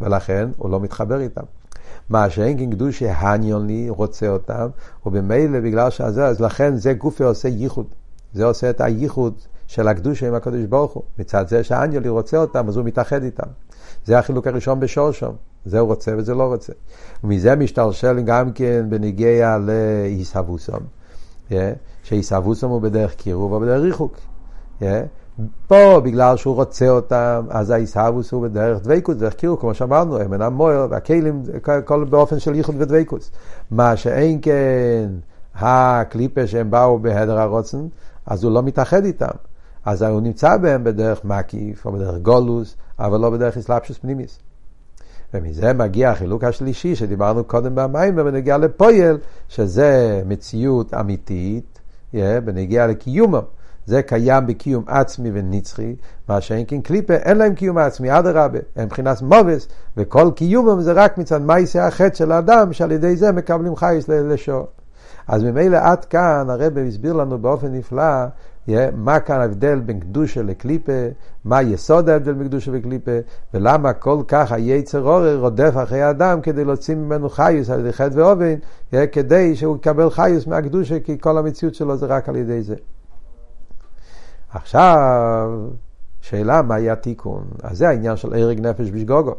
ולכן 0.00 0.48
הוא 0.56 0.70
לא 0.70 0.80
מתחבר 0.80 1.20
איתם. 1.20 1.42
מה 2.08 2.30
שאין 2.30 2.58
כן 2.58 2.70
קדוש 2.70 3.02
הניון 3.02 3.66
לי, 3.66 3.90
רוצה 3.90 4.28
אותם, 4.28 4.68
ובמילא 5.06 5.60
בגלל 5.60 5.90
שזה, 5.90 6.26
אז 6.26 6.40
לכן 6.40 6.76
זה 6.76 6.92
גופי 6.92 7.24
עושה 7.24 7.48
ייחוד. 7.48 7.86
זה 8.32 8.44
עושה 8.44 8.70
את 8.70 8.80
הייחוד 8.80 9.34
של 9.66 9.88
הקדושה 9.88 10.28
עם 10.28 10.34
הקדוש 10.34 10.64
ברוך 10.64 10.92
הוא. 10.92 11.02
מצד 11.18 11.48
זה 11.48 11.64
שהאניולי 11.64 12.08
רוצה 12.08 12.36
אותם, 12.36 12.68
אז 12.68 12.76
הוא 12.76 12.84
מתאחד 12.84 13.22
איתם. 13.22 13.46
זה 14.04 14.18
החילוק 14.18 14.46
הראשון 14.46 14.80
בשורשם. 14.80 15.30
זה 15.64 15.78
הוא 15.78 15.88
רוצה 15.88 16.12
וזה 16.18 16.34
לא 16.34 16.42
רוצה. 16.42 16.72
ומזה 17.24 17.56
משתלשל 17.56 18.20
גם 18.20 18.52
כן 18.52 18.86
בניגיע 18.88 19.58
לעיסאווסום. 19.58 20.80
שעיסאווסום 22.02 22.70
הוא 22.70 22.82
בדרך 22.82 23.14
קירוב 23.14 23.52
או 23.52 23.60
בדרך 23.60 23.82
ריחוק. 23.82 24.16
פה, 25.66 26.00
בגלל 26.04 26.36
שהוא 26.36 26.54
רוצה 26.54 26.88
אותם, 26.88 27.46
אז 27.50 27.70
העיסאוווס 27.70 28.32
הוא 28.32 28.42
בדרך 28.42 28.82
דבקוס, 28.82 29.16
קירוב, 29.36 29.60
כמו 29.60 29.74
שאמרנו, 29.74 30.18
הם 30.18 30.32
אינם 30.32 30.52
מויר, 30.52 30.86
והכלים, 30.90 31.42
כל 31.84 32.04
באופן 32.04 32.38
של 32.38 32.54
ייחוד 32.54 32.74
ודבקוס. 32.78 33.30
מה 33.70 33.96
שאין 33.96 34.38
כן 34.42 35.08
הקליפה 35.54 36.46
שהם 36.46 36.70
באו 36.70 36.98
בהדר 36.98 37.38
הרוצן, 37.38 37.86
אז 38.26 38.44
הוא 38.44 38.52
לא 38.52 38.62
מתאחד 38.62 39.04
איתם. 39.04 39.26
אז 39.84 40.02
הוא 40.02 40.20
נמצא 40.20 40.56
בהם 40.56 40.84
בדרך 40.84 41.24
מקיף 41.24 41.86
או 41.86 41.92
בדרך 41.92 42.18
גולוס, 42.22 42.76
אבל 42.98 43.20
לא 43.20 43.30
בדרך 43.30 43.56
אסלאפשוס 43.56 43.98
פנימיס. 43.98 44.38
ומזה 45.34 45.72
מגיע 45.72 46.10
החילוק 46.10 46.44
השלישי 46.44 46.94
שדיברנו 46.94 47.44
קודם 47.44 47.74
במים 47.74 48.14
ובנגיע 48.16 48.58
לפויל, 48.58 49.18
שזה 49.48 50.22
מציאות 50.26 50.94
אמיתית, 50.94 51.78
yeah, 52.14 52.18
בנגיע 52.44 52.86
לקיומו. 52.86 53.40
זה 53.88 54.02
קיים 54.02 54.46
בקיום 54.46 54.84
עצמי 54.86 55.30
ונצחי, 55.32 55.96
מה 56.28 56.40
שאין 56.40 56.64
כן 56.68 56.80
קליפה, 56.80 57.14
אין 57.14 57.38
להם 57.38 57.54
קיום 57.54 57.78
עצמי, 57.78 58.18
אדרבה, 58.18 58.58
הם 58.76 58.84
מבחינת 58.84 59.22
מובס, 59.22 59.68
וכל 59.96 60.30
קיומם 60.34 60.80
זה 60.80 60.92
רק 60.92 61.18
מצד 61.18 61.42
מייסי 61.42 61.78
החטא 61.78 62.14
של 62.14 62.32
האדם, 62.32 62.72
שעל 62.72 62.92
ידי 62.92 63.16
זה 63.16 63.32
מקבלים 63.32 63.76
חייס 63.76 64.08
לשור. 64.08 64.66
אז 65.28 65.44
ממילא 65.44 65.76
עד 65.82 66.04
כאן 66.04 66.46
הרב 66.50 66.78
הסביר 66.78 67.12
לנו 67.12 67.38
באופן 67.38 67.72
נפלא 67.72 68.26
מה 68.96 69.20
כאן 69.20 69.40
ההבדל 69.40 69.80
בין 69.80 70.00
קדושה 70.00 70.42
לקליפה, 70.42 70.92
מה 71.44 71.62
יסוד 71.62 72.08
ההבדל 72.08 72.32
בין 72.32 72.48
קדושה 72.48 72.70
וקליפה, 72.74 73.18
ולמה 73.54 73.92
כל 73.92 74.22
כך 74.28 74.52
היצר 74.52 75.00
עורר 75.00 75.40
רודף 75.40 75.72
אחרי 75.82 76.02
האדם 76.02 76.40
כדי 76.40 76.64
להוציא 76.64 76.94
ממנו 76.94 77.28
חיוס 77.28 77.70
על 77.70 77.80
ידי 77.80 77.92
חטא 77.92 78.14
ואובן, 78.14 78.54
כדי 79.12 79.56
שהוא 79.56 79.76
יקבל 79.76 80.10
חיוס 80.10 80.46
מהקדושה, 80.46 81.00
כי 81.00 81.18
כל 81.20 81.38
המציאות 81.38 81.74
שלו 81.74 81.96
זה 81.96 82.06
רק 82.06 82.28
על 82.28 82.36
ידי 82.36 82.62
זה. 82.62 82.74
עכשיו, 84.52 85.50
שאלה 86.20 86.62
מה 86.62 86.78
יהיה 86.78 86.92
התיקון? 86.92 87.44
אז 87.62 87.78
זה 87.78 87.88
העניין 87.88 88.16
של 88.16 88.34
הרג 88.34 88.60
נפש 88.60 88.90
בשגוגו. 88.90 89.34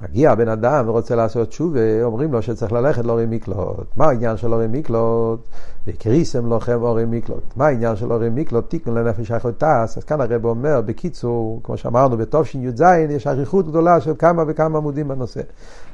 מגיע 0.00 0.30
הבן 0.30 0.48
אדם 0.48 0.88
ורוצה 0.88 1.14
לעשות 1.16 1.48
תשובה, 1.48 2.02
אומרים 2.02 2.32
לו 2.32 2.42
שצריך 2.42 2.72
ללכת 2.72 3.04
לאורי 3.04 3.26
מקלוט. 3.26 3.86
מה 3.96 4.06
העניין 4.06 4.36
של 4.36 4.52
אורי 4.52 4.66
מקלוט? 4.70 5.40
וקריסם 5.86 6.46
לוחם 6.46 6.82
אורי 6.82 7.04
מקלוט. 7.04 7.56
מה 7.56 7.66
העניין 7.66 7.96
של 7.96 8.12
אורי 8.12 8.28
מקלוט? 8.30 8.70
תיקון 8.70 8.94
לנפש 8.94 9.30
החוטס. 9.30 9.98
אז 9.98 10.04
כאן 10.06 10.20
הרב 10.20 10.44
אומר, 10.44 10.80
בקיצור, 10.80 11.60
כמו 11.64 11.76
שאמרנו, 11.76 12.16
בתשי"ז 12.16 12.82
יש 13.08 13.26
אריכות 13.26 13.68
גדולה 13.68 14.00
של 14.00 14.12
כמה 14.18 14.42
וכמה 14.46 14.78
עמודים 14.78 15.08
בנושא. 15.08 15.40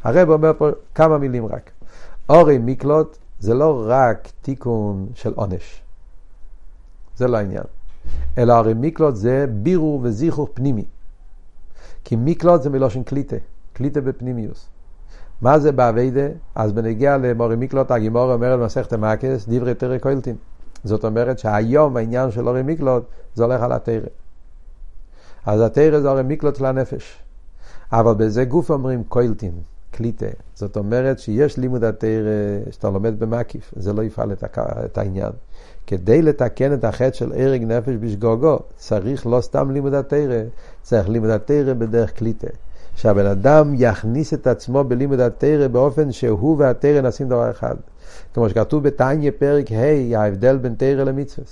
הרב 0.05 0.31
אומר 0.31 0.53
פה 0.59 0.69
כמה 0.95 1.19
מילים 1.19 1.47
רק. 1.47 1.71
אורי 2.29 2.59
מקלוט 2.59 3.19
זה 3.41 3.55
לא 3.55 3.85
רק 3.87 4.29
תיקון 4.43 5.07
של 5.15 5.33
עונש. 5.35 5.83
זה 7.17 7.29
לא 7.29 7.37
העניין. 7.37 7.65
אלא 8.39 8.59
אורי 8.59 8.75
מקלוט 8.75 9.17
זה 9.17 9.47
בירור 9.63 10.01
וזיכוך 10.03 10.49
פנימי. 10.55 10.85
כי 12.05 12.17
מקלוט 12.19 12.63
זה 12.63 12.71
מלושן 12.71 13.03
קליטה. 13.03 13.37
קליטה 13.73 14.01
בפנימיוס. 14.01 14.67
מה 15.43 15.59
זה 15.59 15.73
באביידה? 15.73 16.27
אז 16.55 16.73
בנגיע 16.73 17.17
למורי 17.17 17.57
מיקלוט, 17.57 17.91
הגימור 17.91 18.33
אומרת 18.33 18.61
במסכת 18.61 18.93
המקס, 18.93 19.47
דברי 19.49 19.75
תרא 19.75 19.99
קוילטין. 19.99 20.37
זאת 20.85 21.05
אומרת 21.05 21.39
שהיום 21.39 21.97
העניין 21.97 22.31
של 22.31 22.49
אורי 22.49 22.63
מיקלוט, 22.63 23.03
זה 23.35 23.45
הולך 23.45 23.63
על 23.63 23.73
התרא. 23.73 24.09
אז 25.47 25.61
התרא 25.61 26.01
זה 26.01 26.11
אורי 26.11 26.23
מיקלוט 26.23 26.57
של 26.57 26.65
הנפש. 26.65 27.23
אבל 27.93 28.15
בזה 28.15 28.45
גוף 28.45 28.71
אומרים 28.71 29.05
קוילטין, 29.05 29.53
קליטה. 29.93 30.27
זאת 30.55 30.77
אומרת 30.77 31.19
שיש 31.19 31.57
לימוד 31.57 31.85
התרא 31.85 32.71
שאתה 32.71 32.91
לומד 32.91 33.19
במקיף, 33.19 33.75
זה 33.77 33.93
לא 33.93 34.03
יפעל 34.03 34.33
את 34.59 34.99
העניין. 34.99 35.33
כדי 35.87 36.23
לתקן 36.23 36.73
את 36.75 36.85
החטא 36.85 37.13
של 37.13 37.33
הרג 37.33 37.63
נפש 37.63 37.95
בשגוגו, 38.01 38.59
צריך 38.77 39.27
לא 39.27 39.41
סתם 39.41 39.71
לימוד 39.71 39.95
התרא, 39.95 40.43
צריך 40.83 41.09
לימוד 41.09 41.31
התרא 41.31 41.73
בדרך 41.73 42.13
קליטה. 42.13 42.49
שהבן 42.95 43.27
אדם 43.27 43.73
יכניס 43.77 44.35
את 44.35 44.47
עצמו 44.47 44.85
בלימוד 44.85 45.21
התרא 45.21 45.69
באופן 45.69 46.13
שהוא 46.13 46.59
והתרא 46.59 47.01
נעשים 47.01 47.29
דבר 47.29 47.51
אחד. 47.51 47.75
כמו 48.35 48.49
שכתוב 48.49 48.83
בתניא 48.83 49.31
פרק 49.39 49.73
ה', 49.73 50.19
ההבדל 50.19 50.57
בין 50.57 50.75
תרא 50.75 51.05
למצווה. 51.05 51.47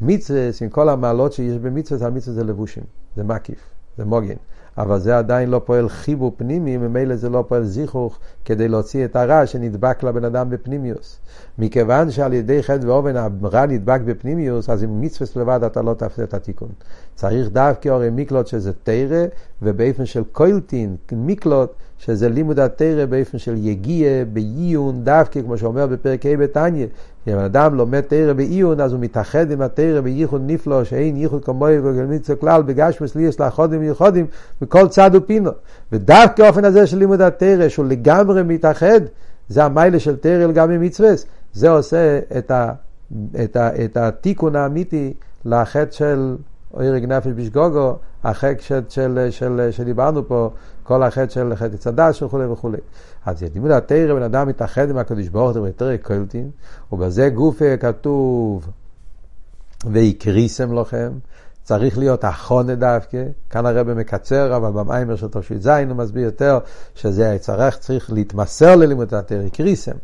מצווה, 0.00 0.50
עם 0.60 0.68
כל 0.68 0.88
המעלות 0.88 1.32
שיש 1.32 1.58
במצווה, 1.58 2.06
המצווה 2.06 2.34
זה 2.34 2.44
לבושים, 2.44 2.82
זה 3.16 3.24
מקיף, 3.24 3.58
זה 3.98 4.04
מוגן. 4.04 4.34
אבל 4.78 4.98
זה 4.98 5.18
עדיין 5.18 5.50
לא 5.50 5.60
פועל 5.64 5.88
חיבור 5.88 6.32
פנימי, 6.36 6.76
ממילא 6.76 7.16
זה 7.16 7.28
לא 7.28 7.44
פועל 7.48 7.64
זיכוך 7.64 8.18
כדי 8.44 8.68
להוציא 8.68 9.04
את 9.04 9.16
הרע 9.16 9.46
שנדבק 9.46 10.02
לבן 10.02 10.24
אדם 10.24 10.50
בפנימיוס. 10.50 11.16
מכיוון 11.58 12.10
שעל 12.10 12.32
ידי 12.32 12.62
חטא 12.62 12.86
ואובן 12.86 13.16
הרע 13.16 13.66
נדבק 13.66 14.00
בפנימיוס, 14.00 14.70
אז 14.70 14.82
עם 14.82 15.00
מצווה 15.00 15.42
לבד 15.42 15.64
אתה 15.64 15.82
לא 15.82 15.94
תעשה 15.94 16.22
את 16.22 16.34
התיקון. 16.34 16.68
צריך 17.14 17.48
דווקא 17.48 17.88
הרי 17.88 18.10
מיקלוט 18.10 18.46
שזה 18.46 18.72
תרא, 18.82 19.24
ובאופן 19.62 20.06
של 20.06 20.24
קוילטין, 20.32 20.96
מיקלוט, 21.12 21.72
שזה 22.04 22.28
לימוד 22.28 22.58
התרא 22.58 23.06
באופן 23.06 23.38
של 23.38 23.54
יגיע, 23.56 24.08
בעיון, 24.32 25.04
דווקא, 25.04 25.42
כמו 25.42 25.58
שאומר 25.58 25.86
בפרק 25.86 26.26
ה' 26.26 26.36
בתניא, 26.36 26.86
אם 27.28 27.38
אדם 27.38 27.74
לומד 27.74 28.00
תרא 28.00 28.32
בעיון, 28.32 28.80
אז 28.80 28.92
הוא 28.92 29.00
מתאחד 29.00 29.50
עם 29.50 29.62
התרא 29.62 30.00
בייחוד 30.00 30.42
נפלא, 30.46 30.84
שאין 30.84 31.16
ייחוד 31.16 31.44
כמוהו 31.44 31.84
וגלמיצו 31.84 32.32
כלל, 32.40 32.62
בגשמוס 32.62 33.14
ליאס 33.16 33.40
לאחודים 33.40 33.80
וייחודים, 33.80 34.26
מכל 34.62 34.88
צד 34.88 35.10
ופינו. 35.14 35.50
ודווקא 35.92 36.42
האופן 36.42 36.64
הזה 36.64 36.86
של 36.86 36.98
לימוד 36.98 37.20
התרא, 37.20 37.68
שהוא 37.68 37.86
לגמרי 37.86 38.42
מתאחד, 38.42 39.00
זה 39.48 39.64
המיילה 39.64 39.98
של 39.98 40.16
תרא 40.16 40.46
לגמרי 40.46 40.78
מצווה, 40.78 41.10
זה 41.52 41.70
עושה 41.70 42.20
את, 42.38 42.50
ה, 42.50 42.72
את, 43.44 43.56
ה, 43.56 43.84
את 43.84 43.96
התיקון 43.96 44.56
האמיתי 44.56 45.14
לחטא 45.44 45.92
של 45.92 46.36
אוירג 46.74 47.04
נפש 47.04 47.30
בשגוגו, 47.36 47.96
החטא 48.24 48.62
של, 48.62 48.80
של, 48.88 49.28
של, 49.30 49.68
שדיברנו 49.70 50.28
פה, 50.28 50.50
כל 50.82 51.02
החטא 51.02 51.28
של 51.28 51.56
חטא 51.56 51.76
צדש 51.76 52.22
וכולי 52.22 52.46
וכולי. 52.46 52.78
אז 53.26 53.42
לימוד 53.54 53.70
התרא, 53.70 54.14
בן 54.14 54.22
אדם 54.22 54.48
מתאחד 54.48 54.90
עם 54.90 54.98
הקדוש 54.98 55.28
ברוך 55.28 55.56
הוא 55.56 55.68
בתרא 55.68 55.96
קולטין, 55.96 56.50
ובזה 56.92 57.28
גוף 57.28 57.62
כתוב, 57.80 58.68
ויקריסם 59.86 60.78
לכם, 60.78 61.12
צריך 61.62 61.98
להיות 61.98 62.24
החונה 62.24 62.74
דווקא, 62.74 63.24
כאן 63.50 63.66
הרב 63.66 63.92
מקצר, 63.92 64.56
אבל 64.56 64.70
במיימר 64.70 65.16
של 65.16 65.28
תושבי 65.28 65.58
זין 65.58 65.88
הוא 65.88 65.96
מסביר 65.96 66.24
יותר, 66.24 66.58
שזה 66.94 67.36
צריך, 67.40 67.76
צריך 67.76 68.12
להתמסר 68.12 68.76
ללימוד 68.76 69.14
התרא, 69.14 69.48
קריסם. 69.52 69.96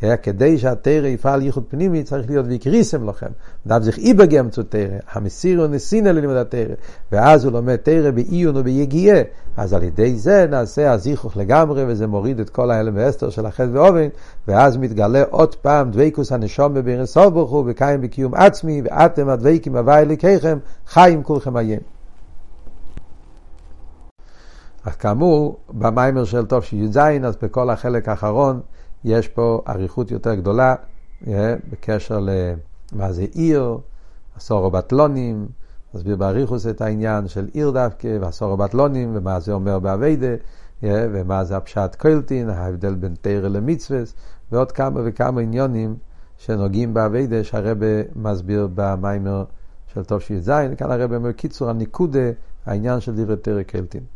כדי 0.00 0.58
שהתרא 0.58 1.06
יפעל 1.06 1.42
ייחוד 1.42 1.64
פנימי, 1.68 2.02
צריך 2.02 2.30
להיות 2.30 2.46
ויקריסם 2.48 3.08
לכם. 3.08 3.26
אדם 3.66 3.80
צריך 3.82 3.98
איבגם 3.98 4.50
צו 4.50 4.62
תרא, 4.62 4.98
המסירו 5.12 5.66
נסינא 5.66 6.08
ללימוד 6.08 6.36
התרא, 6.36 6.74
ואז 7.12 7.44
הוא 7.44 7.52
לומד 7.52 7.76
תרא 7.76 8.10
בעיון 8.10 8.56
וביגיעה, 8.56 9.22
אז 9.56 9.72
על 9.72 9.82
ידי 9.82 10.16
זה 10.16 10.46
נעשה 10.50 10.92
הזיכוך 10.92 11.36
לגמרי, 11.36 11.84
וזה 11.88 12.06
מוריד 12.06 12.40
את 12.40 12.50
כל 12.50 12.70
ההלם 12.70 12.92
ואסתר 12.96 13.30
של 13.30 13.46
החטא 13.46 13.68
ואובן, 13.72 14.08
ואז 14.48 14.76
מתגלה 14.76 15.22
עוד 15.30 15.54
פעם 15.54 15.90
דבקוס 15.90 16.32
הנשום 16.32 16.74
בבין 16.74 17.06
סוף 17.06 17.32
ברוך 17.32 17.50
הוא, 17.50 17.64
וקיים 17.66 18.00
בקיום 18.00 18.34
עצמי, 18.34 18.82
ואתם 18.84 19.28
הדבקים 19.28 19.76
הווי 19.76 19.98
אליקיכם, 19.98 20.58
חיים 20.86 21.22
כולכם 21.22 21.56
עיין. 21.56 21.80
אך 24.84 24.96
כאמור, 24.98 25.56
במיימר 25.70 26.24
של 26.24 26.46
טוב 26.46 26.64
שי"ז, 26.64 26.98
אז 27.24 27.36
בכל 27.42 27.70
החלק 27.70 28.08
האחרון 28.08 28.60
יש 29.06 29.28
פה 29.28 29.62
אריכות 29.68 30.10
יותר 30.10 30.34
גדולה 30.34 30.74
בקשר 31.70 32.18
למה 32.20 33.12
זה 33.12 33.26
עיר, 33.32 33.78
עשור 34.36 34.66
הבטלונים, 34.66 35.48
מסביר 35.94 36.16
באריכוס 36.16 36.66
את 36.66 36.80
העניין 36.80 37.28
של 37.28 37.48
עיר 37.52 37.70
דווקא, 37.70 38.18
ועשור 38.20 38.52
הבטלונים, 38.52 39.12
ומה 39.14 39.40
זה 39.40 39.52
אומר 39.52 39.78
באביידה, 39.78 40.34
ומה 40.82 41.44
זה 41.44 41.56
הפשט 41.56 41.94
קוילטין, 41.98 42.50
ההבדל 42.50 42.94
בין 42.94 43.14
תרא 43.20 43.48
למצווה, 43.48 44.00
ועוד 44.52 44.72
כמה 44.72 45.00
וכמה 45.04 45.40
עניונים 45.40 45.96
שנוגעים 46.36 46.94
באביידה, 46.94 47.44
שהרבה 47.44 47.86
מסביר 48.16 48.68
במיימר 48.74 49.44
של 49.94 50.04
טוב 50.04 50.20
שי"ז, 50.20 50.50
כאן 50.78 50.90
הרבה 50.90 51.16
אומר 51.16 51.32
קיצור 51.32 51.70
הניקודה, 51.70 52.30
העניין 52.66 53.00
של 53.00 53.16
דברי 53.16 53.36
תרא 53.36 53.62
קוילטין. 53.62 54.15